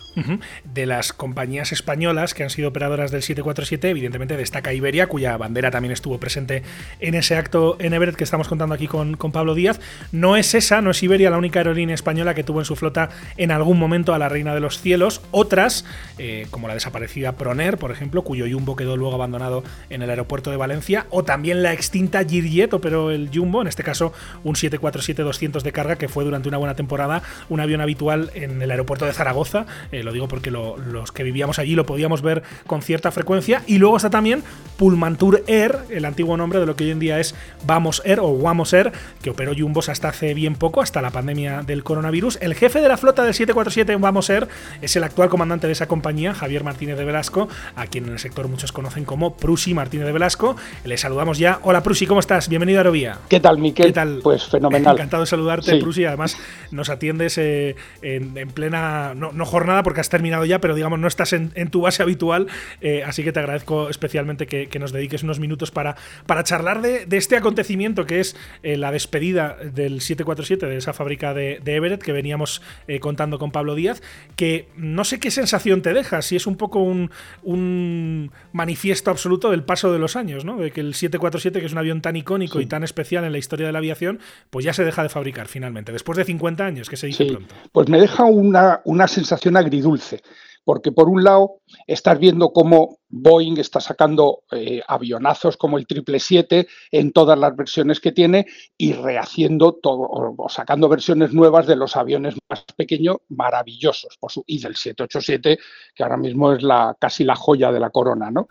De 0.63 0.85
las 0.85 1.11
compañías 1.11 1.71
españolas 1.71 2.33
que 2.33 2.43
han 2.43 2.49
sido 2.49 2.69
operadoras 2.69 3.11
del 3.11 3.21
747, 3.21 3.89
evidentemente 3.89 4.37
destaca 4.37 4.73
Iberia, 4.73 5.07
cuya 5.07 5.35
bandera 5.35 5.69
también 5.69 5.91
estuvo 5.91 6.17
presente 6.17 6.63
en 6.99 7.15
ese 7.15 7.35
acto 7.35 7.75
en 7.79 7.93
Everett 7.93 8.15
que 8.15 8.23
estamos 8.23 8.47
contando 8.47 8.73
aquí 8.73 8.87
con, 8.87 9.17
con 9.17 9.31
Pablo 9.31 9.53
Díaz. 9.53 9.81
No 10.11 10.37
es 10.37 10.55
esa, 10.55 10.81
no 10.81 10.91
es 10.91 11.03
Iberia 11.03 11.29
la 11.29 11.37
única 11.37 11.59
aerolínea 11.59 11.95
española 11.95 12.33
que 12.33 12.43
tuvo 12.43 12.59
en 12.59 12.65
su 12.65 12.75
flota 12.75 13.09
en 13.35 13.51
algún 13.51 13.77
momento 13.77 14.13
a 14.13 14.19
la 14.19 14.29
Reina 14.29 14.53
de 14.53 14.61
los 14.61 14.79
Cielos. 14.79 15.21
Otras, 15.31 15.83
eh, 16.17 16.47
como 16.51 16.69
la 16.69 16.73
desaparecida 16.73 17.33
Proner, 17.33 17.77
por 17.77 17.91
ejemplo, 17.91 18.23
cuyo 18.23 18.45
Jumbo 18.49 18.75
quedó 18.77 18.95
luego 18.95 19.15
abandonado 19.15 19.63
en 19.89 20.01
el 20.01 20.09
aeropuerto 20.09 20.51
de 20.51 20.57
Valencia, 20.57 21.05
o 21.09 21.23
también 21.23 21.63
la 21.63 21.73
extinta 21.73 22.23
Girjet 22.23 22.73
operó 22.73 23.11
el 23.11 23.29
Jumbo 23.33 23.56
en 23.61 23.67
este 23.67 23.83
caso 23.83 24.13
un 24.43 24.55
747-200 24.55 25.61
de 25.61 25.71
carga, 25.71 25.95
que 25.97 26.07
fue 26.07 26.23
durante 26.23 26.47
una 26.49 26.57
buena 26.57 26.75
temporada 26.75 27.21
un 27.49 27.59
avión 27.59 27.81
habitual 27.81 28.31
en 28.33 28.61
el 28.61 28.71
aeropuerto 28.71 29.05
de 29.05 29.13
Zaragoza. 29.13 29.65
Eh, 29.91 30.03
lo 30.03 30.11
digo 30.11 30.27
porque 30.27 30.51
los 30.51 31.11
que 31.11 31.23
vivíamos 31.23 31.59
allí 31.59 31.75
lo 31.75 31.85
podíamos 31.85 32.21
ver 32.21 32.43
con 32.65 32.81
cierta 32.81 33.11
frecuencia. 33.11 33.63
Y 33.67 33.77
luego 33.77 33.97
está 33.97 34.09
también 34.09 34.43
Pullmantur 34.77 35.43
Air, 35.47 35.79
el 35.89 36.05
antiguo 36.05 36.37
nombre 36.37 36.59
de 36.59 36.65
lo 36.65 36.75
que 36.75 36.85
hoy 36.85 36.91
en 36.91 36.99
día 36.99 37.19
es 37.19 37.35
Vamos 37.65 38.01
Air 38.05 38.19
o 38.19 38.29
Wamos 38.29 38.73
Air, 38.73 38.91
que 39.21 39.31
operó 39.31 39.53
Jumbos 39.57 39.89
hasta 39.89 40.09
hace 40.09 40.33
bien 40.33 40.55
poco, 40.55 40.81
hasta 40.81 41.01
la 41.01 41.09
pandemia 41.09 41.63
del 41.63 41.83
coronavirus. 41.83 42.37
El 42.41 42.53
jefe 42.53 42.79
de 42.79 42.87
la 42.87 42.97
flota 42.97 43.23
del 43.23 43.33
747 43.33 43.93
en 43.93 44.01
Vamos 44.01 44.29
Air 44.29 44.47
es 44.81 44.95
el 44.95 45.03
actual 45.03 45.29
comandante 45.29 45.67
de 45.67 45.73
esa 45.73 45.87
compañía, 45.87 46.33
Javier 46.33 46.63
Martínez 46.63 46.97
de 46.97 47.05
Velasco, 47.05 47.49
a 47.75 47.87
quien 47.87 48.05
en 48.05 48.13
el 48.13 48.19
sector 48.19 48.47
muchos 48.47 48.71
conocen 48.71 49.05
como 49.05 49.35
Prusi 49.35 49.73
Martínez 49.73 50.05
de 50.05 50.13
Velasco. 50.13 50.55
Le 50.85 50.97
saludamos 50.97 51.39
ya. 51.39 51.59
Hola 51.63 51.81
Prusi, 51.81 52.05
¿cómo 52.05 52.19
estás? 52.19 52.47
Bienvenido 52.47 52.79
a 52.79 52.81
Aerovía. 52.81 53.17
¿Qué 53.29 53.39
tal, 53.39 53.57
Miquel? 53.57 53.87
¿Qué 53.87 53.93
tal? 53.93 54.19
Pues 54.21 54.45
fenomenal. 54.45 54.95
Encantado 54.95 55.23
de 55.23 55.27
saludarte, 55.27 55.75
Prusi. 55.77 56.05
Además, 56.05 56.37
nos 56.71 56.89
atiendes 56.89 57.37
eh, 57.37 57.75
en, 58.01 58.33
plena, 58.51 59.13
no, 59.15 59.45
jornada 59.45 59.83
porque 59.83 60.01
has 60.01 60.09
terminado 60.09 60.45
ya, 60.45 60.59
pero 60.59 60.75
digamos, 60.75 60.99
no 60.99 61.07
estás 61.07 61.33
en, 61.33 61.51
tu 61.71 61.81
base 61.81 62.03
habitual. 62.03 62.47
Eh, 62.81 63.03
así 63.03 63.23
que 63.23 63.31
te 63.31 63.39
agradezco 63.39 63.89
especialmente 63.89 64.45
que, 64.47 64.66
nos 64.79 64.91
dediques 64.91 65.23
unos 65.23 65.39
minutos 65.39 65.71
para, 65.71 65.95
para 66.25 66.43
charlar 66.43 66.81
de, 66.81 67.07
este 67.17 67.35
acontecimiento 67.35 68.05
que 68.05 68.19
es 68.19 68.35
eh, 68.63 68.77
la 68.77 68.91
despedida 68.91 69.55
del 69.55 70.01
747, 70.01 70.65
de 70.67 70.77
esa 70.77 70.93
fábrica 70.93 71.33
de, 71.33 71.61
Everett 71.65 72.01
que 72.01 72.11
veníamos 72.11 72.61
contando 73.01 73.39
con 73.39 73.51
Pablo 73.51 73.75
Díaz. 73.75 74.01
Que 74.35 74.67
no 74.75 75.03
sé 75.03 75.19
qué 75.19 75.31
sensación 75.31 75.81
te 75.81 75.93
deja, 75.93 76.21
si 76.21 76.35
es 76.35 76.47
un 76.47 76.55
poco 76.55 76.79
un, 76.79 77.11
un 77.43 78.31
manifiesto 78.51 79.11
absoluto 79.11 79.51
del 79.51 79.63
paso 79.63 79.91
de 79.91 79.99
los 79.99 80.15
años, 80.15 80.45
¿no? 80.45 80.57
De 80.57 80.71
que 80.71 80.81
el 80.81 80.93
747, 80.93 81.59
que 81.59 81.65
es 81.65 81.71
un 81.71 81.77
avión 81.77 82.01
tan 82.01 82.15
icónico 82.15 82.59
y 82.61 82.65
tan 82.65 82.83
especial 82.83 83.23
en 83.23 83.31
la 83.31 83.37
historia 83.37 83.67
de 83.67 83.71
la 83.71 83.79
aviación, 83.79 84.19
pues 84.49 84.65
ya 84.65 84.73
se 84.73 84.83
deja 84.83 85.03
de 85.03 85.09
fabricar 85.09 85.47
finalmente, 85.47 85.91
después 85.91 86.17
de 86.17 86.25
50 86.25 86.65
años, 86.65 86.89
que 86.89 86.97
se 86.97 87.07
dice 87.07 87.25
pronto. 87.25 87.55
Pues 87.71 87.89
me 87.89 87.99
deja 87.99 88.25
una, 88.25 88.81
una 88.85 89.07
sensación 89.07 89.57
agridulce 89.57 90.21
porque 90.67 90.91
por 90.91 91.07
un 91.07 91.23
lado 91.23 91.61
estás 91.87 92.19
viendo 92.19 92.49
cómo 92.49 92.96
Boeing 93.09 93.57
está 93.57 93.79
sacando 93.79 94.43
eh, 94.51 94.81
avionazos 94.85 95.55
como 95.57 95.77
el 95.77 95.83
777 95.83 96.67
en 96.91 97.11
todas 97.11 97.37
las 97.39 97.55
versiones 97.55 97.99
que 97.99 98.11
tiene 98.11 98.45
y 98.77 98.93
rehaciendo 98.93 99.73
todo, 99.73 100.07
o 100.37 100.49
sacando 100.49 100.89
versiones 100.89 101.33
nuevas 101.33 101.67
de 101.67 101.75
los 101.75 101.95
aviones 101.95 102.35
más 102.49 102.65
pequeños, 102.75 103.17
maravillosos, 103.29 104.17
por 104.19 104.31
su, 104.31 104.43
y 104.45 104.59
del 104.59 104.75
787, 104.75 105.57
que 105.95 106.03
ahora 106.03 106.17
mismo 106.17 106.53
es 106.53 106.61
la, 106.63 106.95
casi 106.99 107.23
la 107.23 107.35
joya 107.35 107.71
de 107.71 107.79
la 107.79 107.89
corona, 107.89 108.29
¿no? 108.29 108.49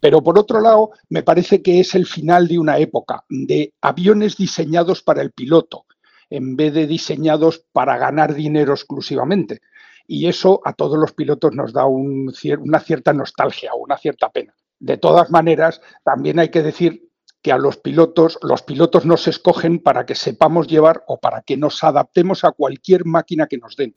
Pero 0.00 0.22
por 0.22 0.38
otro 0.38 0.60
lado, 0.60 0.90
me 1.08 1.22
parece 1.22 1.62
que 1.62 1.78
es 1.78 1.94
el 1.94 2.06
final 2.06 2.48
de 2.48 2.58
una 2.58 2.78
época 2.78 3.24
de 3.28 3.72
aviones 3.80 4.36
diseñados 4.36 5.02
para 5.02 5.22
el 5.22 5.30
piloto, 5.30 5.86
en 6.28 6.56
vez 6.56 6.74
de 6.74 6.88
diseñados 6.88 7.64
para 7.72 7.96
ganar 7.96 8.34
dinero 8.34 8.72
exclusivamente 8.72 9.60
y 10.06 10.26
eso 10.26 10.60
a 10.64 10.72
todos 10.72 10.98
los 10.98 11.12
pilotos 11.12 11.54
nos 11.54 11.72
da 11.72 11.86
una 11.86 12.80
cierta 12.80 13.12
nostalgia 13.12 13.72
o 13.74 13.78
una 13.78 13.96
cierta 13.96 14.30
pena. 14.30 14.54
De 14.78 14.96
todas 14.96 15.30
maneras, 15.30 15.80
también 16.04 16.38
hay 16.38 16.50
que 16.50 16.62
decir 16.62 17.08
que 17.42 17.52
a 17.52 17.58
los 17.58 17.76
pilotos, 17.76 18.38
los 18.42 18.62
pilotos 18.62 19.04
nos 19.04 19.28
escogen 19.28 19.78
para 19.78 20.06
que 20.06 20.14
sepamos 20.14 20.66
llevar 20.66 21.04
o 21.06 21.18
para 21.18 21.42
que 21.42 21.56
nos 21.56 21.84
adaptemos 21.84 22.44
a 22.44 22.52
cualquier 22.52 23.04
máquina 23.04 23.46
que 23.46 23.58
nos 23.58 23.76
den. 23.76 23.94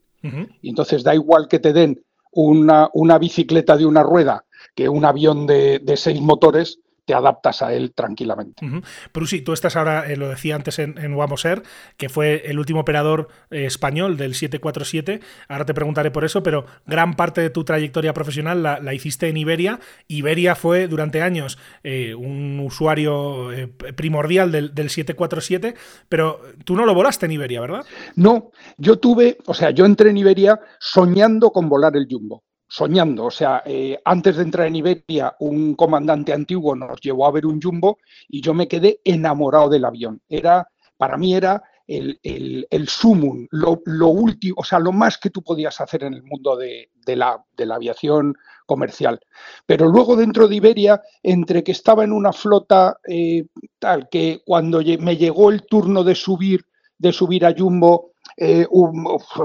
Y 0.60 0.68
entonces 0.70 1.04
da 1.04 1.14
igual 1.14 1.48
que 1.48 1.58
te 1.58 1.72
den 1.72 2.04
una, 2.32 2.90
una, 2.92 3.18
bicicleta 3.18 3.76
de 3.76 3.86
una 3.86 4.02
rueda 4.02 4.44
que 4.74 4.88
un 4.88 5.04
avión 5.04 5.46
de, 5.46 5.78
de 5.78 5.96
seis 5.96 6.20
motores, 6.20 6.80
te 7.08 7.14
adaptas 7.14 7.62
a 7.62 7.72
él 7.72 7.94
tranquilamente. 7.94 8.68
Pero 9.12 9.26
sí, 9.26 9.40
tú 9.40 9.54
estás 9.54 9.76
ahora, 9.76 10.12
eh, 10.12 10.18
lo 10.18 10.28
decía 10.28 10.54
antes 10.54 10.78
en, 10.78 10.98
en 10.98 11.16
Air, 11.44 11.62
que 11.96 12.10
fue 12.10 12.42
el 12.44 12.58
último 12.58 12.80
operador 12.80 13.28
eh, 13.50 13.64
español 13.64 14.18
del 14.18 14.34
747. 14.34 15.20
Ahora 15.48 15.64
te 15.64 15.72
preguntaré 15.72 16.10
por 16.10 16.26
eso, 16.26 16.42
pero 16.42 16.66
gran 16.84 17.14
parte 17.14 17.40
de 17.40 17.48
tu 17.48 17.64
trayectoria 17.64 18.12
profesional 18.12 18.62
la, 18.62 18.92
hiciste 18.92 19.30
en 19.30 19.38
Iberia. 19.38 19.80
Iberia 20.06 20.54
fue 20.54 20.86
durante 20.86 21.22
años 21.22 21.58
eh, 21.82 22.14
un 22.14 22.60
usuario 22.60 23.48
primordial 23.96 24.52
del, 24.52 24.74
del 24.74 24.90
747, 24.90 25.76
pero 26.10 26.42
tú 26.66 26.76
no 26.76 26.84
lo 26.84 26.92
volaste 26.92 27.24
en 27.24 27.32
Iberia, 27.32 27.62
¿verdad? 27.62 27.86
No, 28.16 28.50
yo 28.76 28.98
tuve, 28.98 29.38
o 29.46 29.54
sea, 29.54 29.70
yo 29.70 29.86
entré 29.86 30.10
en 30.10 30.18
Iberia 30.18 30.60
soñando 30.78 31.52
con 31.52 31.70
volar 31.70 31.96
el 31.96 32.06
Jumbo 32.06 32.44
soñando. 32.68 33.24
O 33.24 33.30
sea, 33.30 33.62
eh, 33.64 33.98
antes 34.04 34.36
de 34.36 34.42
entrar 34.42 34.66
en 34.66 34.76
Iberia, 34.76 35.34
un 35.40 35.74
comandante 35.74 36.32
antiguo 36.32 36.76
nos 36.76 37.00
llevó 37.00 37.26
a 37.26 37.32
ver 37.32 37.46
un 37.46 37.60
jumbo 37.60 37.98
y 38.28 38.40
yo 38.40 38.54
me 38.54 38.68
quedé 38.68 39.00
enamorado 39.04 39.68
del 39.68 39.84
avión. 39.84 40.20
Era, 40.28 40.68
para 40.96 41.16
mí 41.16 41.34
era 41.34 41.62
el, 41.88 42.66
el, 42.70 42.88
sumum, 42.88 43.46
lo, 43.50 43.80
último, 44.08 44.56
o 44.58 44.64
sea, 44.64 44.78
lo 44.78 44.92
más 44.92 45.16
que 45.16 45.30
tú 45.30 45.42
podías 45.42 45.80
hacer 45.80 46.04
en 46.04 46.12
el 46.12 46.22
mundo 46.22 46.54
de, 46.54 46.90
la, 47.06 47.42
de 47.56 47.66
la 47.66 47.76
aviación 47.76 48.36
comercial. 48.66 49.18
Pero 49.64 49.88
luego 49.88 50.14
dentro 50.14 50.46
de 50.46 50.56
Iberia, 50.56 51.00
entre 51.22 51.64
que 51.64 51.72
estaba 51.72 52.04
en 52.04 52.12
una 52.12 52.34
flota 52.34 52.98
eh, 53.08 53.46
tal 53.78 54.10
que 54.10 54.42
cuando 54.44 54.82
me 55.00 55.16
llegó 55.16 55.50
el 55.50 55.64
turno 55.64 56.04
de 56.04 56.14
subir, 56.14 56.66
de 56.98 57.12
subir 57.12 57.46
a 57.46 57.54
Jumbo, 57.56 58.12
eh, 58.40 58.66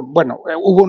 bueno, 0.03 0.43
eh, 0.47 0.55
hubo 0.55 0.87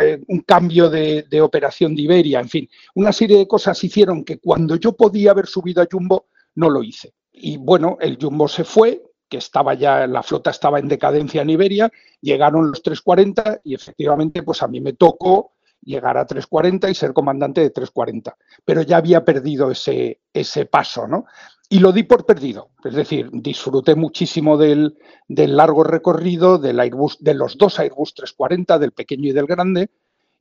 eh, 0.00 0.22
un 0.26 0.40
cambio 0.40 0.90
de, 0.90 1.40
operación 1.40 1.94
de 1.94 2.02
Iberia, 2.02 2.40
en 2.40 2.48
fin, 2.48 2.68
una 2.96 3.12
serie 3.12 3.38
de 3.38 3.46
cosas 3.46 3.82
hicieron 3.84 4.24
que 4.24 4.40
cuando 4.40 4.74
yo 4.74 4.96
podía 4.96 5.30
haber 5.30 5.46
subido 5.46 5.82
a 5.82 5.88
Jumbo, 5.90 6.26
no 6.56 6.68
lo 6.68 6.82
hice. 6.82 7.14
Y 7.32 7.58
bueno, 7.58 7.96
el 8.00 8.18
Jumbo 8.20 8.48
se 8.48 8.64
fue, 8.64 9.02
que 9.28 9.36
estaba 9.36 9.74
ya, 9.74 10.06
la 10.08 10.24
flota 10.24 10.50
estaba 10.50 10.80
en 10.80 10.88
decadencia 10.88 11.42
en 11.42 11.50
Iberia, 11.50 11.92
llegaron 12.20 12.70
los 12.70 12.82
340 12.82 13.60
y 13.62 13.74
efectivamente 13.74 14.42
pues 14.42 14.60
a 14.62 14.68
mí 14.68 14.80
me 14.80 14.94
tocó 14.94 15.52
llegar 15.80 16.18
a 16.18 16.26
340 16.26 16.90
y 16.90 16.94
ser 16.94 17.12
comandante 17.12 17.60
de 17.60 17.70
340, 17.70 18.36
pero 18.64 18.82
ya 18.82 18.96
había 18.96 19.24
perdido 19.24 19.70
ese, 19.70 20.20
ese 20.32 20.66
paso, 20.66 21.06
¿no? 21.06 21.24
Y 21.72 21.78
lo 21.78 21.90
di 21.90 22.02
por 22.02 22.26
perdido. 22.26 22.68
Es 22.84 22.94
decir, 22.94 23.30
disfruté 23.32 23.94
muchísimo 23.94 24.58
del, 24.58 24.98
largo 25.26 25.84
recorrido 25.84 26.58
del 26.58 26.78
Airbus, 26.78 27.16
de 27.20 27.32
los 27.32 27.56
dos 27.56 27.78
Airbus 27.78 28.12
340, 28.12 28.78
del 28.78 28.92
pequeño 28.92 29.30
y 29.30 29.32
del 29.32 29.46
grande, 29.46 29.88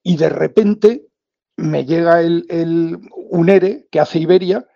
y 0.04 0.18
de 0.18 0.28
repente 0.28 1.08
me 1.56 1.86
llega 1.86 2.20
el, 2.20 3.00
un 3.30 3.48
ERE 3.48 3.88
que 3.90 4.02
hace 4.02 4.20
Iberia 4.20 4.68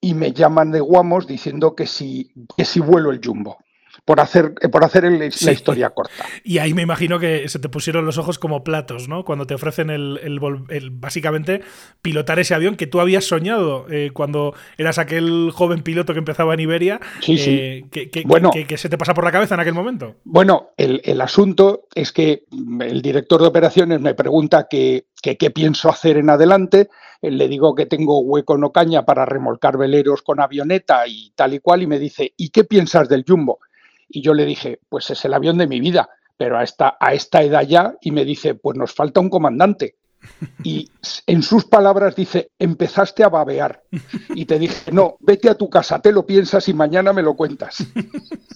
y 0.00 0.14
me 0.14 0.32
llaman 0.32 0.72
de 0.72 0.80
Guamos 0.80 1.28
diciendo 1.28 1.76
que 1.76 1.86
si, 1.86 2.32
que 2.56 2.64
si 2.64 2.80
vuelo 2.80 3.12
el 3.12 3.20
Jumbo 3.24 3.58
por 4.04 4.20
hacer, 4.20 4.54
eh, 4.60 4.68
por 4.68 4.84
hacer 4.84 5.04
la 5.04 5.52
historia 5.52 5.90
corta. 5.90 6.24
Y 6.44 6.58
ahí 6.58 6.74
me 6.74 6.82
imagino 6.82 7.18
que 7.18 7.48
se 7.48 7.58
te 7.58 7.68
pusieron 7.68 8.06
los 8.06 8.18
ojos 8.18 8.38
como 8.38 8.64
platos, 8.64 9.08
¿no? 9.08 9.24
Cuando 9.24 9.46
te 9.46 9.54
ofrecen 9.54 9.90
el, 9.90 10.18
básicamente 10.92 11.62
pilotar 12.02 12.38
ese 12.38 12.54
avión 12.54 12.76
que 12.76 12.86
tú 12.86 13.00
habías 13.00 13.24
soñado 13.24 13.86
eh, 13.90 14.10
cuando 14.12 14.54
eras 14.78 14.98
aquel 14.98 15.50
joven 15.52 15.82
piloto 15.82 16.12
que 16.12 16.18
empezaba 16.18 16.54
en 16.54 16.60
Iberia. 16.60 17.00
Sí, 17.20 17.38
sí. 17.38 17.50
Eh, 17.50 17.84
que, 17.90 18.22
bueno, 18.26 18.50
que, 18.50 18.76
se 18.76 18.88
te 18.88 18.98
pasa 18.98 19.14
por 19.14 19.24
la 19.24 19.32
cabeza 19.32 19.54
en 19.54 19.60
aquel 19.60 19.74
momento. 19.74 20.16
Bueno, 20.24 20.70
el, 20.76 21.20
asunto 21.20 21.86
es 21.94 22.12
que 22.12 22.44
el 22.80 23.02
director 23.02 23.40
de 23.40 23.48
operaciones 23.48 24.00
me 24.00 24.14
pregunta 24.14 24.66
qué 24.68 25.04
pienso 25.54 25.88
hacer 25.88 26.16
en 26.16 26.30
adelante. 26.30 26.88
Le 27.22 27.48
digo 27.48 27.74
que 27.74 27.84
tengo 27.84 28.20
hueco 28.20 28.54
en 28.54 28.64
Ocaña 28.64 29.04
para 29.04 29.26
remolcar 29.26 29.76
veleros 29.76 30.22
con 30.22 30.40
avioneta 30.40 31.06
y 31.06 31.32
tal 31.34 31.52
y 31.52 31.60
cual, 31.60 31.82
y 31.82 31.86
me 31.86 31.98
dice, 31.98 32.32
¿y 32.36 32.48
qué 32.48 32.64
piensas 32.64 33.08
del 33.10 33.24
Jumbo? 33.28 33.58
Y 34.10 34.22
yo 34.22 34.34
le 34.34 34.44
dije, 34.44 34.80
pues 34.88 35.10
es 35.10 35.24
el 35.24 35.34
avión 35.34 35.56
de 35.56 35.66
mi 35.66 35.80
vida, 35.80 36.10
pero 36.36 36.58
a 36.58 36.62
esta, 36.62 36.96
a 36.98 37.14
esta 37.14 37.42
edad 37.42 37.62
ya, 37.66 37.94
y 38.00 38.10
me 38.10 38.24
dice, 38.24 38.54
pues 38.54 38.76
nos 38.76 38.92
falta 38.92 39.20
un 39.20 39.30
comandante. 39.30 39.96
Y 40.62 40.90
en 41.26 41.42
sus 41.42 41.64
palabras 41.64 42.14
dice, 42.14 42.50
empezaste 42.58 43.24
a 43.24 43.28
babear. 43.28 43.82
Y 44.34 44.44
te 44.44 44.58
dije, 44.58 44.92
no, 44.92 45.16
vete 45.20 45.48
a 45.48 45.54
tu 45.54 45.70
casa, 45.70 46.00
te 46.00 46.12
lo 46.12 46.26
piensas 46.26 46.68
y 46.68 46.74
mañana 46.74 47.12
me 47.12 47.22
lo 47.22 47.34
cuentas. 47.34 47.86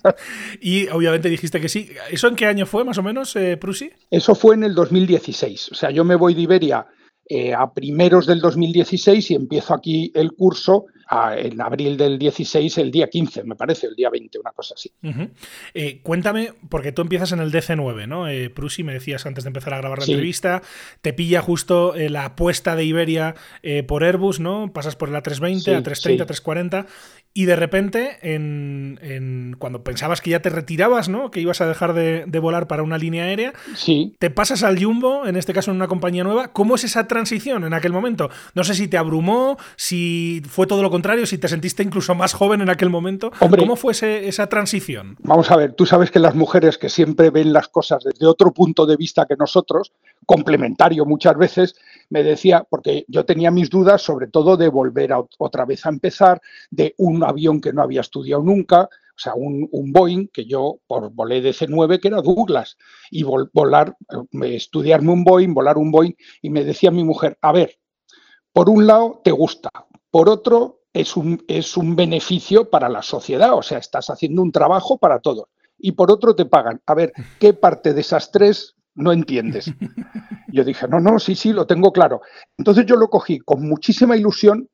y 0.60 0.88
obviamente 0.88 1.30
dijiste 1.30 1.60
que 1.60 1.68
sí. 1.68 1.90
¿Eso 2.10 2.28
en 2.28 2.36
qué 2.36 2.46
año 2.46 2.66
fue 2.66 2.84
más 2.84 2.98
o 2.98 3.02
menos, 3.02 3.34
eh, 3.36 3.56
Prusi? 3.56 3.90
Eso 4.10 4.34
fue 4.34 4.54
en 4.56 4.64
el 4.64 4.74
2016. 4.74 5.72
O 5.72 5.74
sea, 5.74 5.90
yo 5.90 6.04
me 6.04 6.16
voy 6.16 6.34
de 6.34 6.42
Iberia 6.42 6.86
eh, 7.26 7.54
a 7.54 7.72
primeros 7.72 8.26
del 8.26 8.40
2016 8.40 9.30
y 9.30 9.34
empiezo 9.34 9.72
aquí 9.72 10.12
el 10.14 10.32
curso 10.32 10.86
en 11.10 11.60
abril 11.60 11.96
del 11.96 12.18
16, 12.18 12.78
el 12.78 12.90
día 12.90 13.08
15, 13.08 13.44
me 13.44 13.54
parece, 13.54 13.86
el 13.86 13.94
día 13.94 14.10
20, 14.10 14.38
una 14.38 14.52
cosa 14.52 14.74
así. 14.74 14.90
Eh, 15.74 16.00
cuéntame, 16.02 16.52
porque 16.68 16.92
tú 16.92 17.02
empiezas 17.02 17.32
en 17.32 17.40
el 17.40 17.52
DC9, 17.52 18.08
¿no? 18.08 18.28
Eh, 18.28 18.50
Prusi, 18.50 18.82
me 18.82 18.92
decías 18.92 19.26
antes 19.26 19.44
de 19.44 19.48
empezar 19.48 19.74
a 19.74 19.78
grabar 19.78 19.98
la 19.98 20.04
entrevista, 20.04 20.62
te 21.02 21.12
pilla 21.12 21.42
justo 21.42 21.94
eh, 21.94 22.08
la 22.10 22.26
apuesta 22.26 22.76
de 22.76 22.84
Iberia 22.84 23.34
por 23.86 24.04
Airbus, 24.04 24.40
¿no? 24.40 24.72
Pasas 24.72 24.96
por 24.96 25.08
el 25.08 25.14
A320, 25.14 25.82
A330, 25.82 26.26
A340, 26.26 26.86
y 27.36 27.46
de 27.46 27.56
repente, 27.56 28.18
en, 28.22 29.56
cuando 29.58 29.82
pensabas 29.82 30.20
que 30.20 30.30
ya 30.30 30.40
te 30.40 30.50
retirabas, 30.50 31.08
¿no? 31.08 31.32
Que 31.32 31.40
ibas 31.40 31.60
a 31.60 31.66
dejar 31.66 31.92
de, 31.92 32.24
volar 32.38 32.68
para 32.68 32.84
una 32.84 32.96
línea 32.96 33.24
aérea, 33.24 33.52
sí. 33.74 34.14
te 34.20 34.30
pasas 34.30 34.62
al 34.62 34.82
Jumbo, 34.82 35.26
en 35.26 35.34
este 35.34 35.52
caso 35.52 35.72
en 35.72 35.78
una 35.78 35.88
compañía 35.88 36.22
nueva. 36.22 36.52
¿Cómo 36.52 36.76
es 36.76 36.84
esa 36.84 37.08
transición 37.08 37.64
en 37.64 37.74
aquel 37.74 37.92
momento? 37.92 38.30
No 38.54 38.62
sé 38.62 38.74
si 38.74 38.86
te 38.86 38.98
abrumó, 38.98 39.58
si 39.74 40.42
fue 40.48 40.68
todo 40.68 40.80
lo 40.80 40.90
contrario, 40.90 41.26
si 41.26 41.36
te 41.36 41.48
sentiste 41.48 41.82
incluso 41.82 42.14
más 42.14 42.34
joven 42.34 42.60
en 42.60 42.70
aquel 42.70 42.88
momento. 42.88 43.32
¿Cómo 43.40 43.74
fue 43.74 43.92
esa 43.92 44.46
transición? 44.46 45.16
Vamos 45.18 45.50
a 45.50 45.56
ver, 45.56 45.72
tú 45.72 45.86
sabes 45.86 46.12
que 46.12 46.20
las 46.20 46.36
mujeres 46.36 46.78
que 46.78 46.88
siempre 46.88 47.30
ven 47.30 47.52
las 47.52 47.66
cosas 47.66 48.04
desde 48.04 48.26
otro 48.26 48.52
punto 48.52 48.86
de 48.86 48.96
vista 48.96 49.26
que 49.26 49.34
nosotros, 49.36 49.90
complementario 50.24 51.04
muchas 51.04 51.36
veces, 51.36 51.74
me 52.14 52.22
decía, 52.22 52.64
porque 52.70 53.04
yo 53.08 53.24
tenía 53.24 53.50
mis 53.50 53.68
dudas 53.68 54.00
sobre 54.00 54.28
todo 54.28 54.56
de 54.56 54.68
volver 54.68 55.10
otra 55.36 55.64
vez 55.64 55.84
a 55.84 55.88
empezar, 55.88 56.40
de 56.70 56.94
un 56.96 57.24
avión 57.24 57.60
que 57.60 57.72
no 57.72 57.82
había 57.82 58.02
estudiado 58.02 58.40
nunca, 58.40 58.82
o 58.82 59.16
sea, 59.16 59.34
un, 59.34 59.68
Boeing 59.92 60.28
que 60.28 60.44
yo 60.44 60.78
por 60.86 61.10
volé 61.12 61.40
de 61.40 61.50
C9 61.50 61.98
que 61.98 62.06
era 62.06 62.22
Douglas 62.22 62.76
y 63.10 63.24
volar, 63.24 63.96
eh, 64.10 64.54
estudiarme 64.54 65.10
un 65.10 65.24
Boeing, 65.24 65.54
volar 65.54 65.76
un 65.76 65.90
Boeing 65.90 66.14
y 66.40 66.50
me 66.50 66.62
decía 66.62 66.92
mi 66.92 67.02
mujer, 67.02 67.36
a 67.40 67.50
ver, 67.50 67.80
por 68.52 68.70
un 68.70 68.86
lado 68.86 69.20
te 69.24 69.32
gusta, 69.32 69.70
por 70.12 70.28
otro 70.28 70.82
es 70.92 71.16
un, 71.16 71.42
es 71.48 71.76
un 71.76 71.96
beneficio 71.96 72.70
para 72.70 72.88
la 72.88 73.02
sociedad, 73.02 73.54
o 73.54 73.62
sea, 73.62 73.78
estás 73.78 74.08
haciendo 74.08 74.40
un 74.40 74.52
trabajo 74.52 74.98
para 74.98 75.18
todos. 75.18 75.48
Y 75.76 75.92
por 75.92 76.12
otro 76.12 76.36
te 76.36 76.46
pagan. 76.46 76.80
A 76.86 76.94
ver, 76.94 77.12
¿qué 77.40 77.54
parte 77.54 77.92
de 77.92 78.02
esas 78.02 78.30
tres 78.30 78.76
no 78.94 79.12
entiendes? 79.12 79.66
Yo 80.54 80.64
dije, 80.64 80.86
no, 80.88 81.00
no, 81.00 81.18
sí, 81.18 81.34
sí, 81.34 81.52
lo 81.52 81.66
tengo 81.66 81.92
claro. 81.92 82.20
Entonces 82.56 82.86
yo 82.86 82.96
lo 82.96 83.08
cogí 83.08 83.40
con 83.40 83.66
muchísima 83.68 84.16
ilusión, 84.16 84.68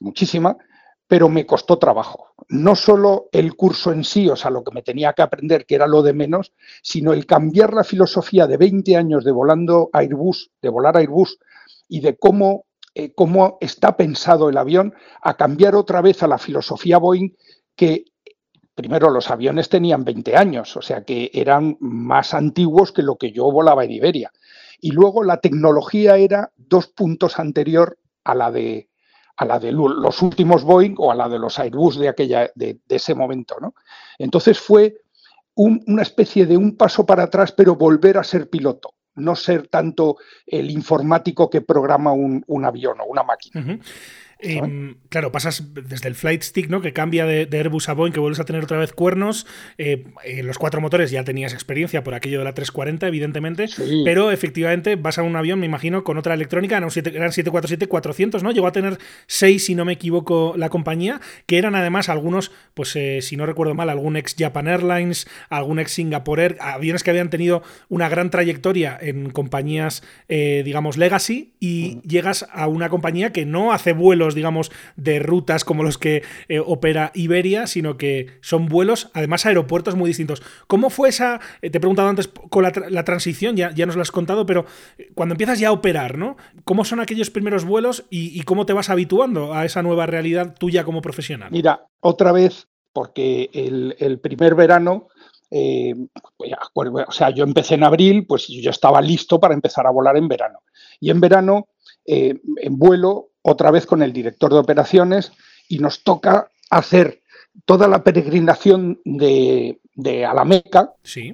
muchísima, 0.00 0.56
pero 1.08 1.28
me 1.28 1.46
costó 1.46 1.78
trabajo. 1.78 2.28
No 2.48 2.76
solo 2.76 3.28
el 3.32 3.56
curso 3.56 3.92
en 3.92 4.04
sí, 4.04 4.28
o 4.28 4.36
sea, 4.36 4.50
lo 4.50 4.62
que 4.62 4.72
me 4.72 4.82
tenía 4.82 5.12
que 5.12 5.22
aprender, 5.22 5.66
que 5.66 5.74
era 5.74 5.86
lo 5.86 6.02
de 6.02 6.12
menos, 6.12 6.52
sino 6.82 7.12
el 7.12 7.26
cambiar 7.26 7.72
la 7.72 7.84
filosofía 7.84 8.46
de 8.46 8.56
20 8.56 8.96
años 8.96 9.24
de 9.24 9.32
volando 9.32 9.90
Airbus, 9.92 10.50
de 10.62 10.68
volar 10.68 10.96
Airbus, 10.96 11.38
y 11.88 12.00
de 12.00 12.16
cómo 12.16 12.66
eh, 12.98 13.12
cómo 13.14 13.58
está 13.60 13.94
pensado 13.94 14.48
el 14.48 14.56
avión, 14.56 14.94
a 15.20 15.36
cambiar 15.36 15.74
otra 15.74 16.00
vez 16.00 16.22
a 16.22 16.26
la 16.26 16.38
filosofía 16.38 16.96
Boeing 16.96 17.36
que 17.76 18.04
primero 18.74 19.10
los 19.10 19.30
aviones 19.30 19.68
tenían 19.68 20.02
20 20.02 20.34
años, 20.34 20.74
o 20.78 20.80
sea 20.80 21.04
que 21.04 21.30
eran 21.34 21.76
más 21.78 22.32
antiguos 22.32 22.92
que 22.92 23.02
lo 23.02 23.16
que 23.16 23.32
yo 23.32 23.52
volaba 23.52 23.84
en 23.84 23.90
Iberia. 23.90 24.32
Y 24.80 24.92
luego 24.92 25.24
la 25.24 25.40
tecnología 25.40 26.16
era 26.16 26.52
dos 26.56 26.88
puntos 26.88 27.38
anterior 27.38 27.98
a 28.24 28.34
la 28.34 28.50
de, 28.50 28.88
a 29.36 29.44
la 29.44 29.58
de 29.58 29.72
los 29.72 30.22
últimos 30.22 30.64
Boeing 30.64 30.94
o 30.98 31.10
a 31.10 31.14
la 31.14 31.28
de 31.28 31.38
los 31.38 31.58
Airbus 31.58 31.98
de, 31.98 32.08
aquella, 32.08 32.50
de, 32.54 32.78
ese 32.88 33.14
momento. 33.14 33.56
¿no? 33.60 33.74
Entonces 34.18 34.58
fue 34.58 35.02
una 35.54 36.02
especie 36.02 36.44
de 36.44 36.56
un 36.56 36.76
paso 36.76 37.06
para 37.06 37.24
atrás, 37.24 37.52
pero 37.52 37.76
volver 37.76 38.18
a 38.18 38.24
ser 38.24 38.50
piloto 38.50 38.94
no 39.16 39.34
ser 39.34 39.68
tanto 39.68 40.18
el 40.46 40.70
informático 40.70 41.48
que 41.48 41.62
programa 41.62 42.12
un, 42.12 42.64
avión 42.64 43.00
o 43.00 43.06
una 43.06 43.22
máquina. 43.22 43.78
Em, 44.38 44.96
claro, 45.08 45.32
pasas 45.32 45.72
desde 45.72 46.08
el 46.08 46.14
flight 46.14 46.42
stick, 46.42 46.68
¿no? 46.68 46.82
Que 46.82 46.92
cambia 46.92 47.24
de, 47.24 47.48
Airbus 47.50 47.88
a 47.88 47.94
Boeing, 47.94 48.12
que 48.12 48.20
vuelves 48.20 48.38
a 48.38 48.44
tener 48.44 48.62
otra 48.62 48.78
vez 48.78 48.92
cuernos. 48.92 49.46
Eh, 49.78 50.04
los 50.42 50.58
cuatro 50.58 50.82
motores 50.82 51.10
ya 51.10 51.24
tenías 51.24 51.54
experiencia 51.54 52.04
por 52.04 52.14
aquello 52.14 52.38
de 52.40 52.44
la 52.44 52.52
340, 52.52 53.08
evidentemente. 53.08 53.66
Pero 54.04 54.30
efectivamente 54.30 54.96
vas 54.96 55.18
a 55.18 55.22
un 55.22 55.36
avión, 55.36 55.58
me 55.58 55.66
imagino, 55.66 56.04
con 56.04 56.18
otra 56.18 56.34
electrónica. 56.34 56.76
Eran, 56.76 56.90
747-400, 56.90 58.42
¿no? 58.42 58.52
Llegó 58.52 58.66
a 58.66 58.72
tener 58.72 58.98
seis, 59.26 59.64
si 59.64 59.74
no 59.74 59.86
me 59.86 59.94
equivoco, 59.94 60.54
la 60.56 60.68
compañía, 60.68 61.20
que 61.46 61.56
eran 61.56 61.74
además 61.74 62.10
algunos, 62.10 62.52
pues 62.74 62.94
eh, 62.94 63.22
si 63.22 63.36
no 63.36 63.46
recuerdo 63.46 63.74
mal, 63.74 63.88
algún 63.88 64.16
ex 64.16 64.36
Japan 64.38 64.68
Airlines, 64.68 65.26
algún 65.48 65.78
ex 65.78 65.92
Singapore 65.92 66.44
Air, 66.44 66.56
aviones 66.60 67.02
que 67.02 67.10
habían 67.10 67.30
tenido 67.30 67.62
una 67.88 68.10
gran 68.10 68.28
trayectoria 68.28 68.98
en 69.00 69.30
compañías, 69.30 70.02
eh, 70.28 70.60
digamos, 70.62 70.98
legacy, 70.98 71.54
y 71.58 72.00
llegas 72.02 72.46
a 72.52 72.68
una 72.68 72.90
compañía 72.90 73.32
que 73.32 73.46
no 73.46 73.72
hace 73.72 73.92
vuelo 73.92 74.25
vuelos, 74.26 74.34
digamos, 74.34 74.72
de 74.96 75.18
rutas 75.20 75.64
como 75.64 75.82
los 75.82 75.98
que 75.98 76.22
eh, 76.48 76.58
opera 76.58 77.12
Iberia, 77.14 77.66
sino 77.66 77.96
que 77.96 78.38
son 78.40 78.66
vuelos, 78.66 79.10
además, 79.14 79.46
aeropuertos 79.46 79.94
muy 79.94 80.08
distintos. 80.08 80.42
¿Cómo 80.66 80.90
fue 80.90 81.08
esa, 81.08 81.40
te 81.60 81.68
he 81.68 81.80
preguntado 81.80 82.08
antes 82.08 82.28
con 82.28 82.62
la, 82.62 83.04
transición, 83.04 83.56
ya, 83.56 83.72
ya 83.72 83.86
nos 83.86 83.96
lo 83.96 84.02
has 84.02 84.10
contado, 84.10 84.46
pero 84.46 84.66
cuando 85.14 85.34
empiezas 85.34 85.58
ya 85.58 85.68
a 85.68 85.72
operar, 85.72 86.18
¿no? 86.18 86.36
¿Cómo 86.64 86.84
son 86.84 87.00
aquellos 87.00 87.30
primeros 87.30 87.64
vuelos 87.64 88.04
y, 88.10 88.42
cómo 88.42 88.66
te 88.66 88.72
vas 88.72 88.90
habituando 88.90 89.54
a 89.54 89.64
esa 89.64 89.82
nueva 89.82 90.06
realidad 90.06 90.54
tuya 90.58 90.84
como 90.84 91.02
profesional? 91.02 91.50
Mira, 91.50 91.86
otra 92.00 92.32
vez, 92.32 92.68
porque 92.92 93.50
el, 93.52 94.18
primer 94.20 94.54
verano, 94.54 95.08
eh, 95.50 95.94
o 96.74 97.12
sea, 97.12 97.30
yo 97.30 97.44
empecé 97.44 97.74
en 97.74 97.84
abril, 97.84 98.26
pues 98.26 98.48
yo 98.48 98.70
estaba 98.70 99.00
listo 99.00 99.38
para 99.38 99.54
empezar 99.54 99.86
a 99.86 99.90
volar 99.90 100.16
en 100.16 100.28
verano. 100.28 100.60
Y 101.00 101.10
en 101.10 101.20
verano, 101.20 101.68
eh, 102.06 102.40
en 102.62 102.78
vuelo, 102.78 103.30
otra 103.48 103.70
vez 103.70 103.86
con 103.86 104.02
el 104.02 104.12
director 104.12 104.52
de 104.52 104.58
operaciones, 104.58 105.32
y 105.68 105.78
nos 105.78 106.02
toca 106.02 106.50
hacer 106.70 107.22
toda 107.64 107.86
la 107.86 108.02
peregrinación 108.02 109.00
de, 109.04 109.80
de 109.94 110.26
Alameca 110.26 110.92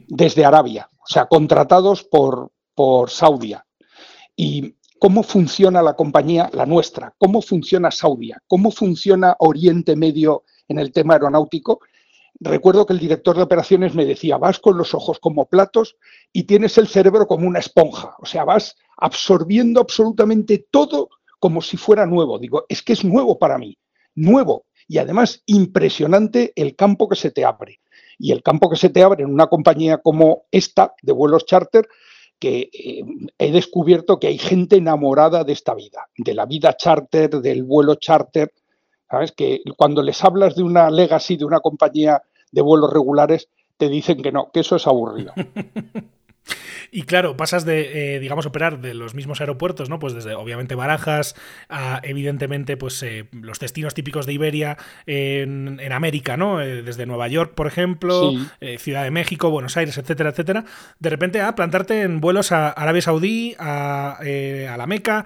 desde 0.09 0.45
Arabia, 0.45 0.89
o 0.93 1.07
sea, 1.07 1.27
contratados 1.27 2.05
por, 2.05 2.53
por 2.75 3.11
Saudia. 3.11 3.65
Y 4.37 4.77
cómo 4.99 5.23
funciona 5.23 5.83
la 5.83 5.95
compañía, 5.95 6.51
la 6.53 6.67
nuestra, 6.67 7.15
cómo 7.19 7.41
funciona 7.41 7.91
Saudia, 7.91 8.43
cómo 8.47 8.71
funciona 8.71 9.35
Oriente 9.39 9.97
Medio 9.97 10.45
en 10.69 10.79
el 10.79 10.93
tema 10.93 11.15
aeronáutico. 11.15 11.81
Recuerdo 12.39 12.85
que 12.85 12.93
el 12.93 12.99
director 12.99 13.37
de 13.37 13.43
operaciones 13.43 13.95
me 13.95 14.05
decía, 14.05 14.37
vas 14.37 14.59
con 14.59 14.77
los 14.77 14.95
ojos 14.95 15.19
como 15.19 15.47
platos 15.47 15.97
y 16.33 16.45
tienes 16.45 16.77
el 16.77 16.89
cerebro 16.89 17.27
como 17.27 17.47
una 17.49 17.59
esponja, 17.59 18.17
o 18.19 18.27
sea, 18.27 18.45
vas 18.45 18.77
absorbiendo 18.99 19.81
absolutamente 19.81 20.67
todo 20.71 21.09
como 21.43 21.61
si 21.61 21.77
fuera 21.77 22.07
nuevo. 22.07 22.39
Digo, 22.39 22.67
es 22.69 22.83
que 22.83 22.93
es 22.93 23.05
nuevo 23.05 23.37
para 23.37 23.59
mí, 23.59 23.77
nuevo 24.15 24.67
y 24.87 24.99
además 24.99 25.43
impresionante 25.47 26.53
el 26.55 26.77
campo 26.77 27.09
que 27.09 27.17
se 27.17 27.33
te 27.33 27.45
abre. 27.45 27.81
Y 28.17 28.31
el 28.31 28.45
campo 28.45 28.71
que 28.71 28.77
se 28.77 28.91
te 28.91 29.03
abre 29.03 29.25
en 29.25 29.31
una 29.31 29.49
compañía 29.49 29.99
como 29.99 30.45
esta 30.53 30.95
de 31.03 31.11
vuelos 31.11 31.45
charter 31.45 31.89
que 32.39 32.71
eh, 32.73 33.03
he 33.39 33.51
descubierto 33.51 34.21
que 34.21 34.29
hay 34.29 34.39
gente 34.39 34.77
enamorada 34.77 35.43
de 35.43 35.53
esta 35.53 35.75
vida, 35.75 36.09
de 36.17 36.33
la 36.33 36.47
vida 36.47 36.77
charter, 36.77 37.31
del 37.31 37.65
vuelo 37.65 37.97
charter. 37.97 38.53
¿Sabes? 39.11 39.33
Que 39.33 39.63
cuando 39.77 40.01
les 40.01 40.23
hablas 40.23 40.55
de 40.55 40.63
una 40.63 40.91
legacy, 40.91 41.37
de 41.37 41.45
una 41.45 41.59
compañía 41.59 42.23
de 42.53 42.63
vuelos 42.63 42.93
regulares, 42.93 43.49
te 43.77 43.89
dicen 43.89 44.23
que 44.23 44.31
no, 44.31 44.53
que 44.53 44.61
eso 44.61 44.77
es 44.77 44.87
aburrido. 44.87 45.33
Y 46.91 47.03
claro, 47.03 47.37
pasas 47.37 47.65
de, 47.65 48.17
eh, 48.17 48.21
digamos, 48.21 48.45
operar 48.45 48.81
de 48.81 48.95
los 48.95 49.15
mismos 49.15 49.41
aeropuertos, 49.41 49.89
¿no? 49.89 49.99
Pues 49.99 50.13
desde, 50.13 50.35
obviamente, 50.35 50.75
Barajas 50.75 51.35
a, 51.69 52.01
evidentemente, 52.03 52.77
pues 52.77 53.03
eh, 53.03 53.29
los 53.33 53.59
destinos 53.59 53.95
típicos 53.95 54.27
de 54.27 54.35
Iberia 54.35 54.77
en, 55.07 55.81
América, 55.93 56.37
¿no? 56.37 56.61
Eh, 56.61 56.83
desde 56.83 57.07
Nueva 57.07 57.29
York, 57.29 57.55
por 57.55 57.67
ejemplo, 57.67 58.33
Ciudad 58.79 59.05
de 59.05 59.11
México, 59.11 59.51
Buenos 59.51 59.77
Aires, 59.77 59.97
etcétera, 59.97 60.31
etcétera. 60.31 60.65
De 60.99 61.11
repente 61.11 61.41
a 61.41 61.55
plantarte 61.55 62.03
en 62.03 62.21
vuelos 62.21 62.53
a 62.53 62.69
Arabia 62.69 63.03
Saudí, 63.03 63.55
a, 63.59 64.19
a 64.19 64.77
la 64.77 64.87
Meca, 64.87 65.25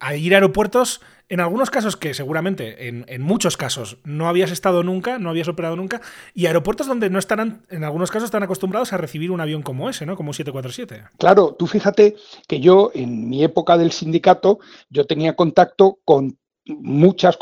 a 0.00 0.14
ir 0.16 0.34
a 0.34 0.36
aeropuertos 0.36 1.00
en 1.32 1.40
algunos 1.40 1.70
casos 1.70 1.96
que 1.96 2.12
seguramente, 2.12 2.88
en, 2.88 3.22
muchos 3.22 3.56
casos, 3.56 3.96
no 4.04 4.28
habías 4.28 4.50
estado 4.50 4.82
nunca, 4.82 5.18
no 5.18 5.30
habías 5.30 5.48
operado 5.48 5.76
nunca, 5.76 6.02
y 6.34 6.44
aeropuertos 6.44 6.86
donde 6.86 7.08
no 7.08 7.18
estarán, 7.18 7.64
en 7.70 7.84
algunos 7.84 8.10
casos, 8.10 8.26
están 8.26 8.42
acostumbrados 8.42 8.92
a 8.92 8.98
recibir 8.98 9.30
un 9.30 9.40
avión 9.40 9.62
como 9.62 9.88
ese, 9.88 10.04
¿no? 10.04 10.14
Como 10.14 10.28
un 10.28 10.34
747. 10.34 11.08
Claro, 11.16 11.56
tú 11.58 11.66
fíjate 11.66 12.16
que 12.46 12.60
yo, 12.60 12.90
en 12.92 13.30
mi 13.30 13.42
época 13.42 13.78
del 13.78 13.92
sindicato, 13.92 14.58
yo 14.90 15.06
tenía 15.06 15.34
contacto 15.34 16.00
con 16.04 16.36
muchas, 16.66 17.38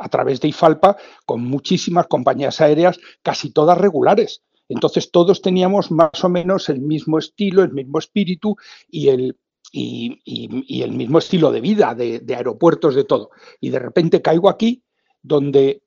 a 0.00 0.08
través 0.08 0.40
de 0.40 0.48
IFALPA, 0.48 0.96
con 1.24 1.44
muchísimas 1.44 2.08
compañías 2.08 2.60
aéreas, 2.60 2.98
casi 3.22 3.52
todas 3.52 3.78
regulares. 3.78 4.42
Entonces 4.68 5.12
todos 5.12 5.40
teníamos 5.40 5.92
más 5.92 6.24
o 6.24 6.28
menos 6.28 6.68
el 6.68 6.80
mismo 6.80 7.18
estilo, 7.18 7.62
el 7.62 7.72
mismo 7.72 8.00
espíritu 8.00 8.56
y 8.90 9.10
el, 9.10 9.36
y, 9.72 10.82
el 10.82 10.92
mismo 10.92 11.18
estilo 11.18 11.50
de 11.52 11.60
vida, 11.60 11.94
de, 11.94 12.34
aeropuertos, 12.34 12.94
de 12.94 13.04
todo. 13.04 13.30
Y 13.60 13.70
de 13.70 13.78
repente 13.78 14.22
caigo 14.22 14.48
aquí 14.48 14.82
donde 15.22 15.82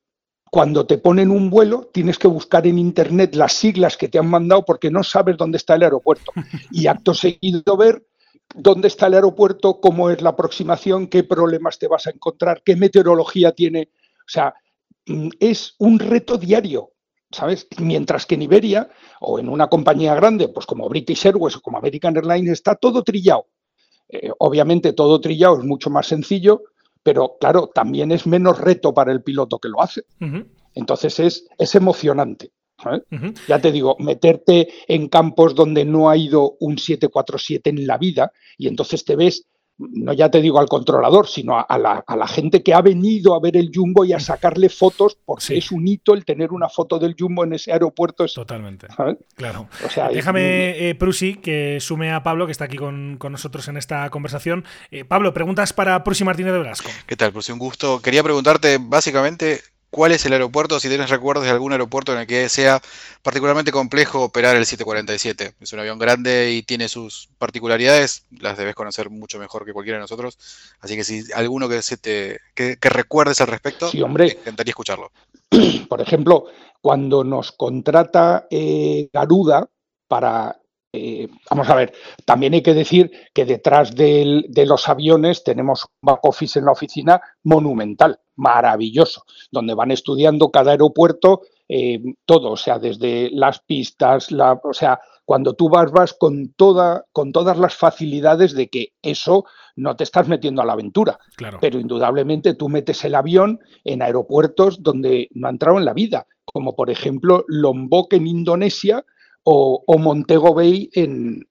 cuando 0.49 0.85
te 0.85 0.97
ponen 0.97 1.31
un 1.31 1.49
vuelo 1.49 1.89
tienes 1.93 2.19
que 2.19 2.27
buscar 2.27 2.67
en 2.67 2.77
internet 2.77 3.35
las 3.35 3.53
siglas 3.53 3.95
que 3.95 4.09
te 4.09 4.19
han 4.19 4.29
mandado 4.29 4.65
porque 4.65 4.91
no 4.91 5.03
sabes 5.03 5.37
dónde 5.37 5.57
está 5.57 5.75
el 5.75 5.83
aeropuerto. 5.83 6.31
Y 6.71 6.87
acto 6.87 7.13
seguido 7.13 7.77
ver 7.77 8.05
dónde 8.53 8.89
está 8.89 9.07
el 9.07 9.15
aeropuerto, 9.15 9.79
cómo 9.79 10.09
es 10.09 10.21
la 10.21 10.31
aproximación, 10.31 11.07
qué 11.07 11.23
problemas 11.23 11.79
te 11.79 11.87
vas 11.87 12.07
a 12.07 12.11
encontrar, 12.11 12.61
qué 12.65 12.75
meteorología 12.75 13.53
tiene. 13.53 13.89
O 14.19 14.29
sea, 14.29 14.53
mm, 15.07 15.29
es 15.39 15.75
un 15.79 15.99
reto 15.99 16.37
diario, 16.37 16.91
¿sabes? 17.31 17.67
Mientras 17.79 18.25
que 18.25 18.35
en 18.35 18.41
Iberia 18.41 18.89
o 19.21 19.39
en 19.39 19.47
una 19.47 19.67
compañía 19.67 20.15
grande, 20.15 20.49
pues 20.49 20.65
como 20.65 20.89
British 20.89 21.25
Airways 21.25 21.55
o 21.55 21.61
como 21.61 21.77
American 21.77 22.15
Airlines, 22.17 22.51
está 22.51 22.75
todo 22.75 23.03
trillado. 23.03 23.47
Eh, 24.11 24.31
obviamente 24.39 24.93
todo 24.93 25.21
trillado 25.21 25.59
es 25.59 25.65
mucho 25.65 25.89
más 25.89 26.07
sencillo, 26.07 26.63
pero 27.03 27.37
claro, 27.39 27.71
también 27.73 28.11
es 28.11 28.27
menos 28.27 28.59
reto 28.59 28.93
para 28.93 29.11
el 29.11 29.23
piloto 29.23 29.59
que 29.59 29.69
lo 29.69 29.81
hace. 29.81 30.03
Entonces 30.73 31.19
es, 31.19 31.47
es 31.57 31.75
emocionante. 31.75 32.51
Ya 33.47 33.61
te 33.61 33.71
digo, 33.71 33.95
meterte 33.99 34.67
en 34.87 35.07
campos 35.07 35.53
donde 35.55 35.85
no 35.85 36.09
ha 36.09 36.17
ido 36.17 36.57
un 36.59 36.77
747 36.77 37.69
en 37.69 37.87
la 37.87 37.97
vida 37.97 38.31
y 38.57 38.67
entonces 38.67 39.05
te 39.05 39.15
ves 39.15 39.47
no 39.91 40.13
ya 40.13 40.29
te 40.29 40.41
digo 40.41 40.59
al 40.59 40.67
controlador, 40.67 41.27
sino 41.27 41.57
a, 41.57 41.77
la, 41.77 42.27
gente 42.27 42.63
que 42.63 42.73
ha 42.73 42.81
venido 42.81 43.35
a 43.35 43.39
ver 43.39 43.57
el 43.57 43.71
Jumbo 43.73 44.05
y 44.05 44.13
a 44.13 44.19
sacarle 44.19 44.69
fotos, 44.69 45.17
porque 45.25 45.57
es 45.57 45.71
un 45.71 45.87
hito 45.87 46.13
el 46.13 46.25
tener 46.25 46.51
una 46.51 46.69
foto 46.69 46.99
del 46.99 47.15
Jumbo 47.17 47.43
en 47.43 47.53
ese 47.53 47.71
aeropuerto. 47.71 48.25
Totalmente. 48.27 48.87
Claro. 49.35 49.67
Déjame, 50.13 50.89
eh, 50.89 50.95
Prusi, 50.95 51.35
que 51.35 51.79
sume 51.79 52.11
a 52.11 52.23
Pablo, 52.23 52.45
que 52.45 52.51
está 52.51 52.65
aquí 52.65 52.77
con, 52.77 53.17
nosotros 53.17 53.67
en 53.67 53.77
esta 53.77 54.09
conversación. 54.09 54.65
Eh, 54.91 55.05
Pablo, 55.05 55.33
preguntas 55.33 55.73
para 55.73 56.03
Prusi 56.03 56.23
Martínez 56.23 56.53
de 56.53 56.59
Velasco. 56.59 56.89
¿Qué 57.05 57.15
tal, 57.15 57.31
Prusi? 57.31 57.51
Un 57.51 57.59
gusto. 57.59 58.01
Quería 58.01 58.23
preguntarte 58.23 58.77
básicamente 58.79 59.61
¿Cuál 59.91 60.13
es 60.13 60.25
el 60.25 60.31
aeropuerto? 60.31 60.79
Si 60.79 60.87
tienes 60.87 61.09
recuerdos 61.09 61.43
de 61.43 61.51
algún 61.51 61.73
aeropuerto 61.73 62.13
en 62.13 62.19
el 62.19 62.27
que 62.27 62.47
sea 62.47 62.81
particularmente 63.21 63.73
complejo 63.73 64.23
operar 64.23 64.55
el 64.55 64.65
747. 64.65 65.55
Es 65.59 65.73
un 65.73 65.79
avión 65.79 65.99
grande 65.99 66.53
y 66.53 66.63
tiene 66.63 66.87
sus 66.87 67.27
particularidades, 67.37 68.25
las 68.39 68.57
debes 68.57 68.73
conocer 68.73 69.09
mucho 69.09 69.37
mejor 69.37 69.65
que 69.65 69.73
cualquiera 69.73 69.97
de 69.97 70.03
nosotros. 70.03 70.39
Así 70.79 70.95
que 70.95 71.03
si 71.03 71.23
alguno 71.33 71.67
que, 71.67 71.81
se 71.81 71.97
te, 71.97 72.39
que, 72.55 72.77
recuerdes 72.81 73.41
al 73.41 73.47
respecto, 73.47 73.89
sí, 73.89 74.01
hombre. 74.01 74.27
me 74.27 74.31
encantaría 74.31 74.71
escucharlo. 74.71 75.11
Por 75.89 75.99
ejemplo, 75.99 76.45
cuando 76.79 77.25
nos 77.25 77.51
contrata 77.51 78.47
eh, 78.49 79.09
Garuda 79.11 79.67
para 80.07 80.57
eh, 80.93 81.29
vamos 81.49 81.69
a 81.69 81.75
ver, 81.75 81.93
también 82.25 82.53
hay 82.53 82.61
que 82.61 82.73
decir 82.73 83.11
que 83.33 83.45
detrás 83.45 83.95
de 83.95 84.65
los 84.65 84.89
aviones 84.89 85.43
tenemos 85.43 85.85
un 85.85 85.91
back 86.01 86.19
office 86.23 86.59
en 86.59 86.65
la 86.65 86.73
oficina 86.73 87.21
monumental, 87.43 88.19
maravilloso, 88.41 89.23
donde 89.51 89.75
van 89.75 89.91
estudiando 89.91 90.49
cada 90.49 90.71
aeropuerto 90.71 91.41
eh, 91.69 92.01
todo, 92.25 92.51
o 92.51 92.57
sea, 92.57 92.79
desde 92.79 93.29
las 93.31 93.61
pistas, 93.61 94.29
la, 94.31 94.59
o 94.61 94.73
sea, 94.73 94.99
cuando 95.23 95.53
tú 95.53 95.69
vas, 95.69 95.89
vas 95.91 96.13
con, 96.13 96.49
toda, 96.53 97.05
con 97.13 97.31
todas 97.31 97.57
las 97.57 97.75
facilidades 97.75 98.53
de 98.53 98.67
que 98.67 98.89
eso 99.01 99.45
no 99.77 99.95
te 99.95 100.03
estás 100.03 100.27
metiendo 100.27 100.61
a 100.61 100.65
la 100.65 100.73
aventura. 100.73 101.17
Claro. 101.37 101.59
Pero 101.61 101.79
indudablemente 101.79 102.55
tú 102.55 102.67
metes 102.67 103.05
el 103.05 103.15
avión 103.15 103.59
en 103.85 104.01
aeropuertos 104.01 104.83
donde 104.83 105.29
no 105.31 105.47
ha 105.47 105.51
entrado 105.51 105.77
en 105.77 105.85
la 105.85 105.93
vida, 105.93 106.27
como 106.43 106.75
por 106.75 106.89
ejemplo 106.89 107.45
Lombok 107.47 108.13
en 108.15 108.27
Indonesia, 108.27 109.05
o, 109.43 109.83
Montego 109.97 110.53
Bay 110.53 110.89
en, 110.93 111.47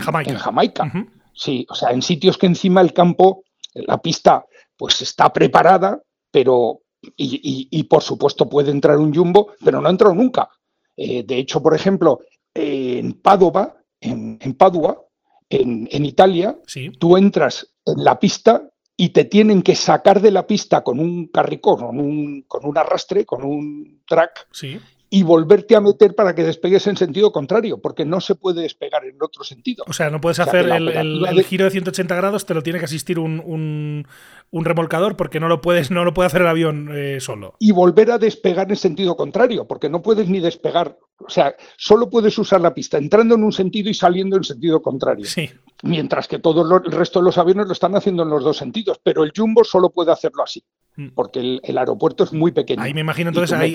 Jamaica. 0.00 0.92
Sí, 1.34 1.66
o 1.70 1.74
sea, 1.74 1.90
en 1.90 2.02
sitios 2.02 2.36
que 2.36 2.46
encima 2.46 2.80
el 2.80 2.92
campo, 2.92 3.44
la 3.74 3.98
pista, 3.98 4.44
pues 4.76 5.02
está 5.02 5.32
preparada, 5.32 6.02
pero, 6.36 6.82
y, 7.16 7.82
por 7.84 8.02
supuesto 8.02 8.46
puede 8.46 8.70
entrar 8.70 8.98
un 8.98 9.14
jumbo, 9.14 9.54
pero 9.64 9.80
no 9.80 9.88
ha 9.88 9.90
entrado 9.90 10.14
nunca. 10.14 10.50
Eh, 10.94 11.22
de 11.22 11.38
hecho, 11.38 11.62
por 11.62 11.74
ejemplo, 11.74 12.20
en 12.52 13.14
Padova, 13.14 13.74
en, 14.02 14.38
Padua, 14.52 15.02
en, 15.48 16.04
Italia, 16.04 16.58
tú 16.98 17.16
entras 17.16 17.72
en 17.86 18.04
la 18.04 18.20
pista 18.20 18.68
y 18.98 19.08
te 19.08 19.24
tienen 19.24 19.62
que 19.62 19.74
sacar 19.74 20.20
de 20.20 20.30
la 20.30 20.46
pista 20.46 20.84
con 20.84 21.00
un 21.00 21.28
carricón, 21.28 21.78
con 21.78 22.00
un, 22.00 22.42
con 22.42 22.66
un 22.66 22.76
arrastre, 22.76 23.24
con 23.24 23.42
un 23.42 24.02
track, 24.06 24.48
sí 24.52 24.78
y 25.16 25.22
volverte 25.22 25.74
a 25.74 25.80
meter 25.80 26.14
para 26.14 26.34
que 26.34 26.42
despegues 26.42 26.86
en 26.88 26.98
sentido 26.98 27.32
contrario, 27.32 27.78
porque 27.80 28.04
no 28.04 28.20
se 28.20 28.34
puede 28.34 28.60
despegar 28.60 29.06
en 29.06 29.16
otro 29.22 29.44
sentido. 29.44 29.82
O 29.88 29.94
sea, 29.94 30.10
no 30.10 30.20
puedes 30.20 30.40
hacer 30.40 30.68
el, 30.68 31.42
giro 31.44 31.64
de 31.64 31.70
180 31.70 32.14
grados, 32.14 32.44
te 32.44 32.52
lo 32.52 32.62
tiene 32.62 32.78
que 32.78 32.84
asistir 32.84 33.18
un, 33.18 34.06
remolcador 34.52 35.16
porque 35.16 35.40
no 35.40 35.48
lo 35.48 35.62
puedes, 35.62 35.90
no 35.90 36.04
lo 36.04 36.12
puede 36.12 36.26
hacer 36.26 36.42
el 36.42 36.48
avión 36.48 36.90
eh, 36.94 37.18
solo. 37.20 37.54
Y 37.58 37.72
volver 37.72 38.10
a 38.10 38.18
despegar 38.18 38.68
en 38.68 38.76
sentido 38.76 39.16
contrario, 39.16 39.66
porque 39.66 39.88
no 39.88 40.02
puedes 40.02 40.28
ni 40.28 40.40
despegar. 40.40 40.98
O 41.26 41.30
sea, 41.30 41.56
solo 41.78 42.10
puedes 42.10 42.36
usar 42.36 42.60
la 42.60 42.74
pista 42.74 42.98
entrando 42.98 43.36
en 43.36 43.44
un 43.44 43.52
sentido 43.52 43.88
y 43.88 43.94
saliendo 43.94 44.36
en 44.36 44.44
sentido 44.44 44.82
contrario. 44.82 45.24
Sí. 45.24 45.48
Mientras 45.82 46.28
que 46.28 46.38
todo 46.38 46.62
el 46.84 46.92
resto 46.92 47.18
de 47.20 47.24
los 47.26 47.38
aviones 47.38 47.66
lo 47.66 47.72
están 47.72 47.94
haciendo 47.96 48.22
en 48.22 48.30
los 48.30 48.42
dos 48.44 48.56
sentidos, 48.56 48.98
pero 49.02 49.22
el 49.24 49.32
Jumbo 49.36 49.64
solo 49.64 49.90
puede 49.90 50.12
hacerlo 50.12 50.42
así, 50.42 50.62
Mm. 50.96 51.08
porque 51.14 51.60
el, 51.62 51.78
aeropuerto 51.78 52.24
es 52.24 52.32
muy 52.32 52.52
pequeño. 52.52 52.82
Ahí 52.82 52.94
me 52.94 53.02
imagino 53.02 53.28
entonces 53.28 53.52
ahí 53.58 53.74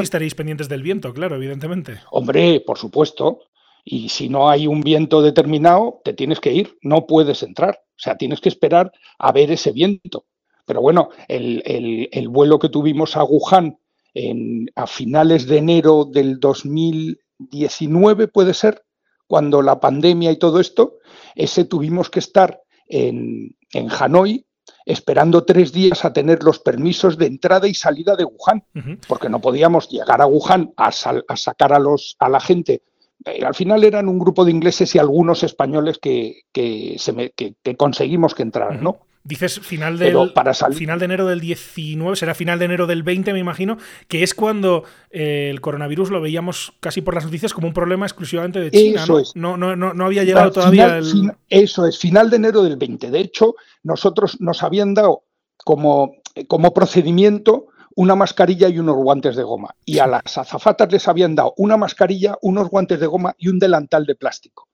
estaréis 0.00 0.34
pendientes 0.34 0.68
del 0.70 0.82
viento, 0.82 1.12
claro, 1.12 1.36
evidentemente. 1.36 1.98
Hombre, 2.10 2.60
por 2.66 2.78
supuesto. 2.78 3.40
Y 3.84 4.08
si 4.08 4.28
no 4.28 4.48
hay 4.50 4.66
un 4.66 4.80
viento 4.80 5.22
determinado, 5.22 6.00
te 6.02 6.12
tienes 6.14 6.40
que 6.40 6.52
ir, 6.52 6.76
no 6.82 7.06
puedes 7.06 7.42
entrar. 7.42 7.78
O 7.90 7.98
sea, 7.98 8.16
tienes 8.16 8.40
que 8.40 8.48
esperar 8.48 8.90
a 9.18 9.30
ver 9.32 9.50
ese 9.52 9.70
viento. 9.70 10.24
Pero 10.64 10.80
bueno, 10.80 11.10
el, 11.28 11.62
el- 11.64 12.08
el 12.10 12.28
vuelo 12.28 12.58
que 12.58 12.68
tuvimos 12.68 13.16
a 13.16 13.22
Wuhan 13.22 13.78
en- 14.14 14.68
a 14.74 14.86
finales 14.88 15.46
de 15.46 15.58
enero 15.58 16.04
del 16.10 16.40
2019, 16.40 18.28
puede 18.28 18.54
ser, 18.54 18.82
cuando 19.26 19.62
la 19.62 19.80
pandemia 19.80 20.30
y 20.30 20.36
todo 20.38 20.60
esto, 20.60 20.98
ese 21.34 21.64
tuvimos 21.64 22.10
que 22.10 22.18
estar 22.20 22.60
en, 22.88 23.56
en 23.72 23.88
Hanoi 23.90 24.44
esperando 24.84 25.44
tres 25.44 25.72
días 25.72 26.04
a 26.04 26.12
tener 26.12 26.42
los 26.42 26.58
permisos 26.60 27.18
de 27.18 27.26
entrada 27.26 27.66
y 27.68 27.74
salida 27.74 28.14
de 28.16 28.24
Wuhan 28.24 28.62
porque 29.08 29.28
no 29.28 29.40
podíamos 29.40 29.88
llegar 29.88 30.20
a 30.22 30.26
Wuhan 30.26 30.72
a, 30.76 30.92
sal- 30.92 31.24
a 31.28 31.36
sacar 31.36 31.72
a, 31.72 31.78
los, 31.78 32.16
a 32.20 32.28
la 32.28 32.40
gente. 32.40 32.82
Eh, 33.24 33.44
al 33.44 33.54
final 33.54 33.82
eran 33.84 34.08
un 34.08 34.18
grupo 34.18 34.44
de 34.44 34.52
ingleses 34.52 34.94
y 34.94 34.98
algunos 34.98 35.42
españoles 35.42 35.98
que, 35.98 36.42
que, 36.52 36.96
se 36.98 37.12
me- 37.12 37.30
que- 37.30 37.54
que 37.62 37.76
conseguimos 37.76 38.34
que 38.34 38.42
entraran, 38.42 38.82
¿no? 38.82 38.98
Dices 39.26 39.58
final 39.58 39.98
Pero 39.98 40.20
del 40.20 40.32
para 40.32 40.54
final 40.54 41.00
de 41.00 41.04
enero 41.06 41.26
del 41.26 41.40
19, 41.40 42.14
será 42.14 42.32
final 42.34 42.60
de 42.60 42.66
enero 42.66 42.86
del 42.86 43.02
20, 43.02 43.32
me 43.32 43.40
imagino, 43.40 43.76
que 44.06 44.22
es 44.22 44.34
cuando 44.34 44.84
eh, 45.10 45.48
el 45.50 45.60
coronavirus 45.60 46.10
lo 46.10 46.20
veíamos 46.20 46.74
casi 46.78 47.00
por 47.00 47.14
las 47.14 47.24
noticias 47.24 47.52
como 47.52 47.66
un 47.66 47.74
problema 47.74 48.06
exclusivamente 48.06 48.60
de 48.60 48.70
China. 48.70 49.02
Eso 49.02 49.14
¿no? 49.14 49.18
es. 49.18 49.34
No, 49.34 49.56
no, 49.56 49.74
no, 49.74 49.94
no 49.94 50.04
había 50.06 50.22
llegado 50.22 50.52
Final- 50.52 50.54
todavía 50.54 50.96
el. 50.98 51.04
fin- 51.04 51.32
eso 51.48 51.86
es, 51.86 51.98
final 51.98 52.30
de 52.30 52.36
enero 52.36 52.62
del 52.62 52.76
20. 52.76 53.10
De 53.10 53.18
hecho, 53.18 53.56
nosotros 53.82 54.40
nos 54.40 54.62
habían 54.62 54.94
dado 54.94 55.24
como, 55.56 56.16
como 56.46 56.72
procedimiento 56.72 57.66
una 57.96 58.14
mascarilla 58.14 58.68
y 58.68 58.78
unos 58.78 58.94
guantes 58.96 59.34
de 59.36 59.42
goma. 59.42 59.74
Y 59.84 59.98
a 59.98 60.06
las 60.06 60.38
azafatas 60.38 60.92
les 60.92 61.08
habían 61.08 61.34
dado 61.34 61.54
una 61.56 61.76
mascarilla, 61.76 62.36
unos 62.42 62.68
guantes 62.68 63.00
de 63.00 63.06
goma 63.06 63.34
y 63.38 63.48
un 63.48 63.58
delantal 63.58 64.04
de 64.06 64.14
plástico. 64.14 64.68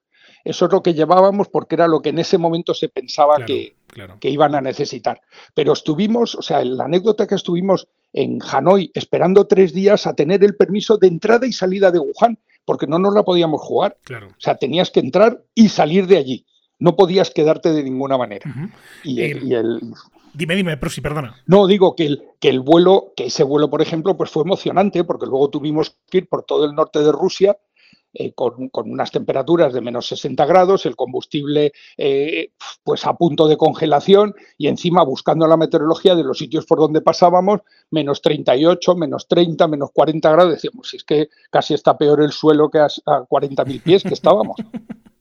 Eso 0.45 0.67
es 0.67 0.73
lo 0.73 0.83
que 0.83 0.93
llevábamos 0.93 1.49
porque 1.49 1.77
era 1.77 1.87
lo 1.87 2.03
que 2.03 2.09
en 2.09 2.19
ese 2.19 2.37
momento 2.37 2.75
se 2.75 2.89
pensaba 2.89 3.37
Claro, 3.37 3.47
que, 3.47 3.77
claro. 3.93 4.17
que 4.21 4.29
iban 4.31 4.57
a 4.57 4.61
necesitar. 4.61 5.21
Pero 5.55 5.73
estuvimos, 5.75 6.35
o 6.35 6.43
sea, 6.43 6.65
la 6.65 6.85
anécdota 6.87 7.29
que 7.29 7.37
estuvimos 7.37 7.87
en 8.13 8.41
Hanoi 8.43 8.91
esperando 8.95 9.47
tres 9.47 9.73
días 9.73 10.07
a 10.09 10.15
tener 10.15 10.43
el 10.43 10.57
permiso 10.57 10.97
de 10.99 11.07
entrada 11.07 11.47
y 11.47 11.53
salida 11.53 11.91
de 11.93 12.01
Wuhan, 12.01 12.39
porque 12.65 12.87
no 12.89 12.99
nos 12.99 13.15
la 13.15 13.23
podíamos 13.23 13.61
jugar. 13.61 13.97
Claro. 14.03 14.29
O 14.29 14.35
sea, 14.41 14.57
tenías 14.57 14.91
que 14.91 15.01
entrar 15.01 15.43
y 15.55 15.69
salir 15.69 16.07
de 16.09 16.17
allí. 16.19 16.47
No 16.79 16.97
podías 16.97 17.31
quedarte 17.31 17.73
de 17.73 17.85
ninguna 17.85 18.19
manera. 18.19 18.53
y, 19.05 19.21
el, 19.23 19.45
y 19.45 19.55
el- 19.55 19.81
Dime, 20.35 20.57
dime, 20.57 20.79
Prosi, 20.79 21.03
perdona. 21.03 21.37
no, 21.47 21.67
digo 21.67 21.95
que 21.95 22.07
el, 22.07 22.23
que 22.41 22.49
el 22.49 22.61
vuelo, 22.61 23.13
que 23.15 23.27
ese 23.27 23.43
vuelo, 23.45 23.69
por 23.69 23.83
ejemplo, 23.83 24.17
pues 24.17 24.31
fue 24.31 24.43
emocionante, 24.45 25.05
porque 25.05 25.27
luego 25.27 25.51
tuvimos 25.51 25.95
que 26.11 26.19
ir 26.19 26.29
por 26.29 26.45
todo 26.45 26.65
el 26.65 26.75
norte 26.75 27.01
de 27.01 27.13
Rusia 27.13 27.59
eh, 28.15 28.33
con, 28.35 28.71
unas 28.75 29.11
temperaturas 29.11 29.73
de 29.73 29.81
menos 29.81 30.07
60 30.09 30.45
grados, 30.47 30.87
el 30.87 30.97
combustible 30.97 31.73
eh, 31.97 32.51
pues 32.85 33.07
a 33.07 33.15
punto 33.15 33.49
de 33.49 33.57
congelación 33.57 34.35
y 34.59 34.69
encima 34.69 35.03
buscando 35.03 35.47
la 35.47 35.57
meteorología 35.57 36.15
de 36.15 36.25
los 36.25 36.39
sitios 36.39 36.67
por 36.67 36.79
donde 36.79 37.01
pasábamos, 37.01 37.61
menos 37.91 38.21
38, 38.21 38.97
menos 38.97 39.29
30, 39.29 39.67
menos 39.69 39.91
40 39.93 40.31
grados. 40.31 40.53
Decíamos, 40.55 40.89
si 40.89 40.97
es 40.97 41.05
que 41.05 41.29
casi 41.51 41.75
está 41.75 41.97
peor 41.97 42.23
el 42.23 42.33
suelo 42.33 42.71
que 42.71 42.79
a, 42.79 42.87
a 43.07 43.23
40.000 43.23 43.83
pies 43.83 44.03
que 44.03 44.15
estábamos. 44.15 44.57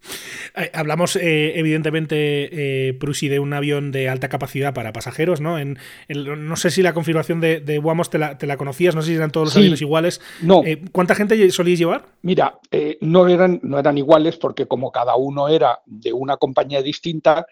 Eh, 0.56 0.72
hablamos, 0.74 1.16
eh, 1.16 1.60
evidentemente, 1.60 2.88
eh, 2.90 2.94
Prusi, 2.94 3.28
de 3.28 3.40
un 3.40 3.54
avión 3.54 3.92
de 3.92 4.10
alta 4.10 4.30
capacidad 4.30 4.74
para 4.74 4.94
pasajeros, 4.94 5.42
¿no? 5.42 5.60
En, 5.60 5.78
en- 6.08 6.48
no 6.48 6.56
sé 6.56 6.72
si 6.72 6.82
la 6.82 6.94
configuración 6.94 7.40
de, 7.40 7.60
de 7.60 7.80
Wamos 7.80 8.10
te 8.10 8.18
la, 8.18 8.38
te 8.38 8.48
la 8.48 8.58
conocías, 8.58 8.96
no 8.96 9.02
sé 9.02 9.10
si 9.10 9.16
eran 9.16 9.32
todos 9.32 9.46
los 9.48 9.54
Sí. 9.54 9.60
aviones 9.60 9.82
iguales. 9.82 10.22
No. 10.42 10.64
Eh, 10.66 10.82
¿Cuánta 10.92 11.16
gente 11.16 11.50
solíais 11.52 11.80
llevar? 11.80 12.06
Mira, 12.22 12.60
no, 13.02 13.28
eran, 13.28 13.60
no 13.64 13.80
eran 13.80 13.98
iguales 13.98 14.38
porque 14.38 14.68
como 14.68 14.92
cada 14.92 15.16
uno 15.16 15.48
era 15.48 15.80
de 15.86 16.14
una 16.14 16.38
compañía 16.38 16.82
distinta, 16.82 17.46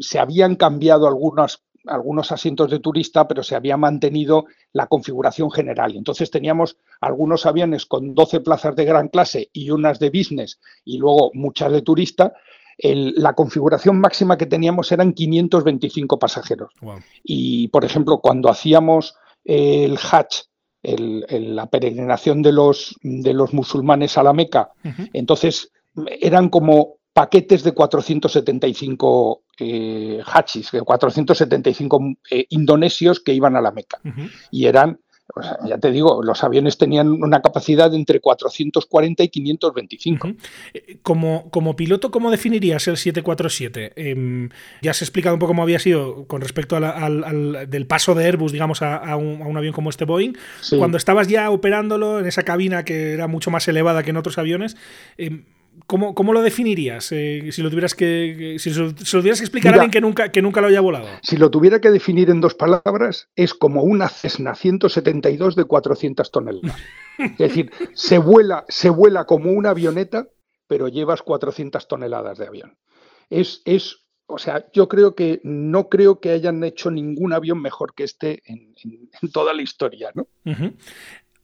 se 0.00 0.18
habían 0.18 0.54
cambiado 0.56 1.06
algunos, 1.08 1.62
algunos 1.86 2.32
asientos 2.32 2.70
de 2.70 2.78
turista, 2.78 3.26
pero 3.26 3.42
se 3.42 3.54
había 3.56 3.76
mantenido 3.76 4.46
la 4.72 4.86
configuración 4.86 5.50
general. 5.50 5.96
Entonces 5.96 6.30
teníamos 6.30 6.76
algunos 7.00 7.46
aviones 7.46 7.86
con 7.86 8.14
12 8.14 8.40
plazas 8.40 8.76
de 8.76 8.84
gran 8.84 9.08
clase 9.08 9.50
y 9.52 9.70
unas 9.70 9.98
de 9.98 10.10
business 10.10 10.60
y 10.84 10.98
luego 10.98 11.30
muchas 11.34 11.72
de 11.72 11.82
turista. 11.82 12.32
El- 12.78 13.14
la 13.16 13.34
configuración 13.34 14.00
máxima 14.00 14.36
que 14.38 14.46
teníamos 14.46 14.90
eran 14.92 15.12
525 15.12 16.18
pasajeros. 16.18 16.72
Wow. 16.80 17.00
Y, 17.22 17.68
por 17.68 17.84
ejemplo, 17.84 18.18
cuando 18.18 18.48
hacíamos 18.48 19.14
el 19.44 19.98
el- 20.82 21.24
el- 21.28 21.54
la 21.56 21.66
peregrinación 21.66 22.42
de 22.42 22.52
los, 22.52 22.96
de 23.02 23.32
los 23.34 23.52
musulmanes 23.54 24.18
a 24.18 24.22
la 24.22 24.32
Meca, 24.32 24.70
entonces 25.12 25.70
eran 26.20 26.48
como 26.48 26.96
paquetes 27.12 27.62
de 27.62 27.72
475 27.72 29.42
eh, 29.62 30.22
hachis, 30.26 30.70
de 30.72 30.82
475 30.82 32.00
eh, 32.30 32.46
indonesios 32.50 33.20
que 33.20 33.32
iban 33.34 33.56
a 33.56 33.60
la 33.60 33.70
Meca. 33.70 33.98
Y 34.50 34.66
eran, 34.66 34.98
o 35.34 35.42
sea, 35.42 35.56
ya 35.66 35.78
te 35.78 35.90
digo, 35.90 36.22
los 36.22 36.42
aviones 36.44 36.76
tenían 36.76 37.08
una 37.10 37.40
capacidad 37.40 37.90
de 37.90 37.96
entre 37.96 38.20
440 38.20 39.22
y 39.22 39.28
525. 39.28 40.32
Como, 41.02 41.50
como 41.50 41.74
piloto, 41.76 42.10
¿cómo 42.10 42.30
definirías 42.30 42.86
el 42.88 42.96
747? 42.96 43.92
Em, 43.96 44.50
ya 44.82 44.90
has 44.90 45.00
explicado 45.02 45.34
un 45.34 45.38
poco 45.40 45.50
cómo 45.52 45.62
había 45.62 45.78
sido 45.78 46.26
con 46.26 46.40
respecto 46.42 46.76
a 46.76 46.80
la- 46.80 46.90
al, 46.90 47.24
al- 47.24 47.70
del 47.70 47.86
paso 47.86 48.14
de 48.14 48.24
Airbus, 48.26 48.52
digamos, 48.52 48.82
a, 48.82 48.96
a 48.96 49.16
un, 49.16 49.40
a 49.42 49.46
un 49.46 49.56
avión 49.56 49.72
como 49.72 49.90
este 49.90 50.04
Boeing. 50.04 50.34
Sí. 50.60 50.76
Cuando 50.76 50.96
estabas 50.98 51.28
ya 51.28 51.50
operándolo 51.50 52.18
en 52.20 52.26
esa 52.26 52.42
cabina 52.42 52.84
que 52.84 53.12
era 53.12 53.26
mucho 53.26 53.50
más 53.50 53.66
elevada 53.68 54.02
que 54.02 54.10
en 54.10 54.16
otros 54.18 54.38
aviones, 54.38 54.76
em, 55.16 55.44
¿cómo, 55.86 56.14
cómo 56.14 56.32
lo 56.32 56.42
definirías? 56.42 57.10
Eh, 57.12 57.48
si 57.52 57.62
lo 57.62 57.70
tuvieras 57.70 57.94
que, 57.94 58.56
si 58.58 58.72
se 58.72 58.80
lo, 58.80 58.94
tuvieras 58.94 59.40
que 59.40 59.44
explicar 59.44 59.72
a 59.72 59.74
alguien 59.76 59.90
que 59.90 60.00
nunca, 60.00 60.30
que 60.32 60.42
nunca 60.42 60.60
lo 60.60 60.66
haya 60.68 60.80
volado. 60.80 61.06
Si 61.22 61.36
lo 61.36 61.50
tuviera 61.50 61.80
que 61.80 61.90
definir 61.90 62.30
en 62.30 62.40
dos 62.40 62.54
palabras, 62.54 63.28
es 63.36 63.54
como 63.54 63.82
una 63.82 64.08
Cessna 64.08 64.54
172 64.54 65.56
de 65.56 65.64
400 65.64 66.30
toneladas. 66.30 66.76
Es 67.18 67.38
decir, 67.38 67.70
se 67.94 68.18
vuela, 68.18 68.64
se 68.68 68.88
vuela 68.90 69.24
como 69.26 69.50
una 69.52 69.70
avioneta, 69.70 70.28
pero 70.66 70.88
llevas 70.88 71.22
400 71.22 71.86
toneladas 71.86 72.38
de 72.38 72.46
avión. 72.46 72.78
Es, 73.30 73.62
es, 73.66 73.98
o 74.26 74.38
sea, 74.38 74.66
yo 74.72 74.88
creo 74.88 75.14
que 75.14 75.40
no 75.44 75.88
creo 75.88 76.20
que 76.20 76.30
hayan 76.30 76.64
hecho 76.64 76.90
ningún 76.90 77.32
avión 77.34 77.60
mejor 77.60 77.94
que 77.94 78.04
este 78.04 78.42
en, 78.46 78.74
en- 78.82 79.10
en 79.20 79.30
toda 79.30 79.52
la 79.52 79.62
historia, 79.62 80.10
¿no? 80.14 80.26
Ujú. 80.46 80.72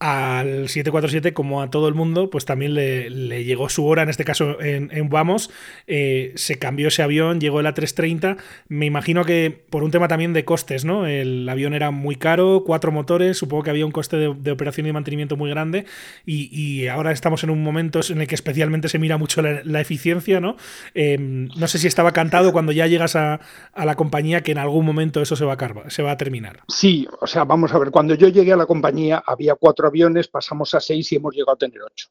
Al 0.00 0.68
747, 0.68 1.34
como 1.34 1.60
a 1.60 1.70
todo 1.70 1.88
el 1.88 1.94
mundo, 1.94 2.30
pues 2.30 2.44
también 2.44 2.74
le, 2.74 3.10
le 3.10 3.44
llegó 3.44 3.68
su 3.68 3.84
hora, 3.84 4.02
en 4.02 4.08
este 4.08 4.24
caso 4.24 4.60
en, 4.60 5.08
Vamos, 5.08 5.50
eh, 5.86 6.32
se 6.36 6.56
cambió 6.58 6.88
ese 6.88 7.02
avión, 7.02 7.40
llegó 7.40 7.60
el 7.60 7.66
A330, 7.66 8.36
me 8.68 8.86
imagino 8.86 9.24
que 9.24 9.64
por 9.70 9.82
un 9.82 9.90
tema 9.90 10.06
también 10.06 10.32
de 10.34 10.44
costes, 10.44 10.84
¿no? 10.84 11.06
El 11.06 11.48
avión 11.48 11.74
era 11.74 11.90
muy 11.90 12.14
caro, 12.16 12.62
cuatro 12.64 12.92
motores, 12.92 13.38
supongo 13.38 13.64
que 13.64 13.70
había 13.70 13.86
un 13.86 13.90
coste 13.90 14.16
de, 14.16 14.34
de 14.34 14.50
operación 14.52 14.86
y 14.86 14.92
mantenimiento 14.92 15.36
muy 15.36 15.50
grande 15.50 15.86
y, 16.24 16.48
y 16.52 16.86
ahora 16.88 17.10
estamos 17.10 17.42
en 17.42 17.50
un 17.50 17.62
momento 17.62 18.00
en 18.08 18.20
el 18.20 18.26
que 18.28 18.34
especialmente 18.34 18.88
se 18.88 18.98
mira 18.98 19.16
mucho 19.16 19.42
la, 19.42 19.80
eficiencia, 19.80 20.40
¿no? 20.40 20.56
Eh, 20.94 21.16
no 21.18 21.66
sé 21.68 21.78
si 21.78 21.86
estaba 21.86 22.12
cantado 22.12 22.52
cuando 22.52 22.72
ya 22.72 22.86
llegas 22.86 23.16
a, 23.16 23.40
a 23.72 23.84
la 23.84 23.94
compañía 23.94 24.42
que 24.42 24.52
en 24.52 24.58
algún 24.58 24.84
momento 24.84 25.22
eso 25.22 25.36
se 25.36 25.44
va 25.44 25.54
a, 25.54 25.90
se 25.90 26.02
va 26.02 26.12
a 26.12 26.16
terminar. 26.16 26.60
Sí, 26.68 27.06
o 27.20 27.26
sea, 27.26 27.44
vamos 27.44 27.72
a 27.74 27.78
ver, 27.78 27.90
cuando 27.90 28.14
yo 28.14 28.28
llegué 28.28 28.52
a 28.52 28.56
la 28.56 28.66
compañía 28.66 29.22
había 29.26 29.54
cuatro 29.54 29.87
aviones, 29.88 30.28
pasamos 30.28 30.74
a 30.74 30.80
seis 30.80 31.10
y 31.12 31.16
hemos 31.16 31.34
llegado 31.34 31.54
a 31.54 31.58
tener 31.58 31.82
ocho. 31.82 32.08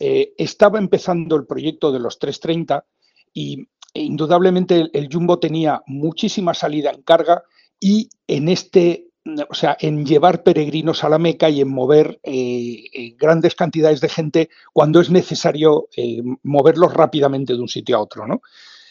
Eh, 0.00 0.34
estaba 0.38 0.78
empezando 0.78 1.36
el 1.36 1.46
proyecto 1.46 1.92
de 1.92 2.00
los 2.00 2.18
330 2.18 2.84
y 3.32 3.66
e 3.92 4.02
indudablemente 4.02 4.90
el, 4.92 5.08
Jumbo 5.12 5.38
tenía 5.38 5.82
muchísima 5.86 6.52
salida 6.52 6.90
en 6.90 7.02
carga 7.02 7.44
y 7.78 8.08
en 8.26 8.48
este, 8.48 9.06
o 9.48 9.54
sea, 9.54 9.76
en 9.78 10.04
llevar 10.04 10.42
peregrinos 10.42 11.04
a 11.04 11.08
la 11.08 11.18
Meca 11.18 11.48
y 11.48 11.60
en 11.60 11.68
mover 11.68 12.18
eh, 12.24 12.84
eh, 12.92 13.14
grandes 13.16 13.54
cantidades 13.54 14.00
de 14.00 14.08
gente 14.08 14.50
cuando 14.72 15.00
es 15.00 15.10
necesario 15.10 15.88
moverlos 16.42 16.92
rápidamente 16.92 17.54
de 17.54 17.60
un 17.60 17.68
sitio 17.68 17.96
a 17.96 18.00
otro, 18.00 18.26
¿no? 18.26 18.42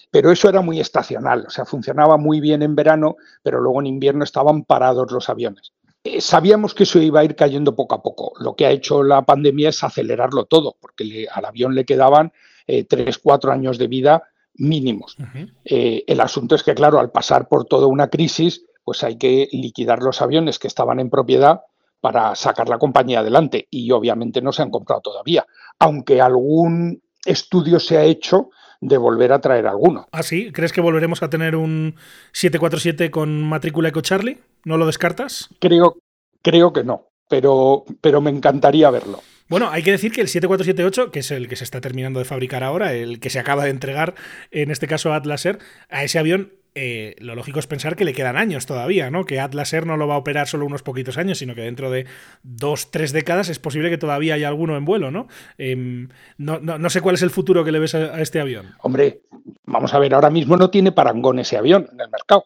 Pero 0.09 0.31
eso 0.31 0.47
era 0.47 0.61
muy 0.61 0.79
estacional, 0.79 1.45
o 1.47 1.49
sea, 1.49 1.65
funcionaba 1.65 2.17
muy 2.17 2.39
bien 2.39 2.61
en 2.61 2.75
verano, 2.75 3.17
pero 3.41 3.59
luego 3.59 3.81
en 3.81 3.87
invierno 3.87 4.23
estaban 4.23 4.63
parados 4.63 5.11
los 5.11 5.27
aviones. 5.27 5.73
Eh, 6.03 6.19
sabíamos 6.21 6.73
que 6.73 6.83
eso 6.83 6.99
iba 7.01 7.21
a 7.21 7.23
ir 7.23 7.35
cayendo 7.35 7.75
poco 7.75 7.95
a 7.95 8.01
poco. 8.03 8.33
Lo 8.39 8.55
que 8.55 8.65
ha 8.65 8.71
hecho 8.71 9.03
la 9.03 9.21
pandemia 9.23 9.69
es 9.69 9.83
acelerarlo 9.83 10.45
todo, 10.45 10.75
porque 10.79 11.03
le- 11.05 11.27
al 11.29 11.45
avión 11.45 11.75
le 11.75 11.85
quedaban 11.85 12.31
eh, 12.67 12.85
tres, 12.85 13.17
cuatro 13.17 13.51
años 13.51 13.77
de 13.77 13.87
vida 13.87 14.23
mínimos. 14.55 15.17
Eh, 15.65 16.03
el 16.07 16.21
asunto 16.21 16.55
es 16.55 16.63
que, 16.63 16.73
claro, 16.73 16.99
al 16.99 17.11
pasar 17.11 17.47
por 17.49 17.65
toda 17.65 17.87
una 17.87 18.09
crisis, 18.09 18.63
pues 18.83 19.03
hay 19.03 19.17
que 19.17 19.47
liquidar 19.51 20.01
los 20.01 20.21
aviones 20.21 20.59
que 20.59 20.67
estaban 20.67 20.99
en 20.99 21.09
propiedad 21.09 21.61
para 22.01 22.35
sacar 22.35 22.69
la 22.69 22.77
compañía 22.77 23.19
adelante. 23.19 23.67
Y 23.69 23.91
obviamente 23.91 24.41
no 24.41 24.51
se 24.51 24.61
han 24.61 24.69
comprado 24.71 25.01
todavía. 25.01 25.45
Aunque 25.79 26.21
algún 26.21 27.01
estudio 27.25 27.79
se 27.79 27.97
ha 27.97 28.03
hecho 28.03 28.49
de 28.81 28.97
volver 28.97 29.31
a 29.31 29.39
traer 29.39 29.67
alguno. 29.67 30.07
¿Ah, 30.11 30.23
sí? 30.23 30.51
¿Crees 30.51 30.73
que 30.73 30.81
volveremos 30.81 31.23
a 31.23 31.29
tener 31.29 31.55
un 31.55 31.95
747 32.33 33.11
con 33.11 33.41
matrícula 33.43 33.89
Eco 33.89 34.01
Charlie? 34.01 34.39
¿No 34.65 34.77
lo 34.77 34.85
descartas? 34.85 35.49
Creo, 35.59 35.97
creo 36.41 36.73
que 36.73 36.83
no, 36.83 37.09
pero, 37.29 37.85
pero 38.01 38.21
me 38.21 38.29
encantaría 38.29 38.89
verlo. 38.89 39.19
Bueno, 39.49 39.69
hay 39.69 39.83
que 39.83 39.91
decir 39.91 40.11
que 40.11 40.21
el 40.21 40.29
7478, 40.29 41.11
que 41.11 41.19
es 41.19 41.31
el 41.31 41.47
que 41.47 41.55
se 41.55 41.63
está 41.63 41.81
terminando 41.81 42.19
de 42.19 42.25
fabricar 42.25 42.63
ahora, 42.63 42.93
el 42.93 43.19
que 43.19 43.29
se 43.29 43.39
acaba 43.39 43.65
de 43.65 43.71
entregar, 43.71 44.15
en 44.51 44.71
este 44.71 44.87
caso 44.87 45.11
a 45.11 45.17
Atlas 45.17 45.45
Air, 45.45 45.59
a 45.89 46.03
ese 46.03 46.17
avión 46.17 46.53
eh, 46.75 47.15
lo 47.19 47.35
lógico 47.35 47.59
es 47.59 47.67
pensar 47.67 47.95
que 47.95 48.03
le 48.03 48.13
quedan 48.13 48.35
años 48.35 48.65
todavía, 48.65 49.11
¿no? 49.11 49.25
Que 49.25 49.39
Atlas 49.39 49.71
Air 49.73 49.85
no 49.85 49.95
lo 49.95 50.07
va 50.07 50.15
a 50.15 50.17
operar 50.17 50.47
solo 50.47 50.65
unos 50.65 50.81
poquitos 50.81 51.17
años, 51.17 51.37
sino 51.37 51.53
que 51.53 51.61
dentro 51.61 51.91
de 51.91 52.07
dos, 52.41 52.89
tres 52.89 53.11
décadas 53.11 53.49
es 53.49 53.59
posible 53.59 53.89
que 53.89 53.97
todavía 53.97 54.33
haya 54.33 54.47
alguno 54.47 54.75
en 54.75 54.85
vuelo, 54.85 55.11
¿no? 55.11 55.27
Em, 55.57 56.09
no, 56.37 56.59
no, 56.59 56.89
sé 56.89 57.01
cuál 57.01 57.15
es 57.15 57.21
el 57.21 57.29
futuro 57.29 57.63
que 57.63 57.71
le 57.71 57.79
ves 57.79 57.93
a, 57.93 58.19
este 58.21 58.39
avión. 58.39 58.73
Hombre, 58.81 59.21
vamos 59.65 59.93
a 59.93 59.99
ver, 59.99 60.15
ahora 60.15 60.31
mismo 60.31 60.57
no 60.57 60.69
tiene 60.69 60.91
parangón 60.91 61.39
ese 61.39 61.57
avión 61.57 61.87
en 61.91 62.01
el 62.01 62.09
mercado. 62.09 62.45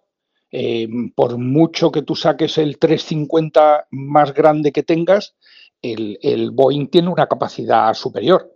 Em, 0.52 1.12
por 1.12 1.38
mucho 1.38 1.92
que 1.92 2.04
tú 2.04 2.16
saques 2.16 2.58
el 2.58 2.80
350 2.80 3.88
más 3.92 4.34
grande 4.34 4.72
que 4.72 4.84
tengas, 4.84 5.36
el, 5.82 6.18
el 6.22 6.52
Boeing 6.52 6.88
tiene 6.88 7.10
una 7.10 7.28
capacidad 7.28 7.94
superior. 7.94 8.54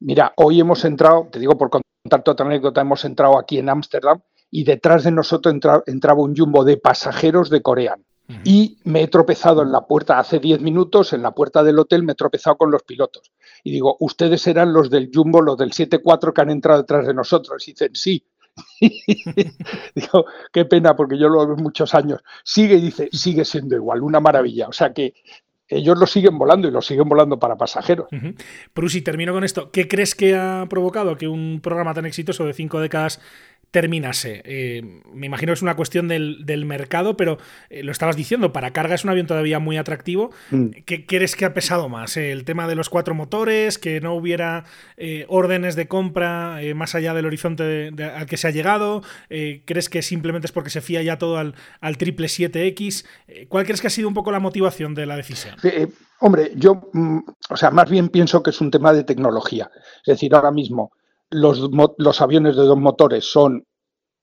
Mira, 0.00 0.32
hoy 0.36 0.60
hemos 0.60 0.84
entrado, 0.84 1.28
te 1.30 1.38
digo 1.38 1.56
por 1.56 1.70
contar 1.70 2.22
otra 2.26 2.46
anécdota, 2.46 2.80
hemos 2.80 3.04
entrado 3.04 3.38
aquí 3.38 3.58
en 3.58 3.68
Ámsterdam 3.68 4.20
y 4.50 4.64
detrás 4.64 5.04
de 5.04 5.12
nosotros 5.12 5.54
entraba 5.86 6.22
un 6.22 6.36
jumbo 6.36 6.64
de 6.64 6.76
pasajeros 6.76 7.50
de 7.50 7.62
Corea. 7.62 7.96
Y 8.44 8.78
me 8.84 9.02
he 9.02 9.08
tropezado 9.08 9.62
en 9.62 9.72
la 9.72 9.86
puerta 9.86 10.20
hace 10.20 10.38
10 10.38 10.60
minutos, 10.60 11.12
en 11.12 11.22
la 11.22 11.32
puerta 11.32 11.64
del 11.64 11.80
hotel 11.80 12.04
me 12.04 12.12
he 12.12 12.14
tropezado 12.14 12.56
con 12.56 12.70
los 12.70 12.84
pilotos. 12.84 13.32
Y 13.64 13.72
digo, 13.72 13.96
ustedes 13.98 14.40
serán 14.40 14.72
los 14.72 14.88
del 14.88 15.10
jumbo, 15.12 15.42
los 15.42 15.58
del 15.58 15.72
7-4 15.72 16.32
que 16.32 16.40
han 16.40 16.50
entrado 16.50 16.80
detrás 16.80 17.08
de 17.08 17.14
nosotros. 17.14 17.66
Y 17.66 17.72
dicen, 17.72 17.90
sí. 17.94 18.24
digo, 19.94 20.26
qué 20.52 20.64
pena, 20.64 20.96
porque 20.96 21.18
yo 21.18 21.28
lo 21.28 21.46
veo 21.46 21.56
muchos 21.56 21.94
años. 21.94 22.20
Sigue 22.44 22.76
y 22.76 22.80
dice, 22.80 23.08
sigue 23.12 23.44
siendo 23.44 23.76
igual, 23.76 24.02
una 24.02 24.20
maravilla. 24.20 24.68
O 24.68 24.72
sea 24.72 24.92
que 24.92 25.14
ellos 25.70 25.96
lo 25.98 26.06
siguen 26.06 26.36
volando 26.36 26.66
y 26.66 26.72
lo 26.72 26.82
siguen 26.82 27.08
volando 27.08 27.38
para 27.38 27.56
pasajeros. 27.56 28.08
Uh 28.12 28.34
termino 29.04 29.32
con 29.32 29.44
esto. 29.44 29.70
¿Qué 29.70 29.86
crees 29.86 30.14
que 30.14 30.34
ha 30.34 30.66
provocado 30.68 31.16
que 31.16 31.28
un 31.28 31.60
programa 31.62 31.94
tan 31.94 32.06
exitoso 32.06 32.44
de 32.44 32.52
cinco 32.52 32.80
décadas 32.80 33.20
terminase. 33.70 34.42
Eh, 34.44 35.02
me 35.12 35.26
imagino 35.26 35.50
que 35.50 35.54
es 35.54 35.62
una 35.62 35.76
cuestión 35.76 36.08
del, 36.08 36.64
mercado, 36.64 37.16
pero 37.16 37.38
eh, 37.68 37.82
lo 37.82 37.92
estabas 37.92 38.16
diciendo, 38.16 38.52
para 38.52 38.72
carga 38.72 38.94
es 38.94 39.04
un 39.04 39.10
avión 39.10 39.26
todavía 39.26 39.58
muy 39.58 39.76
atractivo. 39.76 40.30
Mm. 40.50 40.70
¿Qué 40.84 41.06
crees 41.06 41.36
que 41.36 41.44
ha 41.44 41.54
pesado 41.54 41.88
más? 41.88 42.16
¿El 42.16 42.44
tema 42.44 42.66
de 42.66 42.74
los 42.74 42.90
cuatro 42.90 43.14
motores? 43.14 43.78
¿Que 43.78 44.00
no 44.00 44.14
hubiera 44.14 44.64
eh, 44.96 45.24
órdenes 45.28 45.76
de 45.76 45.88
compra 45.88 46.58
más 46.74 46.94
allá 46.94 47.14
del 47.14 47.26
horizonte 47.26 47.92
al 48.14 48.26
que 48.26 48.36
se 48.36 48.48
ha 48.48 48.50
llegado? 48.50 49.02
¿Crees 49.28 49.88
que 49.88 50.02
simplemente 50.02 50.46
es 50.46 50.52
porque 50.52 50.70
se 50.70 50.80
fía 50.80 51.02
ya 51.02 51.18
todo 51.18 51.38
al, 51.38 51.54
al 51.80 51.96
triple 51.96 52.26
7X? 52.26 53.06
¿Cuál 53.48 53.64
crees 53.64 53.80
que 53.80 53.86
ha 53.86 53.90
sido 53.90 54.08
un 54.08 54.14
poco 54.14 54.32
la 54.32 54.40
motivación 54.40 54.94
de 54.94 55.06
la 55.06 55.16
decisión? 55.16 55.56
hombre, 56.20 56.52
yo, 56.54 56.90
mm, 56.92 57.18
o 57.50 57.56
sea, 57.56 57.70
más 57.70 57.90
bien 57.90 58.08
pienso 58.08 58.42
que 58.42 58.50
es 58.50 58.60
un 58.60 58.70
tema 58.70 58.92
de 58.92 59.04
tecnología. 59.04 59.70
Es 60.04 60.14
decir, 60.14 60.34
ahora 60.34 60.50
mismo 60.50 60.92
los, 61.30 62.20
aviones 62.20 62.56
de 62.56 62.62
dos 62.62 62.78
motores 62.78 63.30
son 63.30 63.66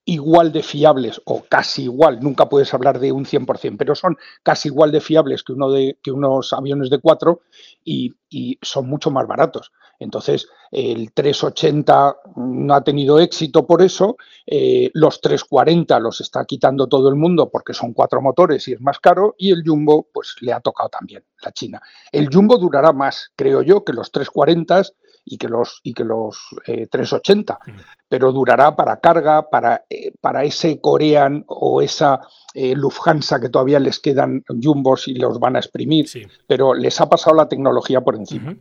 igual 0.06 0.54
de 0.54 0.64
fiables 0.64 1.22
o 1.26 1.44
casi 1.50 1.84
igual, 1.84 2.20
nunca 2.22 2.48
puedes 2.48 2.74
hablar 2.74 3.00
de 3.00 3.12
un 3.12 3.26
100%, 3.26 3.76
pero 3.78 3.94
son 3.94 4.16
casi 4.42 4.70
igual 4.70 4.92
de 4.92 5.02
fiables 5.02 5.44
que, 5.44 5.52
uno 5.52 5.70
de, 5.70 6.00
que 6.02 6.12
unos 6.12 6.54
aviones 6.54 6.90
de 6.90 7.00
cuatro 7.00 7.42
y, 7.84 8.14
son 8.62 8.88
mucho 8.90 9.10
más 9.10 9.26
baratos. 9.26 9.72
Entonces, 10.00 10.48
el 10.70 11.12
380 11.14 12.18
no 12.36 12.74
ha 12.74 12.84
tenido 12.84 13.20
éxito 13.20 13.66
por 13.66 13.82
eso, 13.82 14.18
eh, 14.46 14.92
los 14.94 15.22
340 15.22 16.00
los 16.00 16.22
está 16.22 16.46
quitando 16.46 16.88
todo 16.88 17.10
el 17.10 17.16
mundo 17.16 17.50
porque 17.50 17.74
son 17.74 17.94
cuatro 17.94 18.22
motores 18.22 18.68
y 18.68 18.74
es 18.74 18.82
más 18.82 19.00
caro, 19.00 19.36
y 19.38 19.52
el 19.52 19.64
Jumbo, 19.66 20.08
pues 20.14 20.36
le 20.42 20.54
ha 20.54 20.60
tocado 20.60 20.90
también, 20.90 21.24
la 21.42 21.52
China. 21.52 21.82
El 22.12 22.30
Jumbo 22.32 22.58
durará 22.58 22.92
más, 22.92 23.32
creo 23.36 23.62
yo, 23.62 23.84
que 23.84 23.94
los 23.94 24.12
340 24.12 24.84
y 25.30 25.38
que 25.38 25.48
los, 25.50 25.80
y 25.84 25.94
que 25.94 26.04
los 26.04 26.56
380, 26.66 27.60
eh, 27.66 27.72
pero 28.10 28.32
durará 28.32 28.76
para 28.76 29.00
carga, 29.00 29.50
para, 29.50 29.86
eh, 29.90 30.12
para 30.22 30.44
ese 30.44 30.80
Corean 30.80 31.44
o 31.48 31.82
esa 31.82 32.22
eh, 32.54 32.74
Lufthansa 32.76 33.40
que 33.40 33.50
todavía 33.50 33.80
les 33.80 34.00
quedan 34.00 34.44
jumbos 34.64 35.08
y 35.08 35.16
los 35.16 35.40
van 35.40 35.56
a 35.56 35.60
exprimir, 35.60 36.08
pero 36.48 36.74
les 36.74 37.00
ha 37.02 37.10
pasado 37.10 37.36
la 37.36 37.48
tecnología 37.48 38.02
por 38.02 38.16
encima. 38.16 38.56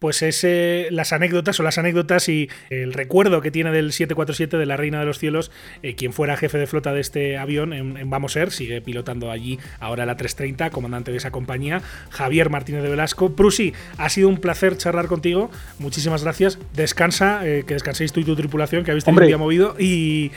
Pues 0.00 0.22
es 0.22 0.46
las 0.90 1.12
anécdotas 1.12 1.60
o 1.60 1.62
las 1.62 1.76
anécdotas 1.76 2.28
y 2.30 2.48
el 2.70 2.94
recuerdo 2.94 3.42
que 3.42 3.50
tiene 3.50 3.70
del 3.70 3.92
747 3.92 4.56
de 4.56 4.64
la 4.64 4.78
Reina 4.78 4.98
de 4.98 5.04
los 5.04 5.18
Cielos, 5.18 5.50
eh, 5.82 5.94
quien 5.94 6.14
fuera 6.14 6.38
jefe 6.38 6.56
de 6.56 6.66
flota 6.66 6.94
de 6.94 7.00
este 7.00 7.36
avión 7.36 7.74
en, 7.74 8.08
Vamos 8.08 8.34
Air, 8.34 8.50
sigue 8.50 8.80
pilotando 8.80 9.30
allí 9.30 9.58
ahora 9.78 10.06
la 10.06 10.16
330, 10.16 10.70
comandante 10.70 11.10
de 11.10 11.18
esa 11.18 11.30
compañía, 11.30 11.82
Javier 12.08 12.48
Martínez 12.48 12.82
de 12.82 12.88
Velasco. 12.88 13.32
Prusi, 13.32 13.74
ha 13.98 14.08
sido 14.08 14.30
un 14.30 14.38
placer 14.38 14.78
charlar 14.78 15.06
contigo, 15.06 15.50
muchísimas 15.78 16.24
gracias, 16.24 16.58
descansa, 16.72 17.40
que 17.42 17.74
descanséis 17.74 18.12
tú 18.12 18.20
y 18.20 18.24
tu 18.24 18.34
tripulación, 18.34 18.79
que 18.84 18.90
habéis 18.90 19.04
tenido 19.04 19.22
un 19.22 19.28
día 19.28 19.38
movido 19.38 19.74
y, 19.78 20.30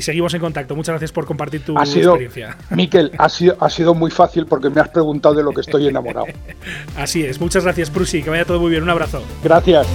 seguimos 0.00 0.32
en 0.34 0.40
contacto. 0.40 0.76
Muchas 0.76 0.92
gracias 0.92 1.12
por 1.12 1.26
compartir 1.26 1.62
tu 1.62 1.76
experiencia. 1.78 2.56
Miquel, 2.70 3.12
ha 3.18 3.28
sido, 3.28 3.56
ha 3.60 3.70
sido 3.70 3.94
muy 3.94 4.10
fácil 4.10 4.46
porque 4.46 4.70
me 4.70 4.80
has 4.80 4.88
preguntado 4.88 5.34
de 5.34 5.42
lo 5.42 5.52
que 5.52 5.60
estoy 5.60 5.88
enamorado. 5.88 6.26
Así 6.96 7.24
es, 7.24 7.40
muchas 7.40 7.64
gracias 7.64 7.90
Prusi, 7.90 8.22
que 8.22 8.30
vaya 8.30 8.44
todo 8.44 8.60
muy 8.60 8.70
bien 8.70 8.88
abrazo. 8.88 9.22
Gracias. 9.42 9.86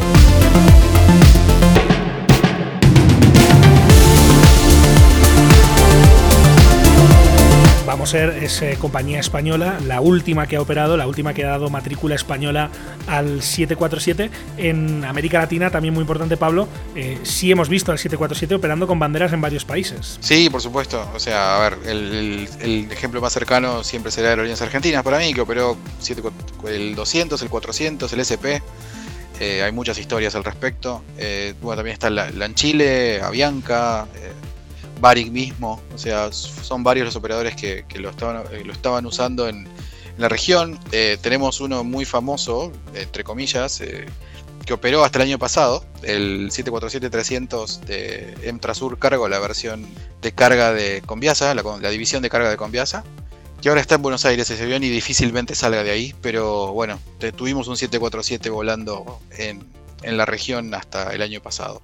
Vamos 8.07 8.15
a 8.15 8.19
ser 8.19 8.41
es 8.41 8.77
compañía 8.77 9.19
española, 9.19 9.79
la 9.85 9.99
última 9.99 10.47
que 10.47 10.55
ha 10.55 10.61
operado, 10.61 10.95
la 10.95 11.07
última 11.07 11.33
que 11.33 11.43
ha 11.43 11.49
dado 11.49 11.69
matrícula 11.69 12.15
española 12.15 12.69
al 13.05 13.41
747. 13.41 14.31
En 14.55 15.03
América 15.03 15.39
Latina, 15.39 15.69
también 15.71 15.93
muy 15.93 16.03
importante, 16.03 16.37
Pablo, 16.37 16.69
eh, 16.95 17.19
sí 17.23 17.51
hemos 17.51 17.67
visto 17.67 17.91
al 17.91 17.97
747 17.97 18.55
operando 18.55 18.87
con 18.87 18.97
banderas 18.97 19.33
en 19.33 19.41
varios 19.41 19.65
países. 19.65 20.19
Sí, 20.21 20.49
por 20.49 20.61
supuesto. 20.61 21.05
O 21.13 21.19
sea, 21.19 21.57
a 21.57 21.69
ver, 21.69 21.79
el, 21.85 22.87
ejemplo 22.89 23.19
más 23.19 23.33
cercano 23.33 23.83
siempre 23.83 24.09
será 24.09 24.29
Aerolíneas 24.29 24.61
Argentinas 24.61 25.03
para 25.03 25.19
mí, 25.19 25.33
que 25.33 25.41
operó 25.41 25.75
el 26.65 26.95
200, 26.95 27.41
el 27.41 27.49
400, 27.49 28.13
el 28.13 28.19
SP. 28.23 28.63
Eh, 29.41 29.63
hay 29.63 29.73
muchas 29.73 29.99
historias 29.99 30.33
al 30.35 30.45
respecto. 30.45 31.03
Eh, 31.17 31.55
también 31.59 31.93
está 31.93 32.09
la, 32.09 32.29
en 32.29 32.55
Chile, 32.55 33.19
Avianca, 33.21 34.07
eh, 34.97 34.99
Baric 34.99 35.31
mismo. 35.31 35.81
O 35.93 35.97
sea, 35.97 36.31
son 36.31 36.83
varios 36.83 37.05
los 37.05 37.15
operadores 37.15 37.55
que, 37.55 37.85
lo, 37.95 38.09
estaban, 38.09 38.43
lo 38.65 38.73
estaban 38.73 39.05
usando 39.05 39.47
en, 39.47 39.67
la 40.17 40.29
región. 40.29 40.79
tenemos 41.21 41.61
uno 41.61 41.83
muy 41.83 42.03
famoso, 42.03 42.71
entre 42.95 43.23
comillas, 43.23 43.83
que 44.65 44.73
operó 44.73 45.03
hasta 45.03 45.19
el 45.19 45.27
año 45.29 45.37
pasado, 45.37 45.85
el 46.01 46.49
747-300 46.49 47.81
de 47.81 48.35
Emtrasur 48.41 48.97
Cargo, 48.97 49.29
la 49.29 49.37
versión 49.37 49.85
de 50.23 50.31
carga 50.31 50.73
de 50.73 51.03
Conviasa, 51.05 51.53
la, 51.53 51.61
la 51.61 51.89
división 51.91 52.23
de 52.23 52.31
carga 52.31 52.49
de 52.49 52.57
Conviasa 52.57 53.03
que 53.61 53.69
ahora 53.69 53.81
está 53.81 53.95
en 53.95 54.01
Buenos 54.01 54.25
Aires 54.25 54.49
ese 54.49 54.63
avión 54.63 54.83
y 54.83 54.89
difícilmente 54.89 55.55
salga 55.55 55.83
de 55.83 55.91
ahí, 55.91 56.13
pero 56.21 56.73
bueno, 56.73 56.99
tuvimos 57.35 57.67
un 57.67 57.77
747 57.77 58.49
volando 58.49 59.19
en, 59.31 59.65
en 60.03 60.17
la 60.17 60.25
región 60.25 60.73
hasta 60.73 61.13
el 61.13 61.21
año 61.21 61.41
pasado. 61.41 61.81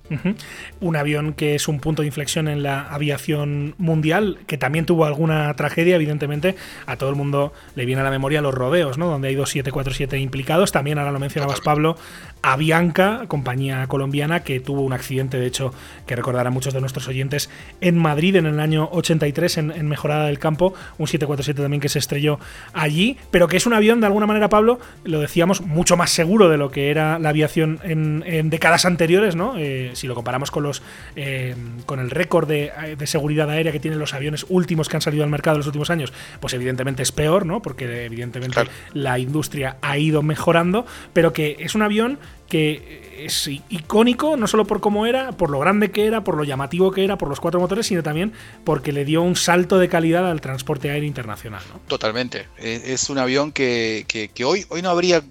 Un 0.79 0.95
avión 0.95 1.33
que 1.33 1.55
es 1.55 1.67
un 1.67 1.79
punto 1.79 2.01
de 2.01 2.07
inflexión 2.07 2.47
en 2.47 2.63
la 2.63 2.81
aviación 2.81 3.75
mundial, 3.77 4.39
que 4.47 4.57
también 4.57 4.85
tuvo 4.85 5.05
alguna 5.05 5.53
tragedia, 5.55 5.95
evidentemente. 5.95 6.55
A 6.85 6.97
todo 6.97 7.09
el 7.09 7.15
mundo 7.15 7.53
le 7.75 7.85
viene 7.85 8.01
a 8.01 8.03
la 8.03 8.11
memoria 8.11 8.41
los 8.41 8.53
rodeos, 8.53 8.97
¿no? 8.97 9.07
Donde 9.07 9.29
hay 9.29 9.35
dos 9.35 9.49
747 9.49 10.19
implicados. 10.19 10.71
También, 10.71 10.99
ahora 10.99 11.11
lo 11.11 11.19
mencionabas, 11.19 11.61
Pablo, 11.61 11.97
Avianca, 12.41 13.23
compañía 13.27 13.87
colombiana, 13.87 14.43
que 14.43 14.59
tuvo 14.59 14.81
un 14.81 14.93
accidente, 14.93 15.37
de 15.37 15.47
hecho, 15.47 15.73
que 16.05 16.15
recordarán 16.15 16.53
muchos 16.53 16.73
de 16.73 16.81
nuestros 16.81 17.07
oyentes, 17.07 17.49
en 17.81 17.97
Madrid 17.97 18.35
en 18.35 18.45
el 18.45 18.59
año 18.59 18.89
83, 18.91 19.57
en, 19.57 19.87
Mejorada 19.87 20.27
del 20.27 20.39
Campo. 20.39 20.73
Un 20.97 21.07
747 21.07 21.61
también 21.61 21.81
que 21.81 21.89
se 21.89 21.99
estrelló 21.99 22.39
allí, 22.73 23.17
pero 23.31 23.47
que 23.47 23.57
es 23.57 23.65
un 23.65 23.73
avión, 23.73 24.01
de 24.01 24.07
alguna 24.07 24.27
manera, 24.27 24.49
Pablo, 24.49 24.79
lo 25.03 25.19
decíamos, 25.19 25.61
mucho 25.61 25.97
más 25.97 26.11
seguro 26.11 26.49
de 26.49 26.57
lo 26.57 26.69
que 26.69 26.91
era 26.91 27.17
la 27.19 27.29
aviación 27.29 27.79
en 27.83 28.02
en, 28.25 28.49
décadas 28.49 28.85
anteriores, 28.85 29.35
¿no? 29.35 29.55
Eh, 29.57 29.91
si 29.93 30.07
lo 30.07 30.15
comparamos 30.15 30.51
con 30.51 30.63
los 30.63 30.81
eh, 31.15 31.55
con 31.85 31.99
el 31.99 32.09
récord 32.09 32.47
de, 32.47 32.71
seguridad 33.05 33.49
aérea 33.49 33.71
que 33.71 33.79
tienen 33.79 33.99
los 33.99 34.13
aviones 34.13 34.45
últimos 34.49 34.89
que 34.89 34.97
han 34.97 35.01
salido 35.01 35.23
al 35.23 35.29
mercado 35.29 35.55
en 35.55 35.59
los 35.59 35.67
últimos 35.67 35.89
años, 35.89 36.13
pues 36.39 36.53
evidentemente 36.53 37.03
es 37.03 37.11
peor, 37.11 37.45
¿no? 37.45 37.61
Porque 37.61 38.05
evidentemente 38.05 38.61
la 38.93 39.19
industria 39.19 39.77
ha 39.81 39.97
ido 39.97 40.21
mejorando, 40.21 40.85
pero 41.13 41.33
que 41.33 41.57
es 41.59 41.75
un 41.75 41.81
avión 41.81 42.19
que 42.47 43.02
es 43.25 43.47
icónico 43.69 44.37
no 44.37 44.47
solo 44.47 44.65
por 44.65 44.79
cómo 44.79 45.05
era, 45.05 45.31
por 45.31 45.49
lo 45.49 45.59
grande 45.59 45.91
que 45.91 46.05
era, 46.05 46.23
por 46.23 46.35
lo 46.35 46.43
llamativo 46.43 46.91
que 46.91 47.03
era, 47.03 47.17
por 47.17 47.29
los 47.29 47.39
cuatro 47.39 47.59
motores, 47.59 47.87
sino 47.87 48.03
también 48.03 48.33
porque 48.63 48.91
le 48.91 49.05
dio 49.05 49.21
un 49.21 49.35
salto 49.35 49.79
de 49.79 49.89
calidad 49.89 50.29
al 50.29 50.41
transporte 50.41 50.89
aéreo 50.89 51.07
internacional. 51.07 51.61
Totalmente. 51.87 52.47
Es 52.57 53.09
un 53.09 53.17
avión 53.17 53.51
que, 53.51 54.05
hoy, 54.45 54.65
hoy 54.69 54.81
no 54.81 54.89
habría, 54.89 55.23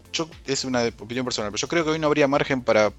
es 0.47 0.65
una 0.65 0.85
opinión 0.99 1.25
personal, 1.25 1.51
pero 1.51 1.61
yo 1.61 1.69
creo 1.69 1.85
que 1.85 1.91
hoy 1.91 1.99
no 1.99 2.07
habría 2.07 2.29
margen 2.29 2.63
para 2.63 2.93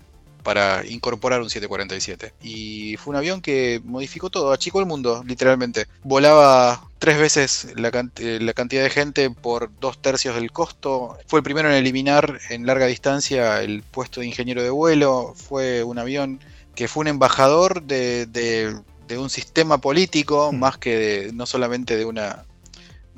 para 0.44 0.86
incorporar 0.86 1.42
un 1.42 1.50
747. 1.50 2.34
Y 2.42 2.98
fue 2.98 3.12
un 3.12 3.18
avión 3.18 3.42
que 3.42 3.82
modificó 3.86 4.30
todo, 4.30 4.52
achicó 4.52 4.80
el 4.80 4.86
mundo, 4.86 5.24
literalmente. 5.26 5.88
Volaba 6.04 6.88
tres 7.00 7.18
veces 7.18 7.68
la, 7.76 7.90
eh, 8.20 8.40
la, 8.42 8.54
cantidad 8.54 8.84
de 8.84 8.90
gente 8.90 9.30
por 9.30 9.72
dos 9.80 10.02
tercios 10.02 10.36
del 10.36 10.52
costo. 10.52 11.18
Fue 11.28 11.40
el 11.40 11.44
primero 11.44 11.70
en 11.70 11.76
eliminar 11.76 12.40
en 12.50 12.66
larga 12.66 12.86
distancia 12.86 13.62
el 13.62 13.84
puesto 13.84 14.20
de 14.20 14.28
ingeniero 14.28 14.62
de 14.62 14.70
vuelo. 14.70 15.34
Fue 15.36 15.84
un 15.84 15.98
avión 15.98 16.40
que 16.76 16.88
fue 16.88 17.02
un 17.02 17.08
embajador 17.08 17.84
de, 17.84 18.26
de, 18.28 18.76
un 19.18 19.30
sistema 19.30 19.78
político, 19.78 20.52
mm. 20.52 20.58
más 20.58 20.78
que 20.80 20.98
de, 20.98 21.34
no 21.34 21.46
solamente 21.46 21.96
de 21.98 22.06
una 22.06 22.46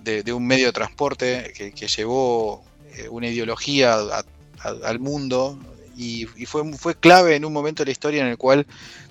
de, 0.03 0.33
un 0.33 0.45
medio 0.45 0.67
de 0.67 0.73
transporte 0.73 1.53
que, 1.73 1.87
llevó 1.87 2.63
eh, 2.97 3.07
una 3.09 3.27
ideología 3.27 3.97
al 4.83 4.99
mundo 4.99 5.57
y, 5.97 6.25
fue, 6.45 6.73
fue 6.73 6.95
clave 6.95 7.35
en 7.35 7.45
un 7.45 7.53
momento 7.53 7.83
de 7.83 7.87
la 7.87 7.91
historia 7.91 8.21
en 8.21 8.27
el 8.27 8.37
cual 8.37 8.65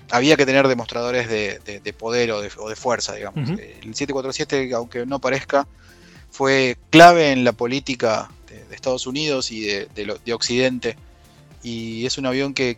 había 0.09 0.35
que 0.35 0.45
tener 0.45 0.67
demostradores 0.67 1.27
de, 1.29 1.95
poder 1.97 2.31
o 2.31 2.41
de, 2.41 2.75
fuerza, 2.75 3.13
digamos. 3.13 3.49
El 3.49 3.95
747, 3.95 4.73
aunque 4.73 5.05
no 5.05 5.19
parezca, 5.19 5.67
fue 6.29 6.77
clave 6.89 7.31
en 7.31 7.43
la 7.43 7.53
política 7.53 8.29
de, 8.47 8.75
Estados 8.75 9.07
Unidos 9.07 9.51
y 9.51 9.61
de, 9.61 10.33
Occidente 10.33 10.97
y 11.65 12.05
es 12.05 12.19
un 12.19 12.27
avión 12.27 12.53
que, 12.53 12.77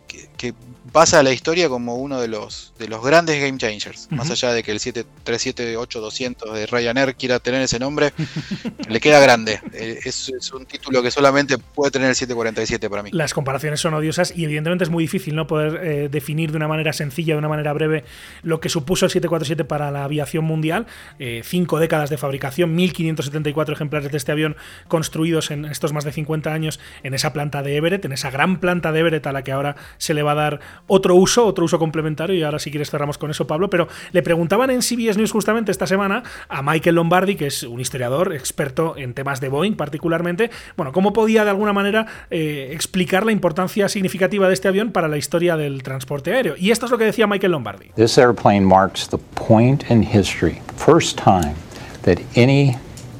pasa 0.92 1.20
a 1.20 1.22
la 1.22 1.30
historia 1.30 1.68
como 1.68 1.96
uno 1.96 2.18
de 2.18 2.28
los, 2.28 2.72
de 2.78 2.88
los 2.88 3.04
grandes 3.04 3.38
game 3.38 3.58
changers. 3.58 4.08
Más 4.10 4.30
allá 4.30 4.54
de 4.54 4.62
que 4.62 4.70
el 4.70 4.78
737-8200 4.78 6.52
de 6.54 6.64
Ryanair 6.64 7.14
quiera 7.14 7.38
tener 7.38 7.60
ese 7.60 7.78
nombre, 7.78 8.14
le 8.88 8.98
queda 8.98 9.20
grande. 9.20 9.60
Eh, 9.74 9.98
es, 10.02 10.30
un 10.54 10.64
título 10.64 11.02
que 11.02 11.10
solamente 11.10 11.58
puede 11.58 11.90
tener 11.90 12.08
el 12.08 12.14
747 12.14 12.88
para 12.88 13.02
mí. 13.02 13.10
Las 13.12 13.34
comparaciones 13.34 13.80
son 13.80 13.92
odiosas 13.92 14.32
y 14.34 14.44
evidentemente 14.44 14.84
es 14.84 14.90
muy 14.90 15.04
difícil 15.04 15.36
no 15.36 15.46
poder 15.46 15.84
eh, 15.84 16.08
definir 16.08 16.52
de 16.52 16.56
una 16.56 16.68
manera 16.68 16.94
sencilla, 16.94 17.34
de 17.34 17.38
una 17.40 17.50
manera 17.50 17.74
breve, 17.74 18.04
lo 18.42 18.58
que 18.58 18.70
supuso 18.70 19.04
el 19.04 19.10
747 19.10 19.66
para 19.66 19.90
la 19.90 20.04
aviación 20.04 20.46
mundial. 20.46 20.86
Eh, 21.18 21.42
cinco 21.44 21.78
décadas 21.78 22.08
de 22.08 22.16
fabricación, 22.16 22.74
1.574 22.78 23.72
ejemplares 23.74 24.10
de 24.10 24.16
este 24.16 24.32
avión 24.32 24.56
construidos 24.88 25.50
en 25.50 25.66
estos 25.66 25.92
más 25.92 26.04
de 26.04 26.12
50 26.12 26.50
años 26.50 26.80
en 27.02 27.12
esa 27.12 27.34
planta 27.34 27.62
de 27.62 27.76
Everett, 27.76 28.06
en 28.06 28.12
esa 28.12 28.30
gran 28.30 28.58
planta 28.58 28.77
de 28.80 29.00
Everett 29.00 29.26
a 29.26 29.32
la 29.32 29.42
que 29.42 29.52
ahora 29.52 29.76
se 29.98 30.14
le 30.14 30.22
va 30.22 30.32
a 30.32 30.36
dar 30.36 30.60
otro 30.86 31.14
uso, 31.14 31.44
otro 31.44 31.64
uso 31.64 31.78
complementario, 31.78 32.36
y 32.36 32.42
ahora 32.42 32.58
si 32.58 32.70
quieres 32.70 32.90
cerramos 32.90 33.18
con 33.18 33.30
eso, 33.30 33.46
Pablo, 33.46 33.68
pero 33.68 33.88
le 34.12 34.22
preguntaban 34.22 34.70
en 34.70 34.82
CBS 34.82 35.18
News 35.18 35.32
justamente 35.32 35.72
esta 35.72 35.86
semana 35.86 36.22
a 36.48 36.62
Michael 36.62 36.94
Lombardi, 36.94 37.34
que 37.34 37.46
es 37.46 37.62
un 37.64 37.80
historiador 37.80 38.32
experto 38.32 38.96
en 38.96 39.14
temas 39.14 39.40
de 39.40 39.48
Boeing 39.48 39.74
particularmente, 39.74 40.50
bueno, 40.76 40.92
cómo 40.92 41.12
podía 41.12 41.44
de 41.44 41.50
alguna 41.50 41.72
manera 41.72 42.06
eh, 42.30 42.70
explicar 42.72 43.26
la 43.26 43.32
importancia 43.32 43.88
significativa 43.88 44.48
de 44.48 44.54
este 44.54 44.68
avión 44.68 44.92
para 44.92 45.08
la 45.08 45.16
historia 45.16 45.56
del 45.56 45.82
transporte 45.82 46.32
aéreo. 46.32 46.54
Y 46.56 46.70
esto 46.70 46.86
es 46.86 46.92
lo 46.92 46.98
que 46.98 47.04
decía 47.04 47.26
Michael 47.26 47.52
Lombardi. 47.52 47.90
This 47.96 48.18
airplane 48.18 48.64
marks 48.64 49.08
the 49.08 49.18
point 49.34 49.90
in 49.90 50.02
history, 50.02 50.60
first 50.76 51.18
time 51.18 51.54
that 52.02 52.18
any 52.36 52.76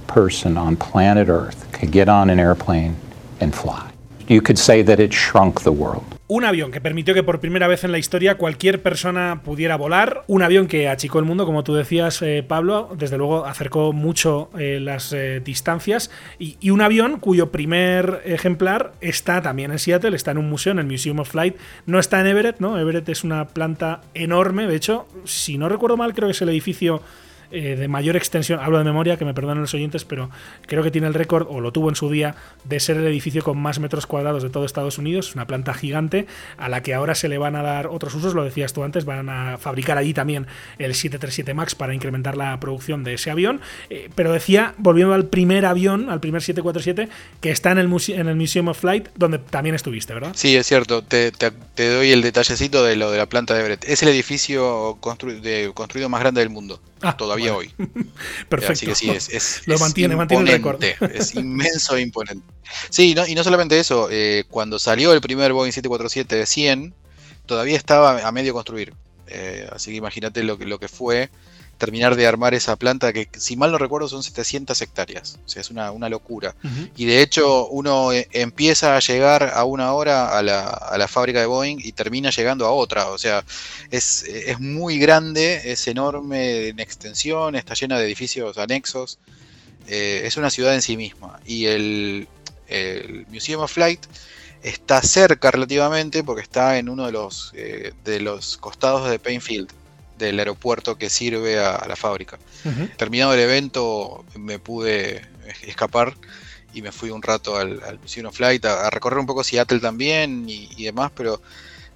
person 0.07 0.57
on 0.57 0.77
planet 0.77 1.29
Earth 1.29 1.67
could 1.73 1.93
get 1.93 2.09
on 2.09 2.31
an 2.31 2.39
airplane 2.39 2.97
and 3.41 3.55
fly. 3.55 3.88
You 4.29 4.43
could 4.43 4.59
say 4.59 4.85
that 4.85 4.99
it 4.99 5.13
shrunk 5.13 5.63
the 5.63 5.71
world. 5.71 6.03
Un 6.31 6.45
avión 6.45 6.71
que 6.71 6.83
permitió 6.83 7.15
que 7.15 7.23
por 7.23 7.41
primera 7.41 7.67
vez 7.67 7.85
en 7.85 7.93
la 7.93 7.99
historia 7.99 8.37
cualquier 8.37 8.83
persona 8.83 9.41
pudiera 9.43 9.77
volar. 9.77 10.25
Un 10.27 10.43
avión 10.43 10.67
que 10.67 10.87
achicó 10.87 11.19
el 11.19 11.25
mundo, 11.25 11.47
como 11.47 11.65
tú 11.65 11.75
decías, 11.75 12.21
eh, 12.21 12.45
Pablo. 12.47 12.91
Desde 12.99 13.17
luego 13.17 13.47
acercó 13.47 13.95
mucho 13.95 14.51
eh, 14.59 14.79
las 14.79 15.15
eh, 15.15 15.41
distancias. 15.43 16.11
Y, 16.39 16.59
y, 16.61 16.69
un 16.69 16.83
avión 16.83 17.19
cuyo 17.19 17.51
primer 17.51 18.21
ejemplar 18.27 18.93
está 19.01 19.41
también 19.41 19.73
en 19.73 19.79
Seattle, 19.79 20.15
está 20.15 20.33
en 20.33 20.39
un 20.39 20.51
museo, 20.51 20.73
en 20.73 20.81
el 20.81 20.87
Museum 20.87 21.21
of 21.21 21.31
Flight. 21.31 21.57
No 21.87 21.99
está 21.99 22.21
en 22.21 22.27
Everett, 22.27 22.61
¿no? 22.61 22.79
Everett 22.79 23.09
es 23.09 23.25
una 23.25 23.47
planta 23.47 24.03
enorme. 24.13 24.67
De 24.67 24.77
hecho, 24.77 25.09
si 25.25 25.57
no 25.57 25.71
recuerdo 25.71 25.97
mal, 25.97 26.13
creo 26.13 26.29
que 26.29 26.33
es 26.33 26.43
el 26.43 26.51
edificio 26.51 27.01
eh, 27.51 27.77
de 27.77 27.89
mayor 27.89 28.17
extensión, 28.17 28.61
hablo 28.61 28.79
de 28.79 28.85
memoria, 28.85 29.17
que 29.17 29.25
me 29.25 29.35
perdonen 29.35 29.63
los 29.63 29.75
oyentes, 29.75 30.05
pero 30.05 30.31
creo 30.67 30.83
que 30.83 30.91
tiene 30.91 31.07
el 31.07 31.15
récord, 31.15 31.47
o 31.49 31.61
lo 31.61 31.73
tuvo 31.73 31.89
en 31.89 31.97
su 31.97 32.11
día, 32.11 32.35
de 32.65 32.81
ser 32.81 32.97
el 32.97 33.07
edificio 33.07 33.43
con 33.43 33.59
más 33.59 33.79
metros 33.79 34.07
cuadrados 34.07 34.43
de 34.43 34.51
todo 34.51 34.65
Estados 34.65 34.99
Unidos, 34.99 35.35
una 35.35 35.47
planta 35.47 35.75
gigante 35.75 36.27
a 36.57 36.69
la 36.69 36.83
que 36.83 36.95
ahora 36.95 37.15
se 37.15 37.29
le 37.29 37.39
van 37.39 37.57
a 37.57 37.63
dar 37.63 37.87
otros 37.87 38.15
usos, 38.15 38.35
lo 38.35 38.45
decías 38.45 38.73
tú 38.73 38.85
antes, 38.85 39.05
van 39.05 39.29
a 39.29 39.59
fabricar 39.59 39.99
allí 39.99 40.15
también 40.15 40.47
el 40.79 40.95
737 40.95 41.55
MAX 41.55 41.75
para 41.75 41.95
incrementar 41.95 42.37
la 42.37 42.59
producción 42.61 43.05
de 43.05 43.15
ese 43.15 43.31
avión, 43.31 43.61
eh, 43.91 44.11
pero 44.15 44.33
decía, 44.33 44.75
volviendo 44.79 45.15
al 45.15 45.27
primer 45.27 45.67
avión, 45.67 46.11
al 46.11 46.21
primer 46.21 46.43
747, 46.43 47.09
que 47.41 47.51
está 47.51 47.73
en 47.73 47.79
el, 47.79 47.91
en 48.09 48.29
el 48.29 48.37
Museum 48.37 48.69
of 48.69 48.79
Flight, 48.79 49.09
donde 49.17 49.39
también 49.39 49.75
estuviste, 49.75 50.15
¿verdad? 50.15 50.33
Sí, 50.35 50.57
es 50.57 50.67
cierto, 50.67 51.03
te, 51.03 51.33
doy 51.77 52.11
el 52.11 52.23
detallecito 52.23 52.85
de 52.85 52.97
lo 52.97 53.11
de 53.11 53.19
la 53.19 53.27
planta 53.27 53.55
de 53.55 53.61
Everett. 53.61 53.85
Es 53.85 54.03
el 54.03 54.09
edificio 54.09 54.99
construido 55.01 56.09
más 56.09 56.21
grande 56.21 56.41
del 56.41 56.51
mundo. 56.51 56.81
Ah, 57.03 57.17
todavía 57.17 57.55
hoy. 57.55 57.73
Perfecto. 58.49 58.73
Así 58.73 58.87
que 58.87 58.95
sí, 58.95 59.11
es, 59.11 59.63
Lo 59.67 59.79
mantiene, 59.79 60.17
mantiene 60.17 60.51
el 60.51 60.57
récord. 60.57 60.83
Es 60.83 61.35
inmenso 61.35 61.97
e 61.97 62.03
imponente. 62.03 62.45
Sí, 62.91 63.15
y 63.27 63.35
no 63.35 63.45
solamente 63.45 63.79
eso, 63.79 64.09
eh, 64.11 64.45
cuando 64.51 64.79
salió 64.79 65.13
el 65.13 65.21
primer 65.21 65.53
Boeing 65.53 65.73
747 65.73 66.37
de 66.37 66.47
100, 66.47 66.95
todavía 67.47 67.77
estaba 67.77 68.27
a 68.27 68.33
medio 68.33 68.53
construir. 68.53 68.95
Eh, 69.27 69.69
así 69.73 69.91
que 69.91 69.97
imagínate 69.97 70.43
lo, 70.43 70.57
lo 70.57 70.79
que 70.79 70.89
fue 70.89 71.31
terminar 71.79 72.17
de 72.17 72.27
armar 72.27 72.55
esa 72.55 72.77
planta 72.77 73.13
que, 73.13 73.29
si 73.39 73.57
mal 73.57 73.71
no 73.71 73.79
recuerdo, 73.79 74.09
son 74.09 74.23
700 74.23 74.83
hectáreas. 74.83 75.39
O 75.47 75.49
sea, 75.49 75.63
es 75.63 75.71
una, 75.71 76.09
locura. 76.09 76.55
Y 76.97 77.07
de 77.07 77.23
hecho, 77.23 77.69
uno 77.69 78.13
eh, 78.13 78.29
empieza 78.33 78.97
a 78.97 79.01
llegar 79.01 79.53
a 79.55 79.65
una 79.65 79.93
hora 79.93 80.37
a 80.37 80.43
la, 80.43 81.09
fábrica 81.09 81.41
de 81.41 81.47
Boeing 81.47 81.79
y 81.83 81.93
termina 81.93 82.31
llegando 82.31 82.67
a 82.67 82.73
otra. 82.73 83.07
O 83.09 83.19
sea, 83.19 83.45
es, 83.91 84.25
muy 84.59 84.99
grande, 84.99 85.73
es 85.73 85.87
enorme 85.87 86.69
en 86.69 86.81
extensión, 86.81 87.55
está 87.55 87.75
llena 87.75 87.99
de 87.99 88.07
edificios 88.07 88.59
anexos. 88.59 89.19
Eh, 89.87 90.23
es 90.25 90.37
una 90.37 90.51
ciudad 90.51 90.75
en 90.75 90.83
sí 90.83 90.97
misma. 90.97 91.41
Y 91.47 91.67
el, 91.67 92.29
Museum 93.29 93.63
of 93.63 93.73
Flight 93.73 94.01
está 94.63 95.01
cerca 95.01 95.51
relativamente 95.51 96.25
porque 96.25 96.43
está 96.43 96.79
en 96.79 96.89
uno 96.89 97.07
de 97.07 97.13
los, 97.13 97.53
eh, 97.55 97.93
de 98.05 98.21
los 98.21 98.59
costados 98.59 99.09
de 99.09 99.19
Painfield 99.19 99.71
del 100.19 100.39
aeropuerto 100.39 100.99
que 100.99 101.09
sirve 101.09 101.59
a, 101.59 101.87
la 101.87 101.97
fábrica. 101.97 102.39
Terminado 102.97 103.35
el 103.35 103.41
evento 103.41 104.25
me 104.37 104.59
pude 104.59 105.23
escapar 105.63 106.15
y 106.75 106.83
me 106.83 106.93
fui 106.93 107.11
un 107.11 107.23
rato 107.23 107.57
al, 107.57 107.99
Museum 108.01 108.27
of 108.27 108.37
Flight 108.37 108.65
a, 108.65 108.91
recorrer 108.91 109.19
un 109.19 109.27
poco 109.27 109.45
Seattle 109.45 109.81
también 109.81 110.45
y, 110.49 110.85
demás, 110.85 111.11
pero 111.15 111.41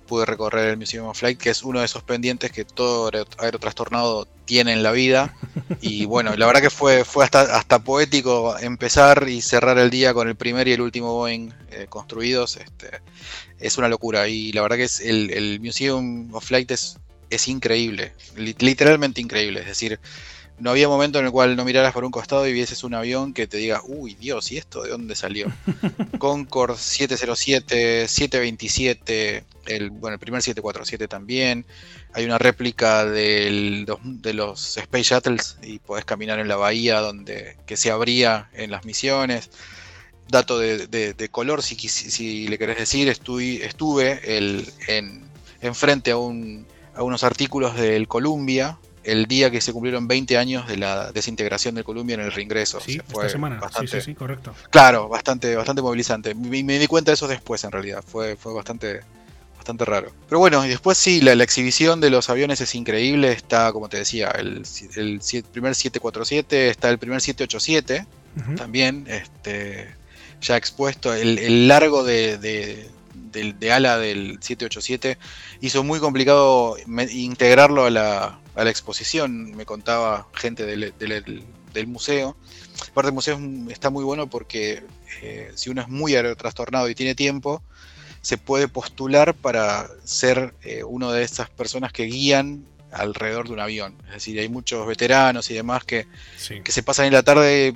pude 0.07 0.27
recorrer 0.27 0.69
el 0.69 0.77
Museum 0.77 1.07
of 1.07 1.19
Flight, 1.19 1.39
que 1.39 1.51
es 1.51 1.63
uno 1.63 1.81
de 1.81 1.87
esos 1.87 2.03
pendientes 2.03 2.51
que 2.51 2.65
todo 2.65 3.11
aerotrastornado 3.39 4.27
tiene 4.45 4.73
en 4.73 4.83
la 4.83 4.93
vida. 4.93 5.35
Y 5.81 6.05
bueno, 6.07 6.37
la 6.37 6.47
verdad 6.47 6.61
que 6.61 6.71
fue, 6.71 7.05
fue 7.05 7.25
hasta, 7.25 7.57
hasta 7.57 7.79
poético 7.79 8.59
empezar 8.59 9.29
y 9.29 9.41
cerrar 9.41 9.79
el 9.79 9.91
día 9.91 10.13
con 10.13 10.29
el 10.29 10.37
primer 10.37 10.69
y 10.69 10.73
el 10.73 10.81
último 10.81 11.15
Boeing 11.15 11.53
eh, 11.71 11.87
construidos. 11.89 12.57
Este, 12.57 13.01
es 13.59 13.79
una 13.79 13.89
locura. 13.89 14.29
Y 14.29 14.53
la 14.53 14.63
verdad 14.63 14.77
que 14.77 14.85
es 14.85 15.01
el, 15.01 15.31
el 15.31 15.61
Museum 15.61 16.35
of 16.35 16.45
Flight 16.45 16.71
es 16.73 16.99
es 17.35 17.49
increíble, 17.49 18.13
literalmente 18.37 19.21
increíble. 19.21 19.61
Es 19.61 19.67
decir, 19.67 19.99
no 20.59 20.71
había 20.71 20.87
momento 20.87 21.19
en 21.19 21.25
el 21.25 21.33
cual 21.33 21.57
no 21.57 21.65
miraras 21.65 21.93
por 21.93 22.05
un 22.05 22.11
costado 22.11 22.47
y 22.47 22.53
vieses 22.53 22.85
un 22.85 22.95
avión 22.95 23.33
que 23.33 23.47
te 23.47 23.57
diga, 23.57 23.81
uy, 23.85 24.15
Dios, 24.15 24.53
¿y 24.53 24.59
esto 24.59 24.83
de 24.83 24.91
dónde 24.91 25.17
salió? 25.17 25.47
Concorde 26.19 26.77
707, 26.79 28.07
727, 28.07 29.45
el, 29.67 29.91
bueno, 29.91 30.15
el 30.15 30.21
primer 30.21 30.43
747 30.43 31.09
también. 31.09 31.65
Hay 32.13 32.25
una 32.25 32.39
réplica 32.39 33.05
del, 33.07 33.87
de 34.05 34.35
los 34.35 34.77
Space 34.77 35.05
Shuttles 35.05 35.57
y 35.63 35.79
podés 35.79 36.05
caminar 36.05 36.39
en 36.39 36.49
la 36.49 36.57
bahía 36.57 37.01
donde 37.01 37.57
que 37.67 37.77
se 37.77 37.91
abría 37.91 38.51
en 38.53 38.71
las 38.71 38.85
misiones. 38.85 39.51
Dato 40.29 40.59
de, 40.59 41.29
color, 41.31 41.63
si, 41.63 41.75
si, 41.77 42.47
le 42.47 42.57
querés 42.57 42.79
decir, 42.79 43.09
estuve, 43.09 43.67
estuve 43.67 44.37
el, 44.37 44.73
en, 44.87 45.25
enfrente 45.61 46.13
a 46.13 46.19
un 46.19 46.67
algunos 46.95 47.25
artículos 47.25 47.77
del 47.77 48.09
Columbia 48.09 48.79
el 49.05 49.27
día 49.27 49.51
que 49.51 49.61
se 49.61 49.73
cumplieron 49.73 50.07
20 50.07 50.39
años 50.39 50.69
de 50.69 50.77
la 50.77 51.13
desintegración 51.13 51.75
del 51.75 51.85
Columbia 51.85 52.15
en 52.15 52.21
el 52.21 52.33
reingreso. 52.33 52.81
Sí, 52.81 53.01
fue 53.09 53.25
esta 53.25 53.33
semana. 53.33 53.59
Bastante, 53.59 54.01
sí, 54.01 54.11
sí, 54.11 54.15
correcto. 54.15 54.55
Claro, 54.71 55.09
bastante, 55.09 55.55
bastante 55.57 55.83
movilizante. 55.83 56.35
Me, 56.35 56.63
me, 56.63 56.79
di 56.79 56.87
cuenta 56.87 57.11
de 57.11 57.15
eso 57.15 57.29
después, 57.29 57.65
en 57.65 57.73
realidad. 57.73 58.05
Fue, 58.07 58.37
fue 58.37 58.53
bastante, 58.53 59.01
bastante 59.57 59.85
raro. 59.85 60.13
Pero 60.29 60.39
bueno, 60.39 60.65
y 60.65 60.69
después 60.69 60.99
sí, 60.99 61.21
la, 61.21 61.33
exhibición 61.33 62.01
de 62.01 62.11
los 62.11 62.31
aviones 62.31 62.61
es 62.61 62.75
increíble. 62.75 63.33
Está, 63.33 63.73
como 63.73 63.89
te 63.89 63.99
decía, 63.99 64.29
el, 64.31 64.63
el, 64.97 65.21
primer 65.51 65.75
747, 65.75 66.69
está 66.69 66.89
el 66.89 66.99
primer 66.99 67.21
787, 67.21 68.07
también, 68.57 69.07
este, 69.09 69.95
ya 70.41 70.57
expuesto. 70.57 71.13
El, 71.13 71.69
largo 71.69 72.05
de 72.05 72.39
de, 72.39 72.89
ala 73.73 73.99
del 73.99 74.39
787 74.41 75.19
hizo 75.61 75.85
muy 75.85 76.01
complicado 76.01 76.77
integrarlo 77.11 77.85
a 77.85 77.91
la, 77.91 78.41
a 78.55 78.65
la, 78.65 78.71
exposición, 78.71 79.55
me 79.55 79.67
contaba 79.67 80.29
gente 80.35 80.67
del, 80.67 80.95
del, 80.99 81.87
museo. 81.87 82.37
Aparte 82.91 83.09
del 83.09 83.15
museo 83.15 83.39
está 83.71 83.91
muy 83.91 84.05
bueno 84.05 84.29
porque 84.29 84.83
eh, 85.23 85.53
si 85.55 85.71
uno 85.71 85.83
es 85.83 85.89
muy 85.89 86.15
trastornado 86.37 86.89
y 86.89 86.95
tiene 86.95 87.15
tiempo, 87.15 87.63
se 88.21 88.39
puede 88.39 88.69
postular 88.69 89.35
para 89.35 89.89
ser 90.05 90.55
eh, 90.63 90.85
uno 90.85 91.13
de 91.13 91.25
esas 91.25 91.51
personas 91.51 91.93
que 91.93 92.05
guían 92.05 92.65
alrededor 92.93 93.49
de 93.49 93.55
un 93.55 93.61
avión. 93.61 93.97
Es 94.07 94.15
decir, 94.15 94.39
hay 94.39 94.49
muchos 94.49 94.87
veteranos 94.87 95.51
y 95.51 95.55
demás 95.55 95.85
que, 95.85 96.07
que 96.63 96.73
se 96.73 96.83
pasan 96.83 97.07
en 97.07 97.15
la 97.15 97.23
tarde 97.23 97.75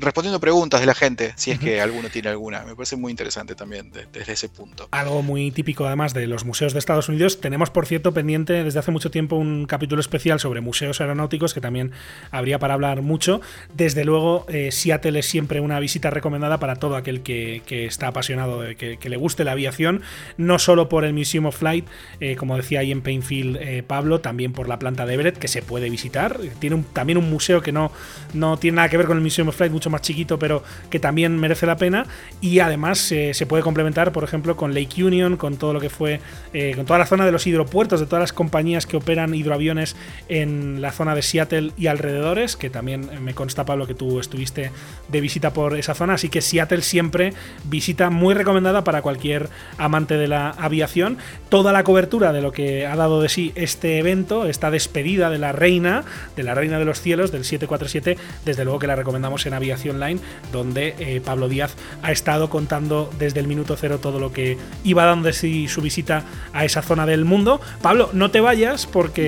respondiendo 0.00 0.40
preguntas 0.40 0.80
de 0.80 0.86
la 0.86 0.94
gente, 0.94 1.32
si 1.36 1.50
es 1.50 1.58
que 1.58 1.80
alguno 1.80 2.08
tiene 2.08 2.28
alguna. 2.28 2.64
Me 2.64 2.74
parece 2.76 2.96
muy 2.96 3.10
interesante 3.10 3.54
también 3.54 3.90
desde 4.12 4.32
ese 4.32 4.48
punto. 4.48 4.88
Algo 4.90 5.22
muy 5.22 5.50
típico 5.50 5.86
además 5.86 6.14
de 6.14 6.26
los 6.26 6.44
museos 6.44 6.72
de 6.72 6.78
Estados 6.78 7.08
Unidos. 7.08 7.40
Tenemos, 7.40 7.70
por 7.70 7.86
cierto, 7.86 8.12
pendiente 8.12 8.64
desde 8.64 8.78
hace 8.78 8.90
mucho 8.90 9.10
tiempo 9.10 9.36
un 9.36 9.66
capítulo 9.66 10.00
especial 10.00 10.40
sobre 10.40 10.60
museos 10.60 11.00
aeronáuticos 11.00 11.54
que 11.54 11.60
también 11.60 11.92
habría 12.30 12.58
para 12.58 12.74
hablar 12.74 13.02
mucho. 13.02 13.40
Desde 13.74 14.04
luego, 14.04 14.46
eh, 14.48 14.70
Seattle 14.70 15.18
es 15.18 15.26
siempre 15.26 15.60
una 15.60 15.80
visita 15.80 16.10
recomendada 16.10 16.58
para 16.58 16.76
todo 16.76 16.96
aquel 16.96 17.22
que, 17.22 17.62
está 17.68 18.08
apasionado, 18.08 18.60
de 18.60 18.76
que, 18.76 19.08
le 19.08 19.16
guste 19.16 19.44
la 19.44 19.52
aviación, 19.52 20.02
no 20.36 20.58
solo 20.58 20.88
por 20.88 21.04
el 21.04 21.12
Museum 21.12 21.46
of 21.46 21.56
Flight, 21.58 21.86
eh, 22.20 22.36
como 22.36 22.56
decía 22.56 22.80
ahí 22.80 22.92
en 22.92 23.02
Painfield 23.02 23.84
Pablo, 23.84 24.20
también 24.20 24.52
por 24.52 24.68
la 24.68 24.78
planta 24.78 25.06
de 25.06 25.14
Everett, 25.14 25.38
que 25.38 25.48
se 25.48 25.62
puede 25.62 25.90
visitar. 25.90 26.38
Tiene 26.58 26.84
también 26.92 27.18
un 27.18 27.28
museo 27.30 27.60
que 27.60 27.72
no, 27.72 27.92
no 28.32 28.56
tiene 28.56 28.76
nada 28.76 28.88
que 28.88 28.96
ver 28.96 29.06
con 29.06 29.16
el 29.16 29.22
Museum 29.22 29.48
of 29.48 29.56
Flight 29.56 29.63
mucho 29.70 29.90
más 29.90 30.02
chiquito, 30.02 30.38
pero 30.38 30.62
que 30.90 30.98
también 30.98 31.38
merece 31.38 31.66
la 31.66 31.76
pena. 31.76 32.06
Y 32.40 32.58
además 32.60 33.10
eh, 33.12 33.34
se 33.34 33.46
puede 33.46 33.62
complementar, 33.62 34.12
por 34.12 34.24
ejemplo, 34.24 34.56
con 34.56 34.74
Lake 34.74 35.02
Union, 35.02 35.36
con 35.36 35.56
todo 35.56 35.72
lo 35.72 35.80
que 35.80 35.90
fue, 35.90 36.20
eh, 36.52 36.72
con 36.74 36.86
toda 36.86 36.98
la 36.98 37.06
zona 37.06 37.26
de 37.26 37.32
los 37.32 37.46
hidropuertos, 37.46 38.00
de 38.00 38.06
todas 38.06 38.20
las 38.20 38.32
compañías 38.32 38.86
que 38.86 38.96
operan 38.96 39.34
hidroaviones 39.34 39.96
en 40.28 40.80
la 40.80 40.92
zona 40.92 41.14
de 41.14 41.22
Seattle 41.22 41.72
y 41.76 41.86
alrededores, 41.86 42.56
que 42.56 42.70
también 42.70 43.08
me 43.22 43.34
consta, 43.34 43.64
Pablo, 43.64 43.86
que 43.86 43.94
tú 43.94 44.20
estuviste 44.20 44.70
de 45.08 45.20
visita 45.20 45.52
por 45.52 45.76
esa 45.76 45.94
zona. 45.94 46.14
Así 46.14 46.28
que 46.28 46.40
Seattle 46.40 46.82
siempre 46.82 47.32
visita 47.64 48.10
muy 48.10 48.34
recomendada 48.34 48.84
para 48.84 49.02
cualquier 49.02 49.48
amante 49.78 50.16
de 50.16 50.28
la 50.28 50.50
aviación. 50.50 51.18
Toda 51.48 51.72
la 51.72 51.84
cobertura 51.84 52.32
de 52.32 52.42
lo 52.42 52.52
que 52.52 52.86
ha 52.86 52.96
dado 52.96 53.20
de 53.20 53.28
sí 53.28 53.52
este 53.54 53.98
evento, 53.98 54.46
esta 54.46 54.70
despedida 54.70 55.30
de 55.30 55.38
la 55.38 55.52
reina, 55.52 56.04
de 56.36 56.42
la 56.42 56.54
reina 56.54 56.78
de 56.78 56.84
los 56.84 57.00
cielos, 57.00 57.32
del 57.32 57.44
747, 57.44 58.18
desde 58.44 58.64
luego 58.64 58.78
que 58.78 58.86
la 58.86 58.96
recomendamos 58.96 59.46
en 59.46 59.53
Aviación 59.54 60.00
Line, 60.00 60.20
donde 60.52 60.94
eh, 60.98 61.20
Pablo 61.24 61.48
Díaz 61.48 61.74
ha 62.02 62.12
estado 62.12 62.50
contando 62.50 63.10
desde 63.18 63.40
el 63.40 63.46
minuto 63.46 63.76
cero 63.76 63.98
todo 64.00 64.18
lo 64.18 64.32
que 64.32 64.58
iba 64.84 65.04
dando 65.04 65.26
de 65.26 65.32
sí 65.32 65.68
su 65.68 65.80
visita 65.80 66.24
a 66.52 66.64
esa 66.64 66.82
zona 66.82 67.06
del 67.06 67.24
mundo. 67.24 67.60
Pablo, 67.82 68.10
no 68.12 68.30
te 68.30 68.40
vayas 68.40 68.86
porque 68.86 69.26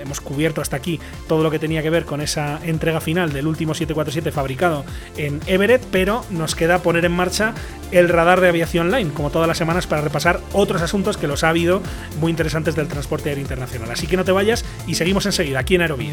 hemos 0.00 0.20
cubierto 0.20 0.60
hasta 0.60 0.76
aquí 0.76 1.00
todo 1.28 1.42
lo 1.42 1.50
que 1.50 1.58
tenía 1.58 1.82
que 1.82 1.90
ver 1.90 2.04
con 2.04 2.20
esa 2.20 2.60
entrega 2.64 3.00
final 3.00 3.32
del 3.32 3.46
último 3.46 3.74
747 3.74 4.32
fabricado 4.32 4.84
en 5.16 5.40
Everett, 5.46 5.82
pero 5.90 6.24
nos 6.30 6.54
queda 6.54 6.80
poner 6.80 7.04
en 7.04 7.12
marcha 7.12 7.54
el 7.90 8.08
radar 8.08 8.40
de 8.40 8.48
Aviación 8.48 8.90
Line, 8.90 9.12
como 9.12 9.30
todas 9.30 9.48
las 9.48 9.58
semanas, 9.58 9.86
para 9.86 10.02
repasar 10.02 10.40
otros 10.52 10.82
asuntos 10.82 11.16
que 11.16 11.26
los 11.26 11.44
ha 11.44 11.50
habido 11.50 11.82
muy 12.20 12.30
interesantes 12.30 12.74
del 12.74 12.88
transporte 12.88 13.28
aéreo 13.28 13.42
internacional. 13.42 13.90
Así 13.90 14.06
que 14.06 14.16
no 14.16 14.24
te 14.24 14.32
vayas 14.32 14.64
y 14.86 14.94
seguimos 14.94 15.26
enseguida 15.26 15.60
aquí 15.60 15.74
en 15.74 15.82
Aerovía. 15.82 16.12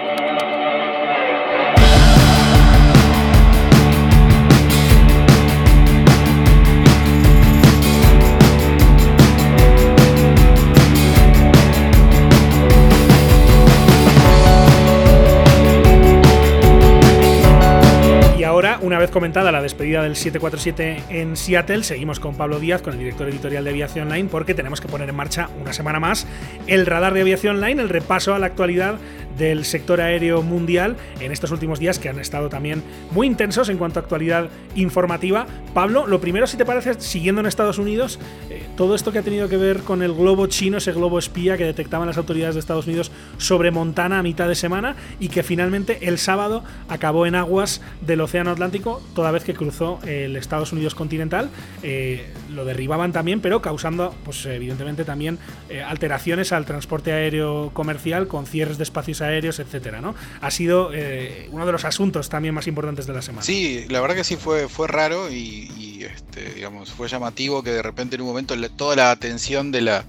una 18.91 18.99
vez 18.99 19.09
comentada 19.09 19.53
la 19.53 19.61
despedida 19.61 20.03
del 20.03 20.17
747 20.17 21.03
en 21.21 21.37
Seattle, 21.37 21.85
seguimos 21.85 22.19
con 22.19 22.35
Pablo 22.35 22.59
Díaz, 22.59 22.81
con 22.81 22.91
el 22.91 22.99
director 22.99 23.29
editorial 23.29 23.63
de 23.63 23.69
Aviación 23.69 24.09
Line, 24.09 24.27
porque 24.29 24.53
tenemos 24.53 24.81
que 24.81 24.89
poner 24.89 25.07
en 25.07 25.15
marcha 25.15 25.49
una 25.61 25.71
semana 25.71 26.01
más 26.01 26.27
el 26.67 26.85
radar 26.85 27.13
de 27.13 27.21
Aviación 27.21 27.61
Line, 27.61 27.81
el 27.81 27.87
repaso 27.87 28.35
a 28.35 28.39
la 28.39 28.47
actualidad 28.47 28.99
del 29.37 29.65
sector 29.65 30.01
aéreo 30.01 30.41
mundial 30.41 30.97
en 31.19 31.31
estos 31.31 31.51
últimos 31.51 31.79
días 31.79 31.99
que 31.99 32.09
han 32.09 32.19
estado 32.19 32.49
también 32.49 32.83
muy 33.11 33.27
intensos 33.27 33.69
en 33.69 33.77
cuanto 33.77 33.99
a 33.99 34.03
actualidad 34.03 34.49
informativa. 34.75 35.45
Pablo, 35.73 36.05
lo 36.05 36.19
primero, 36.19 36.47
si 36.47 36.57
te 36.57 36.65
parece, 36.65 36.95
siguiendo 36.99 37.41
en 37.41 37.47
Estados 37.47 37.77
Unidos, 37.77 38.19
eh, 38.49 38.65
todo 38.75 38.93
esto 38.93 39.11
que 39.11 39.19
ha 39.19 39.23
tenido 39.23 39.47
que 39.47 39.57
ver 39.57 39.79
con 39.79 40.03
el 40.03 40.13
globo 40.13 40.47
chino, 40.47 40.77
ese 40.77 40.91
globo 40.91 41.17
espía 41.17 41.57
que 41.57 41.63
detectaban 41.63 42.07
las 42.07 42.17
autoridades 42.17 42.55
de 42.55 42.59
Estados 42.59 42.87
Unidos 42.87 43.11
sobre 43.37 43.71
Montana 43.71 44.19
a 44.19 44.23
mitad 44.23 44.47
de 44.47 44.55
semana 44.55 44.95
y 45.19 45.29
que 45.29 45.43
finalmente 45.43 46.07
el 46.07 46.17
sábado 46.17 46.63
acabó 46.89 47.25
en 47.25 47.35
aguas 47.35 47.81
del 48.01 48.21
Océano 48.21 48.51
Atlántico, 48.51 48.80
toda 48.81 49.31
vez 49.31 49.43
que 49.43 49.53
cruzó 49.53 49.99
el 50.05 50.35
Estados 50.35 50.73
Unidos 50.73 50.95
continental. 50.95 51.49
Eh, 51.83 52.25
lo 52.49 52.65
derribaban 52.65 53.11
también, 53.11 53.41
pero 53.41 53.61
causando, 53.61 54.13
pues 54.23 54.45
evidentemente 54.45 55.05
también 55.05 55.39
eh, 55.69 55.81
alteraciones 55.81 56.51
al 56.51 56.65
transporte 56.65 57.11
aéreo 57.13 57.71
comercial 57.73 58.27
con 58.27 58.45
cierres 58.45 58.77
de 58.77 58.83
espacios 58.83 59.21
aéreos, 59.21 59.59
etcétera, 59.59 60.01
¿no? 60.01 60.15
Ha 60.41 60.51
sido 60.51 60.91
eh, 60.93 61.47
uno 61.51 61.65
de 61.65 61.71
los 61.71 61.85
asuntos 61.85 62.29
también 62.29 62.53
más 62.53 62.67
importantes 62.67 63.07
de 63.07 63.13
la 63.13 63.21
semana. 63.21 63.43
Sí, 63.43 63.85
la 63.89 64.01
verdad 64.01 64.15
que 64.15 64.23
sí 64.23 64.35
fue, 64.35 64.67
fue 64.67 64.87
raro 64.87 65.31
y, 65.31 66.03
este, 66.03 66.53
digamos, 66.55 66.91
fue 66.91 67.07
llamativo 67.07 67.63
que 67.63 67.71
de 67.71 67.81
repente 67.81 68.15
en 68.15 68.21
un 68.21 68.27
momento 68.27 68.55
toda 68.71 68.95
la 68.95 69.11
atención 69.11 69.71
de 69.71 69.81
la, 69.81 70.05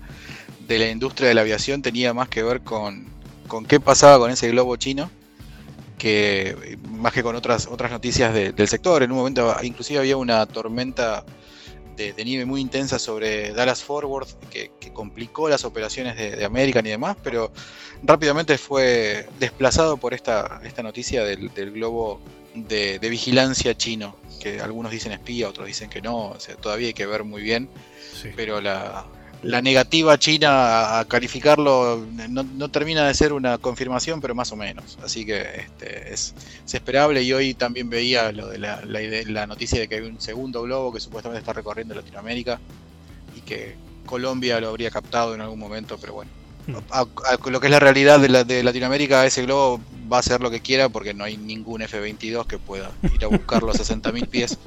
de 0.67 0.79
la 0.79 0.89
industria 0.89 1.29
de 1.29 1.35
la 1.35 1.43
aviación 1.43 1.83
tenía 1.83 2.15
más 2.15 2.29
que 2.29 2.43
ver 2.43 2.61
con, 2.63 3.07
con 3.49 3.67
qué 3.67 3.81
pasaba 3.81 4.19
con 4.19 4.31
ese 4.31 4.49
globo 4.51 4.77
chino 4.77 5.11
que 6.03 6.81
más 6.89 7.13
que 7.13 7.23
con 7.23 7.37
otras 7.37 7.69
otras 7.69 7.93
noticias 7.93 8.35
del 8.35 8.67
sector. 8.67 9.05
En 9.05 9.13
un 9.13 9.19
momento 9.19 9.55
inclusive 9.63 10.01
había 10.01 10.17
una 10.17 10.45
tormenta 10.47 11.25
de, 11.97 12.25
nieve 12.25 12.45
muy 12.45 12.61
intensa 12.61 12.99
sobre 12.99 13.53
Dallas 13.53 13.85
Forward 13.85 14.27
que, 14.51 14.73
complicó 14.93 15.49
las 15.49 15.65
operaciones 15.65 16.17
de, 16.17 16.45
American 16.45 16.85
y 16.87 16.91
demás, 16.91 17.17
pero 17.23 17.53
rápidamente 18.03 18.59
fue 18.59 19.29
desplazado 19.39 19.97
por 19.97 20.13
esta, 20.13 20.61
esta 20.65 20.83
noticia 20.83 21.23
del, 21.23 21.51
globo 21.71 22.21
de, 22.57 22.99
vigilancia 22.99 23.77
chino, 23.77 24.17
que 24.41 24.61
algunos 24.61 24.91
dicen 24.91 25.13
espía, 25.13 25.49
otros 25.49 25.69
dicen 25.69 25.89
que 25.89 26.03
no, 26.03 26.31
o 26.31 26.41
sea, 26.41 26.57
todavía 26.57 26.89
hay 26.89 26.95
que 26.95 27.07
ver 27.07 27.23
muy 27.23 27.43
bien, 27.43 27.69
pero 28.35 28.61
la, 28.61 29.07
la 29.43 29.61
negativa 29.61 30.19
china 30.19 31.01
a 31.01 31.05
calificarlo 31.07 32.07
no, 32.29 32.69
termina 32.71 33.07
de 33.07 33.15
ser 33.15 33.33
una 33.33 33.59
confirmación, 33.59 34.21
pero 34.21 34.35
más 34.35 34.53
o 34.53 34.57
menos. 34.57 34.99
Así 35.03 35.27
que 35.27 35.41
este, 35.41 36.13
es, 36.13 36.35
esperable 36.73 37.23
y 37.23 37.33
hoy 37.33 37.55
también 37.55 37.91
veía 37.91 38.31
lo 38.33 38.49
de 38.49 38.59
la, 38.59 38.81
la, 38.85 39.47
noticia 39.47 39.81
de 39.81 39.89
que 39.89 39.97
hay 39.97 40.03
un 40.03 40.21
segundo 40.21 40.63
globo 40.63 40.93
que 40.93 41.01
supuestamente 41.01 41.41
está 41.41 41.53
recorriendo 41.53 41.95
Latinoamérica 41.95 42.61
y 43.37 43.41
que 43.41 43.75
Colombia 44.07 44.61
lo 44.61 44.69
habría 44.69 44.91
captado 44.91 45.35
en 45.35 45.41
algún 45.41 45.59
momento, 45.59 45.99
pero 46.01 46.15
bueno. 46.15 46.31
Hmm. 46.69 46.77
A, 46.91 47.07
lo 47.51 47.61
que 47.61 47.67
es 47.67 47.71
la 47.73 47.81
realidad 47.81 48.21
de, 48.21 48.45
de 48.45 48.63
Latinoamérica, 48.63 49.27
ese 49.27 49.43
globo 49.43 49.81
va 50.11 50.19
a 50.19 50.21
hacer 50.21 50.41
lo 50.41 50.51
que 50.51 50.61
quiera 50.61 50.89
porque 50.89 51.15
no 51.15 51.25
hay 51.25 51.37
ningún 51.37 51.83
F-22 51.83 52.47
que 52.47 52.59
pueda 52.59 52.93
ir 53.13 53.25
a 53.25 53.27
buscar 53.27 53.65
los 53.65 53.77
60.000 53.77 54.29
pies. 54.29 54.59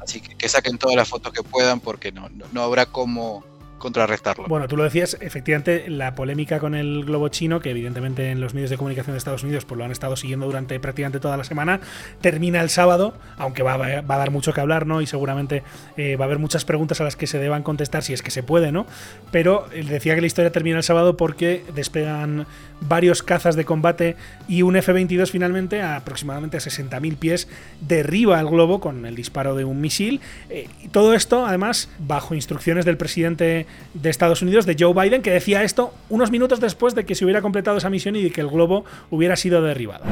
Así 0.00 0.20
que, 0.20 0.34
que 0.34 0.48
saquen 0.48 0.78
todas 0.78 0.96
las 0.96 1.08
fotos 1.08 1.32
que 1.32 1.44
puedan 1.44 1.78
porque 1.78 2.10
no, 2.10 2.28
no 2.52 2.62
habrá 2.62 2.86
cómo 2.86 3.44
contrarrestarlo. 3.78 4.46
Bueno, 4.48 4.68
tú 4.68 4.76
lo 4.76 4.84
decías, 4.84 5.16
efectivamente, 5.20 5.88
la 5.88 6.14
polémica 6.14 6.58
con 6.58 6.74
el 6.74 7.04
globo 7.04 7.28
chino, 7.28 7.60
que 7.60 7.70
evidentemente 7.70 8.30
en 8.30 8.40
los 8.40 8.54
medios 8.54 8.70
de 8.70 8.76
comunicación 8.76 9.14
de 9.14 9.18
Estados 9.18 9.42
Unidos 9.42 9.64
pues 9.64 9.78
lo 9.78 9.84
han 9.84 9.92
estado 9.92 10.16
siguiendo 10.16 10.46
durante 10.46 10.78
prácticamente 10.80 11.20
toda 11.20 11.36
la 11.36 11.44
semana, 11.44 11.80
termina 12.20 12.60
el 12.60 12.70
sábado, 12.70 13.14
aunque 13.36 13.62
va, 13.62 13.74
a 13.74 14.02
dar 14.02 14.30
mucho 14.30 14.52
que 14.52 14.60
hablar, 14.60 14.86
¿no? 14.86 15.00
Y 15.00 15.06
seguramente 15.06 15.62
eh, 15.96 16.16
va 16.16 16.24
a 16.24 16.26
haber 16.26 16.38
muchas 16.38 16.64
preguntas 16.64 17.00
a 17.00 17.04
las 17.04 17.16
que 17.16 17.26
se 17.26 17.38
deban 17.38 17.62
contestar 17.62 18.02
si 18.02 18.12
es 18.12 18.22
que 18.22 18.30
se 18.30 18.42
puede, 18.42 18.72
¿no? 18.72 18.86
Pero 19.30 19.66
decía 19.70 20.14
que 20.14 20.20
la 20.20 20.26
historia 20.26 20.52
termina 20.52 20.78
el 20.78 20.82
sábado 20.82 21.16
porque 21.16 21.64
despegan 21.74 22.46
varios 22.80 23.22
cazas 23.22 23.56
de 23.56 23.64
combate 23.64 24.16
y 24.48 24.62
un 24.62 24.76
F-22 24.76 25.30
finalmente 25.30 25.82
a 25.82 25.96
aproximadamente 25.96 26.56
a 26.56 26.60
60.000 26.60 27.16
pies 27.16 27.48
derriba 27.80 28.38
el 28.40 28.46
globo 28.46 28.80
con 28.80 29.06
el 29.06 29.14
disparo 29.14 29.54
de 29.54 29.64
un 29.64 29.80
misil. 29.80 30.20
Eh, 30.50 30.68
y 30.82 30.88
todo 30.88 31.14
esto, 31.14 31.46
además, 31.46 31.88
bajo 31.98 32.34
instrucciones 32.34 32.84
del 32.84 32.96
presidente 32.96 33.66
de 33.94 34.10
Estados 34.10 34.42
Unidos, 34.42 34.66
de 34.66 34.76
Joe 34.78 34.92
Biden, 34.92 35.22
que 35.22 35.30
decía 35.30 35.62
esto 35.62 35.92
unos 36.08 36.30
minutos 36.30 36.60
después 36.60 36.94
de 36.94 37.04
que 37.04 37.14
se 37.14 37.24
hubiera 37.24 37.42
completado 37.42 37.78
esa 37.78 37.90
misión 37.90 38.16
y 38.16 38.22
de 38.22 38.30
que 38.30 38.40
el 38.40 38.48
globo 38.48 38.84
hubiera 39.10 39.36
sido 39.36 39.62
derribado. 39.62 40.04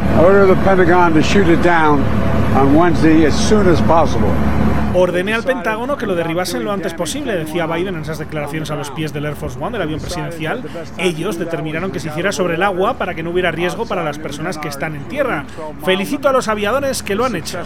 Ordené 4.96 5.34
al 5.34 5.42
Pentágono 5.42 5.96
que 5.96 6.06
lo 6.06 6.14
derribasen 6.14 6.64
lo 6.64 6.70
antes 6.70 6.94
posible, 6.94 7.34
decía 7.34 7.66
Biden 7.66 7.96
en 7.96 8.02
esas 8.02 8.18
declaraciones 8.18 8.70
a 8.70 8.76
los 8.76 8.92
pies 8.92 9.12
del 9.12 9.24
Air 9.24 9.34
Force 9.34 9.58
One, 9.60 9.72
del 9.72 9.82
avión 9.82 9.98
presidencial. 9.98 10.62
Ellos 10.98 11.36
determinaron 11.36 11.90
que 11.90 11.98
se 11.98 12.08
hiciera 12.08 12.30
sobre 12.30 12.54
el 12.54 12.62
agua 12.62 12.96
para 12.96 13.12
que 13.12 13.24
no 13.24 13.30
hubiera 13.30 13.50
riesgo 13.50 13.86
para 13.86 14.04
las 14.04 14.20
personas 14.20 14.56
que 14.56 14.68
están 14.68 14.94
en 14.94 15.02
tierra. 15.08 15.46
Felicito 15.84 16.28
a 16.28 16.32
los 16.32 16.46
aviadores 16.46 17.02
que 17.02 17.16
lo 17.16 17.24
han 17.24 17.34
hecho. 17.34 17.58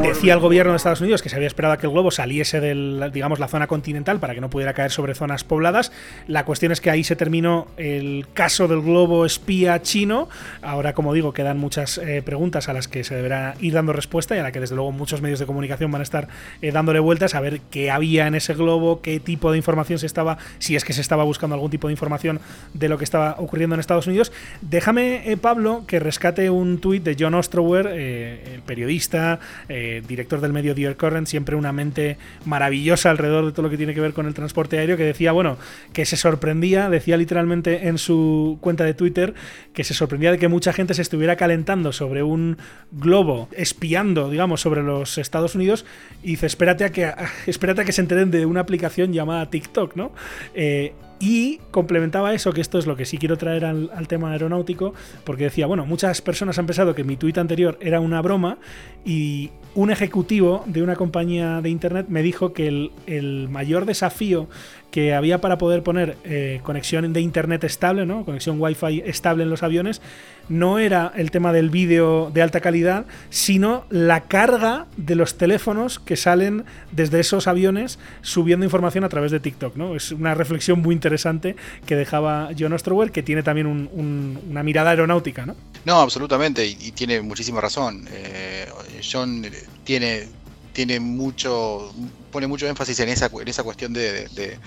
Decía 0.00 0.34
el 0.34 0.38
gobierno 0.38 0.72
de 0.72 0.76
Estados 0.76 1.00
Unidos 1.00 1.20
que 1.20 1.28
se 1.28 1.34
había 1.34 1.48
esperado 1.48 1.74
a 1.74 1.76
que 1.76 1.86
el 1.86 1.92
globo 1.92 2.12
saliese 2.12 2.60
de 2.60 3.10
digamos, 3.12 3.40
la 3.40 3.48
zona 3.48 3.66
continental 3.66 4.20
para 4.20 4.32
que 4.32 4.40
no 4.40 4.48
pudiera 4.48 4.74
caer 4.74 4.92
sobre 4.92 5.16
zonas 5.16 5.42
pobladas. 5.42 5.90
La 6.28 6.44
cuestión 6.44 6.70
es 6.70 6.80
que 6.80 6.88
ahí 6.88 7.02
se 7.02 7.16
terminó 7.16 7.66
el 7.76 8.28
caso 8.32 8.68
del 8.68 8.80
globo 8.80 9.26
espía 9.26 9.82
chino. 9.82 10.28
Ahora, 10.62 10.92
como 10.92 11.12
digo, 11.12 11.32
quedan 11.32 11.58
muchas 11.58 11.98
eh, 11.98 12.22
preguntas 12.24 12.68
a 12.68 12.72
las 12.72 12.86
que 12.86 13.02
se 13.02 13.16
deberá 13.16 13.56
ir 13.60 13.72
dando 13.74 13.92
respuesta 13.92 14.36
y 14.36 14.38
a 14.38 14.44
la 14.44 14.52
que 14.52 14.60
desde 14.60 14.76
luego 14.76 14.92
muchos 14.92 15.20
medios 15.20 15.40
de 15.40 15.46
comunicación 15.46 15.90
van 15.90 16.02
a 16.02 16.04
estar 16.04 16.28
eh, 16.62 16.70
dándole 16.70 17.00
vueltas 17.00 17.34
a 17.34 17.40
ver 17.40 17.60
qué 17.72 17.90
había 17.90 18.28
en 18.28 18.36
ese 18.36 18.54
globo, 18.54 19.02
qué 19.02 19.18
tipo 19.18 19.50
de 19.50 19.56
información 19.56 19.98
se 19.98 20.06
estaba, 20.06 20.38
si 20.58 20.76
es 20.76 20.84
que 20.84 20.92
se 20.92 21.00
estaba 21.00 21.24
buscando 21.24 21.54
algún 21.54 21.72
tipo 21.72 21.88
de 21.88 21.92
información 21.92 22.40
de 22.72 22.88
lo 22.88 22.98
que 22.98 23.04
estaba 23.04 23.34
ocurriendo 23.38 23.74
en 23.74 23.80
Estados 23.80 24.06
Unidos. 24.06 24.30
Déjame, 24.60 25.28
eh, 25.28 25.36
Pablo, 25.36 25.82
que 25.88 25.98
rescate 25.98 26.50
un 26.50 26.78
tuit 26.78 27.02
de 27.02 27.16
John 27.18 27.34
Ostrower, 27.34 27.88
el 27.88 28.62
periodista 28.62 29.23
eh, 29.68 30.02
director 30.06 30.40
del 30.40 30.52
medio 30.52 30.74
Dear 30.74 30.96
Current, 30.96 31.26
siempre 31.26 31.56
una 31.56 31.72
mente 31.72 32.16
maravillosa 32.44 33.10
alrededor 33.10 33.46
de 33.46 33.52
todo 33.52 33.62
lo 33.62 33.70
que 33.70 33.76
tiene 33.76 33.94
que 33.94 34.00
ver 34.00 34.12
con 34.12 34.26
el 34.26 34.34
transporte 34.34 34.78
aéreo, 34.78 34.96
que 34.96 35.04
decía, 35.04 35.32
bueno, 35.32 35.58
que 35.92 36.04
se 36.04 36.16
sorprendía, 36.16 36.88
decía 36.90 37.16
literalmente 37.16 37.88
en 37.88 37.98
su 37.98 38.58
cuenta 38.60 38.84
de 38.84 38.94
Twitter, 38.94 39.34
que 39.72 39.84
se 39.84 39.94
sorprendía 39.94 40.30
de 40.30 40.38
que 40.38 40.48
mucha 40.48 40.72
gente 40.72 40.94
se 40.94 41.02
estuviera 41.02 41.36
calentando 41.36 41.92
sobre 41.92 42.22
un 42.22 42.58
globo, 42.92 43.48
espiando, 43.52 44.30
digamos, 44.30 44.60
sobre 44.60 44.82
los 44.82 45.18
Estados 45.18 45.54
Unidos, 45.54 45.84
y 46.22 46.32
dice, 46.32 46.46
espérate 46.46 46.84
a 46.84 46.90
que, 46.90 47.12
espérate 47.46 47.82
a 47.82 47.84
que 47.84 47.92
se 47.92 48.00
enteren 48.00 48.30
de 48.30 48.46
una 48.46 48.60
aplicación 48.60 49.12
llamada 49.12 49.50
TikTok, 49.50 49.96
¿no? 49.96 50.12
Eh, 50.54 50.94
y 51.20 51.58
complementaba 51.70 52.34
eso, 52.34 52.52
que 52.52 52.60
esto 52.60 52.78
es 52.78 52.86
lo 52.86 52.96
que 52.96 53.04
sí 53.04 53.18
quiero 53.18 53.36
traer 53.36 53.64
al, 53.64 54.08
tema 54.08 54.32
aeronáutico, 54.32 54.94
porque 55.24 55.44
decía, 55.44 55.66
bueno, 55.66 55.86
muchas 55.86 56.20
personas 56.20 56.58
han 56.58 56.66
pensado 56.66 56.94
que 56.94 57.04
mi 57.04 57.16
tuit 57.16 57.38
anterior 57.38 57.78
era 57.80 58.00
una 58.00 58.20
broma 58.20 58.58
y 59.04 59.50
un 59.74 59.90
ejecutivo 59.90 60.62
de 60.66 60.82
una 60.82 60.96
compañía 60.96 61.60
de 61.60 61.70
Internet 61.70 62.06
me 62.08 62.22
dijo 62.22 62.52
que 62.52 62.68
el, 63.06 63.48
mayor 63.48 63.86
desafío 63.86 64.48
que 64.94 65.12
había 65.12 65.40
para 65.40 65.58
poder 65.58 65.82
poner 65.82 66.16
eh, 66.22 66.60
conexión 66.62 67.12
de 67.12 67.20
internet 67.20 67.64
estable, 67.64 68.06
¿no? 68.06 68.24
conexión 68.24 68.60
wifi 68.60 69.02
estable 69.04 69.42
en 69.42 69.50
los 69.50 69.64
aviones, 69.64 70.00
no 70.48 70.78
era 70.78 71.12
el 71.16 71.32
tema 71.32 71.52
del 71.52 71.68
vídeo 71.68 72.30
de 72.32 72.42
alta 72.42 72.60
calidad, 72.60 73.04
sino 73.28 73.86
la 73.90 74.20
carga 74.20 74.86
de 74.96 75.16
los 75.16 75.36
teléfonos 75.36 75.98
que 75.98 76.16
salen 76.16 76.64
desde 76.92 77.18
esos 77.18 77.48
aviones 77.48 77.98
subiendo 78.22 78.64
información 78.64 79.02
a 79.02 79.08
través 79.08 79.32
de 79.32 79.40
TikTok. 79.40 79.74
¿no? 79.74 79.96
Es 79.96 80.12
una 80.12 80.36
reflexión 80.36 80.80
muy 80.80 80.94
interesante 80.94 81.56
que 81.86 81.96
dejaba 81.96 82.50
John 82.56 82.72
Ostrower, 82.72 83.10
que 83.10 83.24
tiene 83.24 83.42
también 83.42 83.66
una 83.66 84.62
mirada 84.62 84.90
aeronáutica. 84.90 85.44
No, 85.44 85.56
no 85.86 86.00
absolutamente, 86.02 86.64
y, 86.64 86.92
tiene 86.92 87.20
muchísima 87.20 87.60
razón. 87.60 88.06
Eh, 88.12 88.68
John 89.02 89.44
tiene 89.82 90.28
tiene 90.74 91.00
mucho, 91.00 91.94
pone 92.30 92.46
mucho 92.46 92.66
énfasis 92.66 93.00
en 93.00 93.08
esa, 93.08 93.30
en 93.32 93.48
esa 93.48 93.62
cuestión 93.62 93.94
de, 93.94 94.58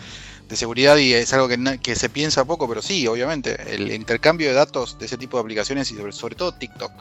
seguridad 0.54 0.96
y 0.98 1.14
es 1.14 1.34
algo 1.34 1.48
que, 1.48 1.80
que, 1.84 1.96
se 1.96 2.10
piensa 2.10 2.46
poco, 2.46 2.68
pero 2.68 2.82
sí, 2.82 3.06
obviamente, 3.06 3.76
el 3.76 3.92
intercambio 3.92 4.48
de 4.48 4.54
datos 4.54 4.98
de 4.98 5.06
ese 5.06 5.18
tipo 5.18 5.38
de 5.38 5.42
aplicaciones 5.42 5.92
y 5.92 5.98
sobre, 6.12 6.36
todo 6.36 6.54
TikTok 6.54 6.92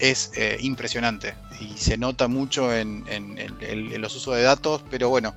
es 0.00 0.32
eh, 0.34 0.56
impresionante 0.60 1.34
y 1.60 1.76
se 1.76 1.98
nota 1.98 2.26
mucho 2.26 2.74
en, 2.74 3.04
los 4.00 4.16
usos 4.16 4.34
de 4.34 4.42
datos, 4.42 4.82
pero 4.90 5.10
bueno, 5.10 5.34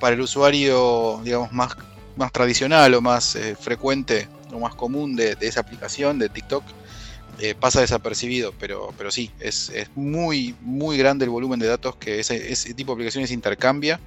para 0.00 0.16
el 0.16 0.20
usuario, 0.20 1.20
digamos, 1.22 1.52
más, 1.52 1.76
más 2.16 2.32
tradicional 2.32 2.92
o 2.94 3.00
más 3.00 3.36
eh, 3.36 3.54
frecuente 3.54 4.28
o 4.52 4.58
más 4.58 4.74
común 4.74 5.14
de, 5.14 5.36
de 5.36 5.46
esa 5.46 5.60
aplicación 5.60 6.18
de 6.18 6.28
TikTok, 6.28 6.64
eh, 7.42 7.54
pasa 7.58 7.80
desapercibido, 7.80 8.52
pero, 8.60 8.92
pero 8.98 9.10
sí, 9.10 9.30
es, 9.40 9.72
muy, 9.94 10.54
muy 10.60 10.98
grande 10.98 11.24
el 11.24 11.30
volumen 11.30 11.58
de 11.58 11.66
datos 11.66 11.96
que 11.96 12.20
ese, 12.20 12.74
tipo 12.74 12.92
de 12.92 12.96
aplicaciones 12.96 13.30
intercambia. 13.30 13.98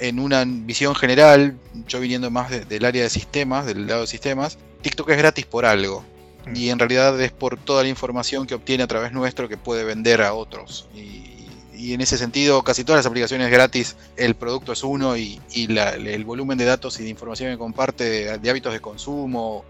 En 0.00 0.18
una 0.18 0.44
visión 0.44 0.96
general, 0.96 1.56
yo 1.86 2.00
viniendo 2.00 2.28
más 2.32 2.50
del 2.68 2.84
área 2.84 3.04
de 3.04 3.10
sistemas, 3.10 3.64
del 3.64 3.86
lado 3.86 4.00
de 4.00 4.06
sistemas, 4.08 4.58
TikTok 4.82 5.08
es 5.10 5.18
gratis 5.18 5.46
por 5.46 5.66
algo. 5.66 6.04
Mm. 6.46 6.56
Y 6.56 6.70
en 6.70 6.80
realidad 6.80 7.20
es 7.20 7.30
por 7.30 7.56
toda 7.56 7.84
la 7.84 7.88
información 7.88 8.44
que 8.44 8.56
obtiene 8.56 8.82
a 8.82 8.88
través 8.88 9.12
nuestro 9.12 9.48
que 9.48 9.56
puede 9.56 9.84
vender 9.84 10.20
a 10.20 10.34
otros. 10.34 10.88
Y, 10.96 11.92
en 11.92 12.00
ese 12.00 12.16
sentido, 12.16 12.64
casi 12.64 12.82
todas 12.82 13.00
las 13.00 13.06
aplicaciones 13.06 13.50
gratis, 13.50 13.96
el 14.16 14.34
producto 14.34 14.72
es 14.72 14.82
uno 14.82 15.16
y, 15.16 15.40
el 15.54 16.24
volumen 16.24 16.58
de 16.58 16.64
datos 16.64 16.98
y 16.98 17.04
de 17.04 17.10
información 17.10 17.52
que 17.52 17.58
comparte 17.58 18.38
de 18.38 18.50
hábitos 18.50 18.72
de 18.72 18.80
consumo, 18.80 19.64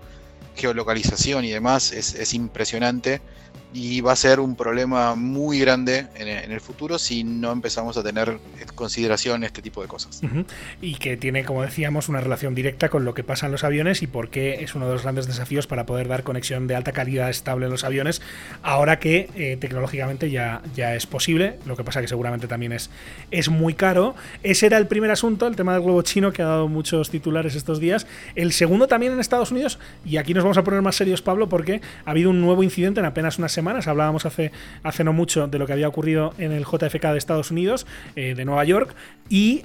geolocalización 0.55 1.45
y 1.45 1.51
demás 1.51 1.93
es, 1.93 2.15
es 2.15 2.35
impresionante 2.35 3.21
y 3.75 4.01
va 4.01 4.13
a 4.13 4.17
ser 4.17 4.39
un 4.39 4.55
problema 4.55 5.17
muy 5.17 5.59
grande 5.59 6.07
en, 6.15 6.29
el 6.29 6.61
futuro 6.61 6.97
si 6.97 7.25
no 7.25 7.51
empezamos 7.51 7.97
a 7.97 8.05
tener 8.05 8.29
en 8.29 8.69
consideración 8.77 9.43
este 9.43 9.63
tipo 9.63 9.83
de 9.83 9.89
cosas. 9.89 10.21
Y 10.81 10.95
que 10.95 11.17
tiene, 11.17 11.45
como 11.45 11.63
decíamos, 11.63 12.09
una 12.09 12.21
relación 12.21 12.55
directa 12.55 12.89
con 12.89 13.05
lo 13.05 13.15
que 13.15 13.25
pasa 13.25 13.47
en 13.47 13.53
los 13.53 13.65
aviones 13.65 14.03
y 14.03 14.07
por 14.07 14.31
qué 14.31 14.63
es 14.63 14.77
uno 14.77 14.87
de 14.87 14.93
los 14.93 15.03
grandes 15.03 15.27
desafíos 15.27 15.67
para 15.67 15.87
poder 15.87 16.07
dar 16.07 16.23
conexión 16.23 16.69
de 16.69 16.77
alta 16.77 16.93
calidad 16.93 17.29
estable 17.29 17.67
en 17.67 17.73
los 17.73 17.83
aviones, 17.83 18.23
ahora 18.63 19.01
que 19.01 19.29
eh, 19.35 19.57
tecnológicamente 19.61 20.31
ya, 20.31 20.63
ya 20.77 20.95
es 20.95 21.07
posible, 21.07 21.59
lo 21.67 21.77
que 21.77 21.83
pasa 21.83 22.01
que 22.01 22.07
seguramente 22.07 22.47
también 22.47 22.73
es, 22.73 22.91
es 23.33 23.49
muy 23.49 23.75
caro. 23.75 24.15
Ese 24.45 24.67
era 24.67 24.79
el 24.79 24.87
primer 24.87 25.11
asunto, 25.11 25.49
el 25.49 25.57
tema 25.57 25.73
del 25.73 25.83
globo 25.83 26.03
chino, 26.03 26.33
que 26.33 26.43
ha 26.43 26.47
dado 26.47 26.69
muchos 26.69 27.11
titulares 27.11 27.57
estos 27.57 27.81
días. 27.81 28.07
El 28.37 28.53
segundo 28.53 28.87
también 28.87 29.13
en 29.13 29.19
Estados 29.19 29.51
Unidos, 29.51 29.81
y 30.05 30.19
aquí 30.19 30.33
nos 30.33 30.45
vamos 30.45 30.59
a 30.59 30.63
poner 30.63 30.81
más 30.81 30.95
serios, 30.95 31.23
Pablo, 31.23 31.49
porque 31.49 31.81
ha 32.05 32.11
habido 32.13 32.31
un 32.31 32.41
nuevo 32.41 32.63
incidente 32.63 33.01
en 33.01 33.07
apenas 33.07 33.39
una 33.39 33.44
semana 33.49 33.81
Hablábamos 33.85 34.27
hace, 34.27 34.53
hace 34.83 35.05
no 35.05 35.13
mucho 35.13 35.47
de 35.47 35.59
lo 35.59 35.67
que 35.67 35.73
había 35.73 35.89
ocurrido 35.89 36.35
en 36.39 36.53
el 36.53 36.65
JFK 36.65 37.03
de 37.13 37.19
Estados 37.19 37.51
Unidos, 37.51 37.87
eh, 38.17 38.35
de 38.35 38.45
Nueva 38.45 38.65
York, 38.65 38.95
y 39.29 39.63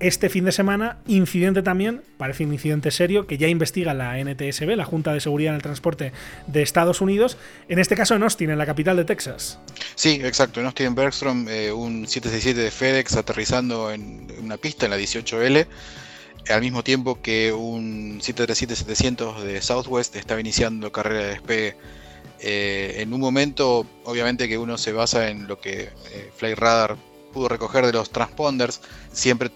este 0.00 0.28
fin 0.28 0.44
de 0.44 0.52
semana, 0.52 0.98
incidente 1.08 1.62
también, 1.62 2.02
parece 2.18 2.44
un 2.44 2.52
incidente 2.52 2.92
serio, 2.92 3.26
que 3.26 3.36
ya 3.36 3.48
investiga 3.48 3.94
la 3.94 4.16
NTSB, 4.22 4.76
la 4.76 4.84
Junta 4.84 5.12
de 5.12 5.20
Seguridad 5.20 5.50
en 5.50 5.56
el 5.56 5.62
Transporte 5.62 6.12
de 6.46 6.62
Estados 6.62 7.00
Unidos, 7.00 7.36
en 7.68 7.80
este 7.80 7.96
caso 7.96 8.14
en 8.14 8.22
Austin, 8.22 8.50
en 8.50 8.58
la 8.58 8.66
capital 8.66 8.96
de 8.96 9.04
Texas. 9.04 9.58
Sí, 9.96 10.20
exacto, 10.22 10.60
en 10.60 10.66
Austin, 10.66 10.94
Bergstrom, 10.94 11.48
eh, 11.48 11.72
un 11.72 12.06
767 12.06 12.60
de 12.60 12.70
FedEx 12.70 13.16
aterrizando 13.16 13.90
en 13.90 14.28
una 14.40 14.56
pista 14.56 14.86
en 14.86 14.92
la 14.92 14.98
18L, 14.98 15.66
al 16.48 16.60
mismo 16.60 16.84
tiempo 16.84 17.20
que 17.20 17.52
un 17.52 18.20
737-700 18.20 19.40
de 19.42 19.60
Southwest 19.60 20.16
estaba 20.16 20.40
iniciando 20.40 20.92
carrera 20.92 21.20
de 21.20 21.28
despegue 21.30 21.76
eh, 22.40 22.96
en 22.98 23.12
un 23.12 23.20
momento, 23.20 23.86
obviamente 24.04 24.48
que 24.48 24.58
uno 24.58 24.78
se 24.78 24.92
basa 24.92 25.28
en 25.28 25.46
lo 25.46 25.60
que 25.60 25.90
eh, 26.12 26.32
FlyRadar 26.36 26.96
pudo 27.32 27.48
recoger 27.48 27.86
de 27.86 27.92
los 27.92 28.10
transponders, 28.10 28.80
siempre 29.12 29.50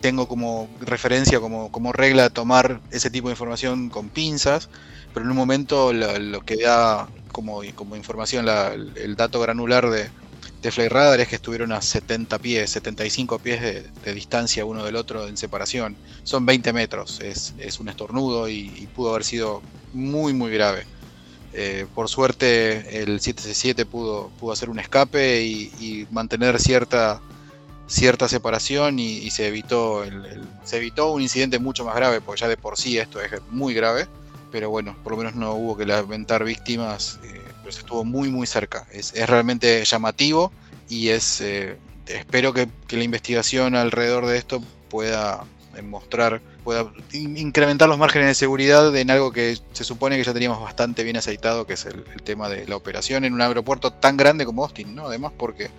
tengo 0.00 0.26
como 0.26 0.68
referencia, 0.80 1.40
como, 1.40 1.92
regla 1.92 2.30
tomar 2.30 2.80
ese 2.90 3.10
tipo 3.10 3.28
de 3.28 3.32
información 3.32 3.90
con 3.90 4.08
pinzas, 4.08 4.68
pero 5.14 5.24
en 5.24 5.30
un 5.30 5.36
momento 5.36 5.92
lo, 5.92 6.40
que 6.44 6.56
da 6.56 7.08
como, 7.30 7.62
información 7.62 8.46
el 8.48 9.14
dato 9.16 9.40
granular 9.40 9.88
de, 9.88 10.10
de 10.62 10.70
FlyRadar 10.70 11.20
es 11.20 11.28
que 11.28 11.36
estuvieron 11.36 11.72
a 11.72 11.80
70 11.80 12.38
pies, 12.38 12.70
75 12.70 13.38
pies 13.38 13.60
de, 13.62 14.14
distancia 14.14 14.64
uno 14.64 14.84
del 14.84 14.96
otro 14.96 15.26
en 15.28 15.36
separación. 15.36 15.96
Son 16.24 16.44
20 16.44 16.72
metros, 16.72 17.20
es, 17.20 17.54
un 17.80 17.88
estornudo 17.88 18.48
y 18.48 18.88
pudo 18.94 19.10
haber 19.10 19.24
sido 19.24 19.62
muy 19.92 20.32
muy 20.32 20.52
grave. 20.52 20.86
Eh, 21.54 21.86
por 21.94 22.08
suerte 22.08 23.02
el 23.02 23.20
7C7 23.20 23.84
pudo, 23.84 24.30
pudo 24.40 24.52
hacer 24.52 24.70
un 24.70 24.78
escape 24.78 25.42
y, 25.44 26.06
mantener 26.10 26.58
cierta, 26.58 27.20
cierta 27.86 28.26
separación 28.28 28.98
y, 28.98 29.30
se, 29.30 29.48
evitó 29.48 30.02
se 30.64 30.78
evitó 30.78 31.12
un 31.12 31.20
incidente 31.20 31.58
mucho 31.58 31.84
más 31.84 31.94
grave, 31.94 32.20
porque 32.20 32.40
ya 32.40 32.48
de 32.48 32.56
por 32.56 32.78
sí 32.78 32.96
esto 32.98 33.20
es 33.20 33.30
muy 33.50 33.74
grave, 33.74 34.06
pero 34.50 34.70
bueno, 34.70 34.96
por 35.02 35.12
lo 35.12 35.18
menos 35.18 35.34
no 35.34 35.52
hubo 35.54 35.76
que 35.76 35.84
lamentar 35.84 36.42
víctimas, 36.44 37.18
eh, 37.24 37.40
pero 37.60 37.72
se 37.72 37.80
estuvo 37.80 38.04
muy 38.04 38.30
muy 38.30 38.46
cerca. 38.46 38.86
Es, 38.90 39.12
realmente 39.28 39.84
llamativo 39.84 40.52
y 40.88 41.08
es 41.08 41.42
eh, 41.42 41.76
espero 42.06 42.54
que, 42.54 42.68
que, 42.86 42.96
la 42.96 43.04
investigación 43.04 43.74
alrededor 43.76 44.26
de 44.26 44.38
esto 44.38 44.62
pueda 44.88 45.44
mostrar 45.82 46.40
pueda 46.64 46.92
incrementar 47.12 47.88
los 47.88 47.98
márgenes 47.98 48.28
de 48.28 48.34
seguridad 48.34 48.94
en 48.96 49.10
algo 49.10 49.32
que 49.32 49.58
se 49.72 49.84
supone 49.84 50.16
que 50.16 50.24
ya 50.24 50.32
teníamos 50.32 50.60
bastante 50.60 51.02
bien 51.02 51.16
aceitado, 51.16 51.66
que 51.66 51.74
es 51.74 51.86
el, 51.86 52.04
tema 52.24 52.48
de 52.48 52.66
la 52.66 52.76
operación 52.76 53.24
en 53.24 53.34
un 53.34 53.40
aeropuerto 53.40 53.92
tan 53.92 54.16
grande 54.16 54.44
como 54.44 54.62
Austin, 54.62 54.94
¿no? 54.94 55.06
Además 55.06 55.32
porque 55.36 55.70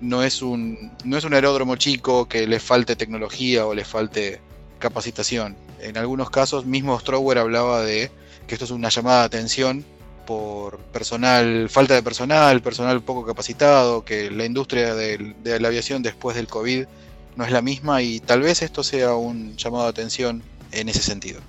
no 0.00 0.22
es 0.24 0.42
un, 0.42 0.92
no 1.04 1.16
es 1.16 1.24
un 1.24 1.34
aeródromo 1.34 1.76
chico 1.76 2.28
que 2.28 2.46
le 2.46 2.58
falte 2.58 2.96
tecnología 2.96 3.66
o 3.66 3.74
le 3.74 3.84
falte 3.84 4.40
capacitación. 4.78 5.56
En 5.80 5.96
algunos 5.96 6.30
casos, 6.30 6.66
mismo 6.66 6.98
Strower 6.98 7.38
hablaba 7.38 7.82
de 7.82 8.10
que 8.46 8.54
esto 8.54 8.64
es 8.64 8.72
una 8.72 8.88
llamada 8.88 9.20
de 9.20 9.26
atención 9.26 9.84
por 10.26 10.78
personal, 10.78 11.68
falta 11.68 11.94
de 11.94 12.02
personal, 12.02 12.62
personal 12.62 13.00
poco 13.02 13.24
capacitado, 13.24 14.04
que 14.04 14.30
la 14.30 14.44
industria 14.44 14.94
de, 14.94 15.34
de 15.42 15.60
la 15.60 15.68
aviación 15.68 16.02
después 16.02 16.36
del 16.36 16.48
COVID 16.48 16.86
no 17.34 17.44
es 17.44 17.50
la 17.52 17.62
misma 17.62 18.02
y 18.02 18.20
tal 18.20 18.42
vez 18.42 18.62
esto 18.62 18.82
sea 18.82 19.14
un 19.16 19.56
llamado 19.56 19.84
de 19.84 19.90
atención 19.90 20.44
en 20.72 20.88
ese 20.88 21.02
sentido. 21.02 21.40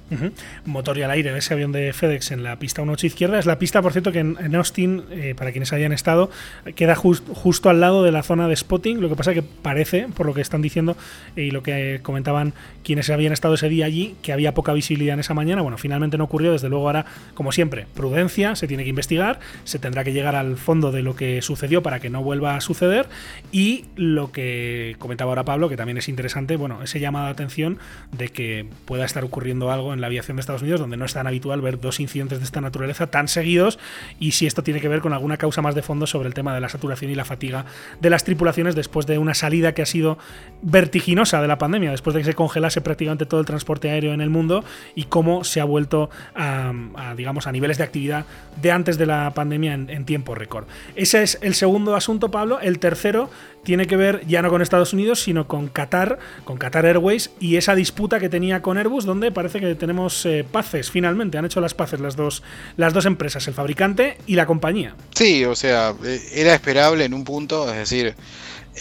Motor 0.66 0.98
y 0.98 1.02
al 1.02 1.12
aire 1.12 1.32
de 1.32 1.40
ese 1.40 1.54
avión 1.54 1.72
de 1.72 1.94
FedEx 1.94 2.32
en 2.32 2.44
la 2.44 2.58
pista 2.60 2.82
1 2.82 2.94
izquierda. 3.04 3.40
Es 3.40 3.46
la 3.46 3.58
pista, 3.58 3.82
por 3.82 3.92
cierto, 3.92 4.12
que 4.12 4.20
en, 4.20 4.56
Austin, 4.56 5.04
eh, 5.10 5.34
para 5.36 5.52
quienes 5.52 5.74
hayan 5.74 5.92
estado, 5.92 6.30
queda 6.76 6.96
justo 6.96 7.70
al 7.70 7.80
lado 7.80 8.04
de 8.04 8.12
la 8.12 8.24
zona 8.24 8.48
de 8.48 8.56
spotting. 8.56 9.02
Lo 9.02 9.10
que 9.10 9.16
pasa 9.16 9.34
que 9.34 9.42
parece, 9.42 10.08
por 10.16 10.26
lo 10.26 10.34
que 10.34 10.42
están 10.42 10.62
diciendo 10.62 10.96
y 11.36 11.52
lo 11.52 11.64
que 11.64 12.00
comentaban 12.04 12.54
quienes 12.84 13.10
habían 13.10 13.34
estado 13.34 13.56
ese 13.56 13.70
día 13.70 13.86
allí, 13.86 14.16
que 14.22 14.34
había 14.34 14.54
poca 14.54 14.74
visibilidad 14.74 15.14
en 15.14 15.22
esa 15.22 15.34
mañana. 15.34 15.62
Bueno, 15.62 15.78
finalmente 15.78 16.18
no 16.18 16.26
ocurrió. 16.26 16.52
Desde 16.52 16.70
luego 16.70 16.88
ahora, 16.88 17.06
como 17.34 17.52
siempre, 17.52 17.88
prudencia, 17.94 18.56
se 18.56 18.68
tiene 18.68 18.84
que 18.84 18.90
investigar, 18.90 19.40
se 19.64 19.80
tendrá 19.80 20.04
que 20.04 20.14
llegar 20.14 20.36
al 20.36 20.58
fondo 20.58 20.92
de 20.92 21.02
lo 21.02 21.16
que 21.16 21.42
sucedió 21.42 21.82
para 21.82 22.00
que 22.00 22.10
no 22.10 22.24
vuelva 22.24 22.56
a 22.56 22.62
suceder. 22.62 23.08
Y 23.52 23.86
lo 23.96 24.32
que 24.32 24.96
comentaba 25.00 25.32
ahora 25.32 25.44
Pablo, 25.44 25.70
que 25.70 25.78
también 25.78 25.98
es 25.98 26.10
interesante, 26.10 26.56
bueno, 26.56 26.84
ese 26.84 27.00
llamado 27.00 27.26
de 27.26 27.32
atención 27.32 27.80
de 28.12 28.30
que 28.30 28.66
pueda 28.86 29.06
estar 29.06 29.13
ocurriendo 29.22 29.72
algo 29.72 29.94
en 29.94 30.02
la 30.02 30.08
aviación 30.08 30.38
de 30.38 30.42
Estados 30.42 30.62
Unidos, 30.62 30.80
donde 30.80 30.98
no 30.98 31.06
es 31.06 31.14
tan 31.14 31.28
habitual 31.28 31.62
ver 31.62 31.80
dos 31.80 32.00
incidentes 32.00 32.40
de 32.40 32.46
esta 32.46 32.62
naturaleza 32.62 33.08
tan 33.08 33.28
seguidos, 33.28 33.80
y 34.20 34.32
si 34.32 34.48
esto 34.48 34.64
tiene 34.64 34.80
que 34.80 34.88
ver 34.88 35.02
con 35.02 35.14
alguna 35.14 35.38
causa 35.38 35.62
más 35.62 35.76
de 35.76 35.82
fondo 35.82 36.08
sobre 36.08 36.28
el 36.28 36.34
tema 36.34 36.54
de 36.54 36.62
la 36.62 36.70
saturación 36.70 37.12
y 37.12 37.16
la 37.16 37.26
fatiga 37.26 37.66
de 38.00 38.10
las 38.10 38.24
tripulaciones 38.24 38.76
después 38.76 39.06
de 39.06 39.18
una 39.18 39.34
salida 39.34 39.74
que 39.74 39.82
ha 39.82 39.86
sido 39.86 40.18
vertiginosa 40.62 41.42
de 41.42 41.48
la 41.48 41.58
pandemia, 41.58 41.92
después 41.92 42.14
de 42.14 42.22
que 42.22 42.26
se 42.26 42.34
congelase 42.34 42.82
prácticamente 42.82 43.26
todo 43.26 43.40
el 43.40 43.46
transporte 43.46 43.90
aéreo 43.90 44.14
en 44.14 44.22
el 44.22 44.30
mundo 44.30 44.64
y 44.96 45.04
cómo 45.06 45.44
se 45.44 45.60
ha 45.60 45.66
vuelto 45.66 46.10
a, 46.36 46.74
digamos, 47.18 47.48
a 47.48 47.52
niveles 47.52 47.78
de 47.78 47.84
actividad 47.84 48.26
de 48.62 48.72
antes 48.72 48.98
de 48.98 49.06
la 49.06 49.34
pandemia 49.34 49.74
en 49.74 50.06
tiempo 50.06 50.36
récord. 50.36 50.66
Ese 50.96 51.24
es 51.24 51.38
el 51.42 51.54
segundo 51.56 51.96
asunto, 51.96 52.32
Pablo. 52.32 52.60
El 52.60 52.80
tercero 52.80 53.30
tiene 53.64 53.88
que 53.88 53.96
ver 53.96 54.26
ya 54.28 54.42
no 54.42 54.50
con 54.50 54.62
Estados 54.62 54.94
Unidos, 54.94 55.22
sino 55.22 55.48
con 55.48 55.68
Qatar, 55.68 56.20
con 56.44 56.58
Qatar 56.58 56.86
Airways 56.86 57.32
y 57.40 57.56
esa 57.56 57.76
disputa 57.76 58.20
que 58.20 58.30
tenía 58.30 58.62
con 58.62 58.78
Airbus, 58.78 59.03
donde 59.06 59.32
parece 59.32 59.60
que 59.60 59.76
tenemos 59.76 60.26
eh, 60.26 60.46
paces 60.50 60.92
finalmente, 60.92 61.38
han 61.38 61.46
hecho 61.46 61.62
las 61.62 61.74
paces 61.74 62.00
las 62.00 62.16
dos, 62.16 62.44
las 62.78 62.94
dos 62.94 63.06
empresas, 63.06 63.48
el 63.48 63.54
fabricante 63.54 64.18
y 64.28 64.36
la 64.36 64.46
compañía. 64.46 64.96
Sí, 65.16 65.46
o 65.46 65.56
sea, 65.56 65.94
eh, 66.04 66.22
era 66.34 66.54
esperable 66.54 67.06
en 67.06 67.14
un 67.14 67.24
punto, 67.24 67.70
es 67.70 67.78
decir, 67.78 68.16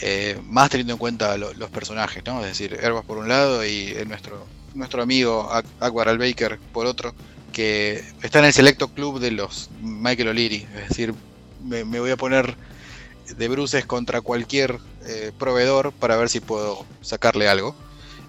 eh, 0.00 0.38
más 0.44 0.70
teniendo 0.70 0.94
en 0.94 0.98
cuenta 0.98 1.36
los 1.36 1.70
personajes, 1.70 2.24
¿no? 2.24 2.40
Es 2.40 2.46
decir, 2.46 2.78
Airbus 2.82 3.04
por 3.04 3.18
un 3.18 3.28
lado 3.28 3.64
y 3.64 3.94
nuestro, 4.06 4.46
nuestro 4.74 5.02
amigo 5.02 5.50
Akbar 5.80 6.08
Al-Baker 6.08 6.58
por 6.72 6.86
otro, 6.86 7.14
que 7.52 8.02
está 8.22 8.38
en 8.38 8.46
el 8.46 8.52
selecto 8.52 8.88
club 8.88 9.20
de 9.20 9.32
los 9.32 9.70
Michael 9.82 10.28
O'Leary, 10.28 10.66
es 10.76 10.88
decir, 10.88 11.14
me 11.62 11.84
voy 11.84 12.10
a 12.10 12.16
poner 12.16 12.56
de 13.36 13.48
bruces 13.48 13.84
contra 13.84 14.20
cualquier 14.20 14.78
proveedor 15.38 15.92
para 15.92 16.16
ver 16.16 16.28
si 16.28 16.40
puedo 16.40 16.84
sacarle 17.02 17.48
algo. 17.48 17.76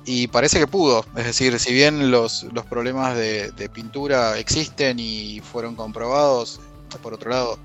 Y 0.06 0.28
parece 0.28 0.60
que 0.60 0.68
pudo, 0.68 1.06
es 1.16 1.26
decir, 1.26 1.58
si 1.60 1.74
bien 1.74 2.12
los, 2.12 2.43
los 2.51 2.66
problemas 2.66 3.16
de, 3.16 3.70
pintura 3.74 4.38
existen 4.38 4.99
y 4.99 5.39
fueron 5.39 5.76
comprobados, 5.76 6.60
por 7.01 7.14
otro 7.14 7.32
lado, 7.32 7.58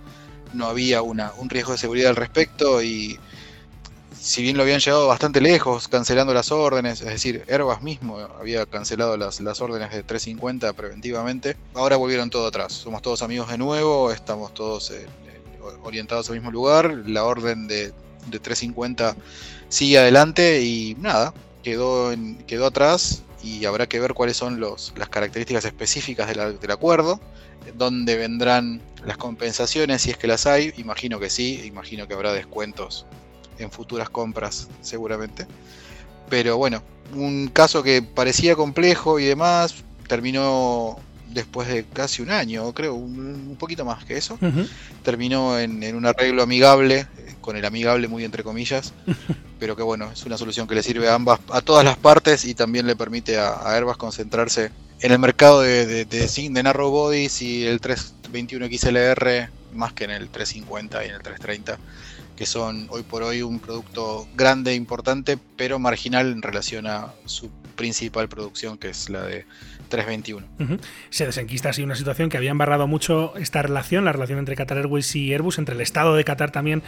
no 0.55 0.66
había 0.66 1.03
una, 1.03 1.32
un 1.36 1.51
riesgo 1.51 1.72
de 1.72 1.78
seguridad 1.78 2.11
al 2.11 2.16
respecto 2.16 2.82
y 2.82 3.18
si 4.18 4.43
bien 4.43 4.57
lo 4.57 4.62
habían 4.62 4.80
llevado 4.80 5.07
bastante 5.09 5.41
lejos, 5.41 5.89
cancelando 5.89 6.32
las 6.32 6.51
órdenes, 6.51 7.01
es 7.01 7.09
decir, 7.09 7.45
Airbus 7.49 7.82
mismo 7.82 8.18
había 8.39 8.66
cancelado 8.66 9.16
las, 9.16 9.41
las 9.41 9.61
órdenes 9.61 9.91
de 9.91 10.03
350 10.03 10.72
preventivamente, 10.72 11.57
ahora 11.74 11.97
volvieron 11.97 12.30
todo 12.30 12.47
atrás. 12.47 12.72
Somos 12.72 13.03
todos 13.03 13.22
amigos 13.22 13.49
de 13.49 13.59
nuevo, 13.59 14.12
estamos 14.12 14.55
todos 14.55 14.93
orientados 15.82 16.28
al 16.28 16.36
mismo 16.36 16.51
lugar. 16.51 17.03
La 17.07 17.24
orden 17.24 17.68
de, 17.68 17.93
350 18.30 19.16
sigue 19.68 19.99
adelante 19.99 20.62
y 20.62 20.97
nada, 21.01 21.32
quedó, 21.71 22.14
quedó 22.47 22.66
atrás 22.66 23.23
y 23.43 23.64
habrá 23.66 23.87
que 23.87 24.01
ver 24.01 24.14
cuáles 24.14 24.37
son 24.37 24.59
los, 24.59 24.93
las 24.97 25.09
características 25.09 25.64
específicas 25.64 26.29
del 26.29 26.71
acuerdo, 26.71 27.21
dónde 27.77 28.16
vendrán 28.16 28.81
las 29.05 29.16
compensaciones 29.16 30.03
si 30.03 30.11
es 30.11 30.16
que 30.16 30.27
las 30.27 30.47
hay, 30.47 30.73
imagino 30.79 31.21
que 31.21 31.31
sí, 31.31 31.62
imagino 31.64 32.09
que 32.09 32.14
habrá 32.14 32.33
descuentos 32.33 33.07
en 33.59 33.71
futuras 33.71 34.09
compras 34.09 34.69
seguramente. 34.81 35.47
Pero 36.29 36.57
bueno, 36.57 36.83
un 37.14 37.49
caso 37.49 37.83
que 37.83 38.03
parecía 38.03 38.57
complejo 38.57 39.19
y 39.19 39.25
demás, 39.25 39.75
terminó 40.07 40.99
después 41.33 41.68
de 41.68 41.85
casi 41.85 42.22
un 42.22 42.31
año, 42.31 42.72
creo, 42.72 42.95
un, 42.95 43.57
poquito 43.59 43.85
más 43.85 44.05
que 44.05 44.16
eso, 44.16 44.39
terminó 45.03 45.59
en, 45.59 45.95
un 45.95 46.07
arreglo 46.07 46.43
amigable, 46.43 47.07
con 47.41 47.57
el 47.57 47.64
amigable 47.64 48.09
muy 48.09 48.24
entre 48.24 48.43
comillas, 48.43 48.93
pero 49.59 49.76
que 49.76 49.83
bueno, 49.83 50.11
es 50.12 50.24
una 50.24 50.39
solución 50.39 50.66
que 50.66 50.74
le 50.74 50.83
sirve 50.83 51.09
a 51.09 51.14
ambas, 51.14 51.41
a 51.51 51.61
todas 51.61 51.85
las 51.85 51.97
partes 51.97 52.45
y 52.45 52.55
también 52.55 52.87
le 52.87 52.97
permite 52.97 53.39
a, 53.39 53.74
Airbus 53.74 53.97
concentrarse 53.97 54.70
en 55.01 55.12
el 55.12 55.18
mercado 55.18 55.61
de, 55.61 55.87
de, 55.87 56.05
de, 56.05 56.62
narrow 56.62 56.91
bodies 56.91 57.43
y 57.43 57.64
el 57.66 57.81
321 57.81 58.66
XLR 58.66 59.51
más 59.74 59.93
que 59.93 60.05
en 60.05 60.11
el 60.11 60.29
350 60.29 61.05
y 61.05 61.09
en 61.09 61.14
el 61.14 61.22
330 61.22 61.79
que 62.39 62.47
son 62.47 62.87
hoy 62.91 63.03
por 63.03 63.24
hoy 63.24 63.43
un 63.43 63.59
producto 63.59 64.29
grande, 64.37 64.76
importante, 64.76 65.39
pero 65.57 65.81
marginal 65.81 66.31
en 66.31 66.41
relación 66.41 66.87
a 66.87 67.12
su 67.24 67.51
principal 67.79 68.29
producción, 68.29 68.76
que 68.76 68.91
es 68.91 69.09
la 69.09 69.22
de 69.22 69.47
321. 69.89 70.79
Se 71.09 71.24
desenquista 71.24 71.70
así 71.70 71.83
una 71.83 71.95
situación 71.95 72.29
que 72.29 72.37
había 72.37 72.51
embarrado 72.51 72.87
mucho 72.87 73.33
esta 73.37 73.62
relación, 73.62 74.05
la 74.05 74.12
relación 74.12 74.39
entre 74.39 74.57
Qatar 74.57 74.76
Airways 74.76 75.14
y 75.16 75.33
Airbus, 75.33 75.59
entre 75.59 75.74
el 75.76 75.81
Estado 75.81 76.14
de 76.14 76.24
Qatar 76.24 76.51
también 76.51 76.83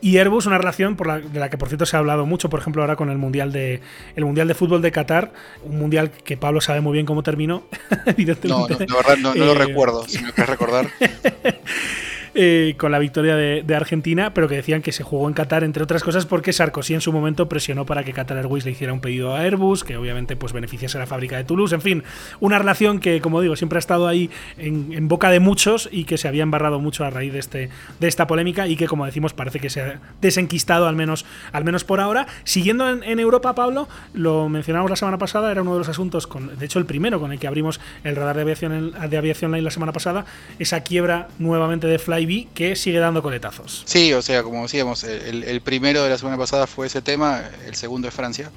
y 0.00 0.16
Airbus, 0.16 0.46
una 0.46 0.58
relación 0.58 0.96
por 0.96 1.06
la, 1.06 1.20
de 1.20 1.38
la 1.38 1.50
que 1.50 1.58
por 1.58 1.68
cierto 1.68 1.86
se 1.86 1.94
ha 1.94 2.00
hablado 2.00 2.26
mucho, 2.26 2.48
por 2.50 2.58
ejemplo 2.58 2.82
ahora 2.82 2.96
con 2.96 3.10
el 3.10 3.18
Mundial 3.18 3.52
de 3.52 3.80
el 4.16 4.24
Mundial 4.24 4.48
de 4.48 4.54
Fútbol 4.54 4.82
de 4.82 4.90
Qatar, 4.90 5.32
un 5.62 5.78
Mundial 5.78 6.10
que 6.10 6.36
Pablo 6.36 6.60
sabe 6.60 6.80
muy 6.80 6.94
bien 6.94 7.06
cómo 7.06 7.22
terminó, 7.22 7.64
evidentemente. 8.06 8.86
No, 8.86 8.96
no, 9.02 9.34
no, 9.34 9.44
lo 9.44 9.52
eh, 9.52 9.66
recuerdo, 9.66 10.08
si 10.08 10.18
me 10.22 10.32
puedes 10.32 10.48
recordar. 10.48 10.88
Eh, 12.32 12.74
con 12.78 12.92
la 12.92 13.00
victoria 13.00 13.34
de, 13.34 13.74
Argentina, 13.74 14.32
pero 14.32 14.46
que 14.46 14.54
decían 14.54 14.82
que 14.82 14.92
se 14.92 15.02
jugó 15.02 15.26
en 15.26 15.34
Qatar, 15.34 15.64
entre 15.64 15.82
otras 15.82 16.04
cosas, 16.04 16.26
porque 16.26 16.52
Sarkozy 16.52 16.94
en 16.94 17.00
su 17.00 17.12
momento 17.12 17.48
presionó 17.48 17.86
para 17.86 18.04
que 18.04 18.12
Qatar 18.12 18.36
Airways 18.36 18.64
le 18.64 18.70
hiciera 18.70 18.92
un 18.92 19.00
pedido 19.00 19.34
a 19.34 19.40
Airbus, 19.40 19.82
que 19.82 19.96
obviamente 19.96 20.36
pues 20.36 20.52
beneficiase 20.52 20.96
a 20.96 21.00
la 21.00 21.06
fábrica 21.06 21.36
de 21.36 21.44
Toulouse. 21.44 21.74
En 21.74 21.80
fin, 21.80 22.04
una 22.38 22.58
relación 22.58 23.00
que, 23.00 23.20
como 23.20 23.40
digo, 23.40 23.56
siempre 23.56 23.78
ha 23.78 23.80
estado 23.80 24.06
ahí 24.06 24.30
en, 24.58 25.08
boca 25.08 25.30
de 25.30 25.40
muchos 25.40 25.88
y 25.90 26.04
que 26.04 26.18
se 26.18 26.28
había 26.28 26.44
embarrado 26.44 26.78
mucho 26.78 27.04
a 27.04 27.10
raíz 27.10 27.32
de, 27.32 27.40
este, 27.40 27.70
de 27.98 28.08
esta 28.08 28.28
polémica 28.28 28.68
y 28.68 28.76
que, 28.76 28.86
como 28.86 29.06
decimos, 29.06 29.32
parece 29.32 29.58
que 29.58 29.70
se 29.70 29.80
ha 29.80 30.00
desenquistado 30.20 30.86
al 30.86 30.94
menos, 30.94 31.24
al 31.52 31.64
menos 31.64 31.82
por 31.82 32.00
ahora. 32.00 32.28
Siguiendo 32.44 32.88
en, 32.88 33.20
Europa, 33.20 33.54
Pablo, 33.56 33.88
lo 34.14 34.48
mencionamos 34.48 34.88
la 34.88 34.96
semana 34.96 35.18
pasada, 35.18 35.50
era 35.50 35.62
uno 35.62 35.72
de 35.72 35.78
los 35.78 35.88
asuntos, 35.88 36.28
de 36.58 36.64
hecho 36.64 36.78
el 36.78 36.86
primero 36.86 37.18
con 37.18 37.32
el 37.32 37.40
que 37.40 37.48
abrimos 37.48 37.80
el 38.04 38.14
radar 38.14 38.36
de 38.36 38.42
aviación, 38.42 38.92
de 38.92 39.16
aviación 39.16 39.50
line 39.50 39.62
la 39.62 39.70
semana 39.70 39.92
pasada, 39.92 40.24
esa 40.58 40.80
quiebra 40.82 41.28
nuevamente 41.38 41.86
de 41.86 41.98
Fly 41.98 42.19
que 42.54 42.76
sigue 42.76 42.98
dando 42.98 43.22
coletazos. 43.22 43.82
Sí, 43.86 44.12
o 44.12 44.22
sea, 44.22 44.42
como 44.42 44.62
decíamos, 44.62 45.04
el, 45.04 45.60
primero 45.60 46.02
de 46.02 46.10
la 46.10 46.18
semana 46.18 46.36
pasada 46.36 46.66
fue 46.66 46.86
ese 46.86 47.02
tema, 47.02 47.42
el 47.66 47.74
segundo 47.74 48.08
es 48.08 48.14
Francia, 48.14 48.50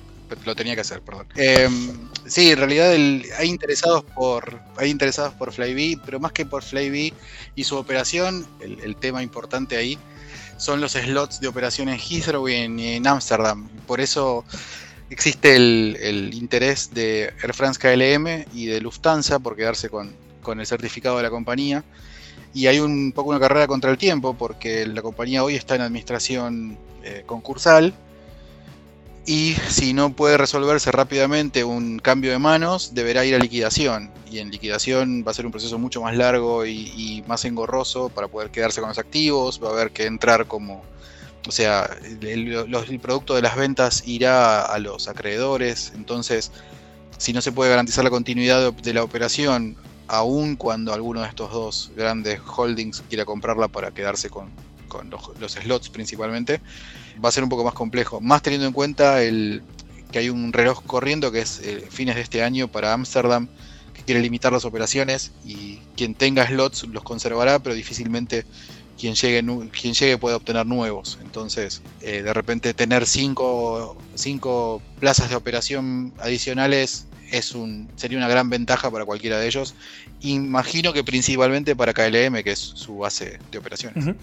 lo 0.46 0.56
tenía 0.56 0.76
que 0.76 0.82
hacer, 0.82 1.02
perdón. 1.02 1.28
Em, 1.36 2.10
sí, 2.26 2.52
en 2.52 2.58
realidad 2.58 2.92
hay 2.92 3.48
interesados 3.48 4.04
por 4.16 4.60
hay 4.78 4.90
interesados 4.90 5.34
por 5.36 5.52
Flybe, 5.52 6.00
pero 6.04 6.20
más 6.20 6.32
que 6.32 6.46
por 6.46 6.64
Flybe 6.64 7.14
y 7.56 7.64
su 7.64 7.78
operación, 7.78 8.48
el, 8.60 8.96
tema 8.96 9.22
importante 9.22 9.78
ahí 9.78 9.98
son 10.58 10.82
los 10.82 10.94
slots 10.94 11.40
de 11.40 11.48
operación 11.48 11.90
en 11.90 12.00
Heathrow 12.00 12.48
y 12.48 12.56
en 12.56 13.08
Ámsterdam. 13.08 13.70
Por 13.86 14.02
eso 14.02 14.46
existe 15.14 15.56
el, 15.56 16.32
interés 16.34 16.94
de 16.94 17.34
Air 17.42 17.54
France 17.54 17.80
KLM 17.80 18.46
y 18.54 18.66
de 18.66 18.82
Lufthansa 18.82 19.40
por 19.40 19.56
quedarse 19.56 19.90
con, 19.90 20.12
con 20.42 20.60
el 20.60 20.66
certificado 20.66 21.18
de 21.18 21.24
la 21.24 21.30
compañía 21.30 21.84
y 22.54 22.68
hay 22.68 22.80
un 22.80 23.12
poco 23.12 23.30
una 23.30 23.40
carrera 23.40 23.68
contra 23.68 23.92
el 23.92 23.98
tiempo 23.98 24.36
porque 24.36 24.86
la 24.86 25.02
compañía 25.02 25.44
hoy 25.44 25.56
está 25.56 25.76
en 25.76 25.82
administración 25.82 26.78
eh, 27.04 27.24
concursal 27.26 27.94
y 29.26 29.56
si 29.70 29.94
no 29.94 30.14
puede 30.14 30.38
resolverse 30.38 30.92
rápidamente 30.92 31.64
un 31.64 32.00
cambio 32.00 32.32
de 32.32 32.40
manos, 32.40 32.94
deberá 32.94 33.24
ir 33.24 33.36
a 33.36 33.40
liquidación. 33.40 34.12
Y 34.30 34.40
en 34.40 34.52
liquidación 34.52 35.24
va 35.26 35.32
a 35.32 35.34
ser 35.34 35.46
un 35.46 35.52
proceso 35.52 35.80
mucho 35.80 36.02
más 36.02 36.18
largo 36.18 36.66
y, 36.66 37.24
más 37.28 37.46
engorroso 37.46 38.10
para 38.10 38.28
poder 38.28 38.50
quedarse 38.50 38.82
con 38.82 38.90
los 38.90 38.98
activos, 38.98 39.62
va 39.64 39.70
a 39.70 39.74
haber 39.74 39.92
que 39.92 40.06
entrar 40.06 40.48
como... 40.48 40.84
O 41.48 41.52
sea, 41.52 41.90
el, 42.22 43.00
producto 43.02 43.36
de 43.36 43.42
las 43.42 43.56
ventas 43.56 44.04
irá 44.06 44.62
a 44.62 44.80
los 44.80 45.10
acreedores, 45.10 45.92
entonces 45.94 46.52
si 47.18 47.34
no 47.34 47.42
se 47.42 47.52
puede 47.52 47.70
garantizar 47.70 48.04
la 48.04 48.10
continuidad 48.10 48.72
de 48.72 48.94
la 48.94 49.04
operación, 49.04 49.76
aun 50.14 50.56
cuando 50.56 50.94
alguno 50.94 51.22
de 51.22 51.28
estos 51.28 51.52
dos 51.52 51.92
grandes 51.96 52.40
holdings 52.40 53.04
quiera 53.10 53.26
comprarla 53.26 53.68
para 53.68 53.92
quedarse 53.92 54.30
con, 54.30 54.52
los, 55.40 55.52
slots 55.52 55.90
principalmente, 55.90 56.62
va 57.24 57.30
a 57.30 57.32
ser 57.32 57.44
un 57.44 57.50
poco 57.50 57.64
más 57.64 57.74
complejo. 57.74 58.22
Más 58.22 58.44
teniendo 58.44 58.68
en 58.68 58.74
cuenta 58.74 59.24
el, 59.24 59.64
que 60.12 60.20
hay 60.20 60.30
un 60.30 60.54
reloj 60.54 60.84
corriendo 60.86 61.32
que 61.32 61.40
es 61.40 61.60
eh, 61.64 61.88
fines 61.90 62.16
de 62.16 62.22
este 62.22 62.44
año 62.44 62.68
para 62.68 62.94
Ámsterdam, 62.94 63.48
que 63.96 64.04
quiere 64.04 64.22
limitar 64.22 64.54
las 64.54 64.66
operaciones 64.66 65.32
y 65.44 65.78
quien 65.98 66.14
tenga 66.14 66.48
slots 66.48 66.84
los 66.84 67.04
conservará, 67.04 67.58
pero 67.58 67.74
difícilmente 67.74 68.46
quien 69.00 69.16
llegue, 69.16 69.44
quien 69.72 69.96
llegue 69.96 70.20
puede 70.20 70.36
obtener 70.36 70.68
nuevos. 70.68 71.18
Entonces, 71.24 71.82
eh, 72.02 72.22
de 72.22 72.34
repente 72.34 72.76
tener 72.76 73.08
cinco, 73.08 73.98
cinco 74.14 74.80
plazas 75.00 75.32
de 75.32 75.36
operación 75.36 76.14
adicionales 76.20 77.08
es 77.34 77.56
un, 77.56 77.90
sería 77.96 78.20
una 78.20 78.28
gran 78.28 78.48
ventaja 78.50 78.92
para 78.92 79.06
cualquiera 79.06 79.40
de 79.40 79.48
ellos. 79.48 79.74
Imagino 80.22 80.94
que 80.94 81.04
principalmente 81.04 81.76
para 81.76 81.92
KLM, 81.92 82.44
que 82.44 82.52
es 82.52 82.60
su 82.60 83.00
base 83.00 83.40
de 83.52 83.58
operaciones. 83.58 84.16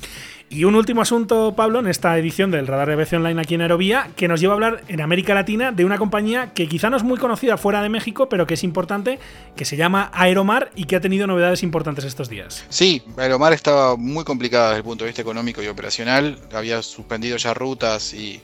Y 0.49 0.63
un 0.63 0.77
último 0.77 1.03
asunto, 1.03 1.55
Pablo, 1.57 1.81
en 1.81 1.89
esta 1.89 2.17
edición 2.17 2.53
del 2.53 2.69
Radar 2.69 2.87
de 2.87 2.95
Aviación 2.95 3.23
Online 3.23 3.43
aquí 3.43 3.57
en 3.57 3.63
Aerovía, 3.63 4.11
que 4.15 4.29
nos 4.29 4.41
lleva 4.41 4.53
a 4.53 4.55
hablar 4.55 4.85
en 4.87 5.01
América 5.01 5.35
Latina 5.35 5.73
de 5.73 5.85
una 5.85 5.99
compañía 5.99 6.53
que 6.55 6.69
quizá 6.69 6.89
no 6.89 6.97
es 6.97 7.03
muy 7.03 7.19
conocida 7.19 7.57
fuera 7.57 7.83
de 7.83 7.89
México, 7.89 8.29
pero 8.29 8.47
que 8.47 8.55
es 8.55 8.63
importante, 8.63 9.19
que 9.57 9.65
se 9.65 9.77
llama 9.77 10.11
Aeromar 10.15 10.71
y 10.77 10.85
que 10.85 10.95
ha 10.95 11.01
tenido 11.01 11.27
novedades 11.27 11.65
importantes 11.65 12.05
estos 12.05 12.29
días. 12.29 12.65
Sí, 12.69 13.03
Aeromar 13.17 13.53
estaba 13.53 13.97
muy 13.97 14.23
complicada 14.23 14.69
desde 14.69 14.79
el 14.79 14.85
punto 14.85 15.03
de 15.05 15.09
vista 15.09 15.23
económico 15.23 15.61
y 15.63 15.67
operacional. 15.67 16.39
Había 16.53 16.81
suspendido 16.83 17.37
ya 17.39 17.55
rutas 17.55 18.15
y, 18.15 18.41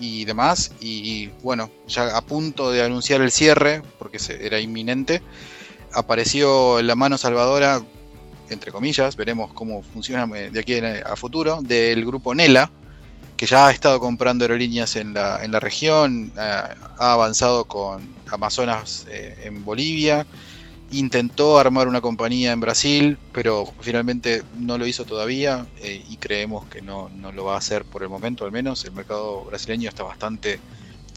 y 0.00 0.24
demás. 0.24 0.72
Y, 0.80 1.28
bueno, 1.42 1.70
ya 1.86 2.16
a 2.16 2.20
punto 2.22 2.70
de 2.70 2.82
anunciar 2.82 3.20
el 3.20 3.30
cierre, 3.30 3.82
porque 3.98 4.18
era 4.40 4.60
inminente, 4.60 5.22
apareció 5.92 6.82
la 6.82 6.94
mano 6.94 7.18
salvadora, 7.18 7.82
entre 8.50 8.72
comillas, 8.72 9.16
veremos 9.16 9.52
cómo 9.52 9.82
funciona 9.82 10.28
eh, 10.36 10.50
de 10.50 10.60
aquí 10.60 10.76
a 10.78 11.16
futuro, 11.16 11.60
del 11.62 12.04
grupo 12.04 12.34
Nela, 12.34 12.70
que 13.36 13.46
ya 13.46 13.68
ha 13.68 13.70
estado 13.70 14.00
comprando 14.00 14.44
aerolíneas 14.44 14.96
en 14.96 15.14
la, 15.14 15.42
en 15.42 15.50
la 15.50 15.60
región, 15.60 16.32
eh, 16.36 16.40
ha 16.40 17.12
avanzado 17.12 17.64
con 17.64 18.14
Amazonas 18.30 19.06
eh, 19.08 19.42
en 19.44 19.64
Bolivia, 19.64 20.26
intentó 20.98 21.58
armar 21.58 21.88
una 21.88 22.00
compañía 22.00 22.52
en 22.52 22.60
Brasil, 22.60 23.18
pero 23.32 23.72
finalmente 23.80 24.42
no 24.58 24.78
lo 24.78 24.86
hizo 24.86 25.04
todavía 25.04 25.66
eh, 25.80 26.04
y 26.08 26.16
creemos 26.16 26.66
que 26.66 26.82
no, 26.82 27.10
no 27.10 27.32
lo 27.32 27.44
va 27.44 27.54
a 27.54 27.58
hacer 27.58 27.84
por 27.84 28.02
el 28.02 28.08
momento 28.08 28.44
al 28.44 28.52
menos. 28.52 28.84
El 28.84 28.92
mercado 28.92 29.44
brasileño 29.44 29.88
está 29.88 30.02
bastante 30.02 30.60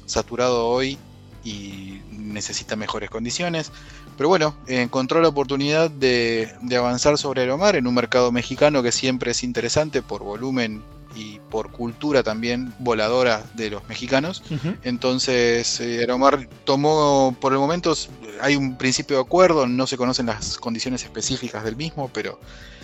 saturado 0.05 0.67
hoy 0.67 0.97
y 1.43 2.01
necesita 2.11 2.75
mejores 2.75 3.09
condiciones. 3.09 3.71
Pero 4.17 4.29
bueno, 4.29 4.55
encontró 4.67 5.21
la 5.21 5.27
oportunidad 5.27 5.91
de, 5.91 6.51
de 6.61 6.75
avanzar 6.75 7.17
sobre 7.17 7.41
Aeromar 7.41 7.75
en 7.75 7.87
un 7.87 7.93
mercado 7.93 8.31
mexicano 8.31 8.81
que 8.81 8.91
siempre 8.91 9.31
es 9.31 9.43
interesante 9.43 10.01
por 10.01 10.23
volumen 10.23 10.81
y 11.17 11.39
por 11.49 11.71
cultura 11.71 12.21
también 12.21 12.73
voladora 12.79 13.43
de 13.55 13.71
los 13.71 13.87
mexicanos. 13.89 14.43
Entonces, 14.83 15.79
eh, 15.79 15.99
Aeromar 15.99 16.47
tomó, 16.63 17.35
por 17.41 17.53
el 17.53 17.59
momento, 17.59 17.93
hay 18.39 18.55
un 18.55 18.77
principio 18.77 19.17
de 19.17 19.23
acuerdo, 19.23 19.65
no 19.65 19.87
se 19.87 19.97
conocen 19.97 20.27
las 20.27 20.57
condiciones 20.59 21.03
específicas 21.03 21.63
del 21.63 21.75
mismo, 21.75 22.09
pero 22.13 22.39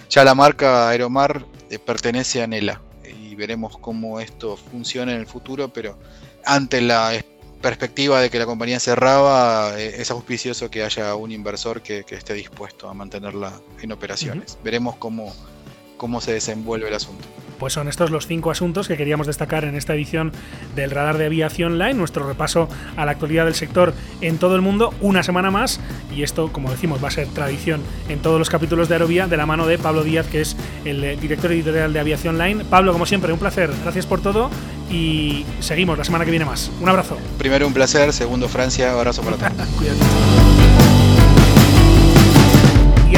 ya 0.09 0.23
la 0.23 0.33
marca 0.33 0.89
Aeromar 0.89 1.45
eh, 1.69 1.77
pertenece 1.77 2.41
a 2.41 2.47
Nela 2.47 2.81
y 3.05 3.35
veremos 3.35 3.77
cómo 3.77 4.19
esto 4.19 4.57
funciona 4.57 5.13
en 5.13 5.19
el 5.19 5.27
futuro, 5.27 5.71
pero 5.71 5.99
ante 6.43 6.81
la 6.81 7.13
perspectiva 7.61 8.19
de 8.19 8.29
que 8.29 8.39
la 8.39 8.45
compañía 8.45 8.79
cerraba, 8.79 9.79
eh, 9.79 10.01
es 10.01 10.09
auspicioso 10.09 10.69
que 10.71 10.83
haya 10.83 11.15
un 11.15 11.31
inversor 11.31 11.81
que, 11.81 12.03
que 12.03 12.15
esté 12.15 12.33
dispuesto 12.33 12.89
a 12.89 12.93
mantenerla 12.93 13.53
en 13.81 13.91
operaciones. 13.91 14.57
Veremos 14.63 14.95
cómo, 14.97 15.33
cómo 15.97 16.19
se 16.19 16.33
desenvuelve 16.33 16.89
el 16.89 16.95
asunto. 16.95 17.25
Pues 17.63 17.71
son 17.71 17.87
estos 17.87 18.11
los 18.11 18.27
cinco 18.27 18.51
asuntos 18.51 18.89
que 18.89 18.97
queríamos 18.97 19.25
destacar 19.25 19.63
en 19.63 19.75
esta 19.75 19.93
edición 19.93 20.33
del 20.75 20.91
Radar 20.91 21.17
de 21.17 21.27
Aviación 21.27 21.79
Line, 21.79 21.93
nuestro 21.93 22.27
repaso 22.27 22.67
a 22.97 23.05
la 23.05 23.11
actualidad 23.11 23.45
del 23.45 23.55
sector 23.55 23.93
en 24.19 24.37
todo 24.37 24.57
el 24.57 24.61
mundo, 24.61 24.93
una 24.99 25.23
semana 25.23 25.49
más, 25.49 25.79
y 26.13 26.23
esto, 26.23 26.51
como 26.51 26.71
decimos, 26.71 27.01
va 27.01 27.07
a 27.07 27.11
ser 27.11 27.29
tradición 27.29 27.81
en 28.09 28.19
todos 28.19 28.37
los 28.37 28.49
capítulos 28.49 28.89
de 28.89 28.95
Aerovía, 28.95 29.27
de 29.27 29.37
la 29.37 29.45
mano 29.45 29.65
de 29.65 29.77
Pablo 29.77 30.03
Díaz, 30.03 30.27
que 30.27 30.41
es 30.41 30.57
el 30.83 31.01
eh, 31.05 31.15
director 31.15 31.53
editorial 31.53 31.93
de 31.93 32.01
Aviación 32.01 32.37
Line. 32.37 32.65
Pablo, 32.65 32.91
como 32.91 33.05
siempre, 33.05 33.31
un 33.31 33.39
placer, 33.39 33.71
gracias 33.81 34.07
por 34.07 34.19
todo, 34.19 34.49
y 34.91 35.45
seguimos 35.61 35.97
la 35.97 36.03
semana 36.03 36.25
que 36.25 36.31
viene 36.31 36.43
más. 36.43 36.69
Un 36.81 36.89
abrazo. 36.89 37.17
Primero 37.37 37.65
un 37.65 37.73
placer, 37.73 38.11
segundo 38.11 38.49
Francia, 38.49 38.91
abrazo 38.91 39.21
para 39.21 39.37
todos. 39.37 39.53
Y 40.42 40.42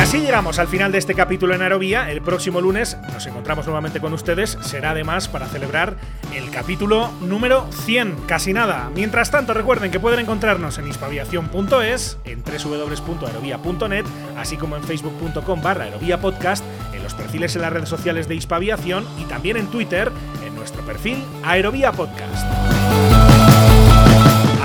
así 0.05 0.19
llegamos 0.19 0.59
al 0.59 0.67
final 0.67 0.91
de 0.91 0.99
este 0.99 1.15
capítulo 1.15 1.55
en 1.55 1.63
Aerovía. 1.63 2.11
El 2.11 2.21
próximo 2.21 2.61
lunes 2.61 2.95
nos 3.11 3.25
encontramos 3.25 3.65
nuevamente 3.65 3.99
con 3.99 4.13
ustedes. 4.13 4.55
Será 4.61 4.91
además 4.91 5.27
para 5.27 5.47
celebrar 5.47 5.95
el 6.31 6.51
capítulo 6.51 7.11
número 7.21 7.67
100, 7.71 8.15
casi 8.27 8.53
nada. 8.53 8.91
Mientras 8.93 9.31
tanto, 9.31 9.55
recuerden 9.55 9.89
que 9.89 9.99
pueden 9.99 10.19
encontrarnos 10.19 10.77
en 10.77 10.87
hispaviación.es, 10.87 12.19
en 12.23 12.43
www.aerovía.net, 12.43 14.05
así 14.37 14.57
como 14.57 14.75
en 14.75 14.83
facebook.com 14.83 15.63
barra 15.63 15.85
aerovía 15.85 16.21
podcast, 16.21 16.63
en 16.93 17.01
los 17.01 17.15
perfiles 17.15 17.55
en 17.55 17.63
las 17.63 17.73
redes 17.73 17.89
sociales 17.89 18.27
de 18.27 18.35
Hispaviación 18.35 19.07
y 19.19 19.23
también 19.23 19.57
en 19.57 19.65
Twitter, 19.71 20.11
en 20.45 20.53
nuestro 20.53 20.85
perfil 20.85 21.17
Aerovía 21.43 21.91
Podcast. 21.91 22.45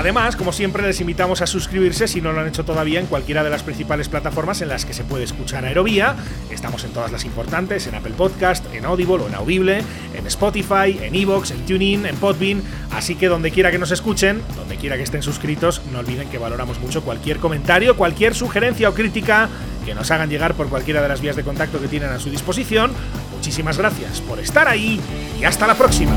Además, 0.00 0.34
como 0.34 0.50
siempre, 0.50 0.82
les 0.82 0.98
invitamos 1.02 1.42
a 1.42 1.46
suscribirse 1.46 2.08
si 2.08 2.22
no 2.22 2.32
lo 2.32 2.40
han 2.40 2.48
hecho 2.48 2.64
todavía 2.64 3.00
en 3.00 3.04
cualquiera 3.04 3.44
de 3.44 3.50
las 3.50 3.62
principales 3.62 4.08
plataformas 4.08 4.62
en 4.62 4.68
las 4.70 4.86
que 4.86 4.94
se 4.94 5.04
puede 5.04 5.24
escuchar 5.24 5.66
Aerovía. 5.66 6.16
Estamos 6.50 6.84
en 6.84 6.92
todas 6.94 7.12
las 7.12 7.26
importantes, 7.26 7.86
en 7.86 7.94
Apple 7.94 8.14
Podcast, 8.16 8.64
en 8.72 8.86
Audible 8.86 9.24
o 9.24 9.28
en 9.28 9.34
Audible, 9.34 9.82
en 10.14 10.26
Spotify, 10.26 10.98
en 11.02 11.14
Evox, 11.14 11.50
en 11.50 11.66
TuneIn, 11.66 12.06
en 12.06 12.16
Podbean. 12.16 12.62
Así 12.92 13.14
que 13.14 13.26
donde 13.26 13.50
quiera 13.50 13.70
que 13.70 13.78
nos 13.78 13.90
escuchen, 13.90 14.40
donde 14.56 14.76
quiera 14.76 14.96
que 14.96 15.02
estén 15.02 15.22
suscritos, 15.22 15.82
no 15.92 15.98
olviden 15.98 16.30
que 16.30 16.38
valoramos 16.38 16.80
mucho 16.80 17.02
cualquier 17.02 17.36
comentario, 17.36 17.94
cualquier 17.94 18.34
sugerencia 18.34 18.88
o 18.88 18.94
crítica 18.94 19.50
que 19.84 19.94
nos 19.94 20.10
hagan 20.10 20.30
llegar 20.30 20.54
por 20.54 20.70
cualquiera 20.70 21.02
de 21.02 21.08
las 21.08 21.20
vías 21.20 21.36
de 21.36 21.44
contacto 21.44 21.78
que 21.78 21.88
tienen 21.88 22.08
a 22.08 22.18
su 22.18 22.30
disposición. 22.30 22.92
Muchísimas 23.36 23.76
gracias 23.76 24.22
por 24.22 24.40
estar 24.40 24.66
ahí 24.66 24.98
y 25.38 25.44
hasta 25.44 25.66
la 25.66 25.74
próxima. 25.74 26.16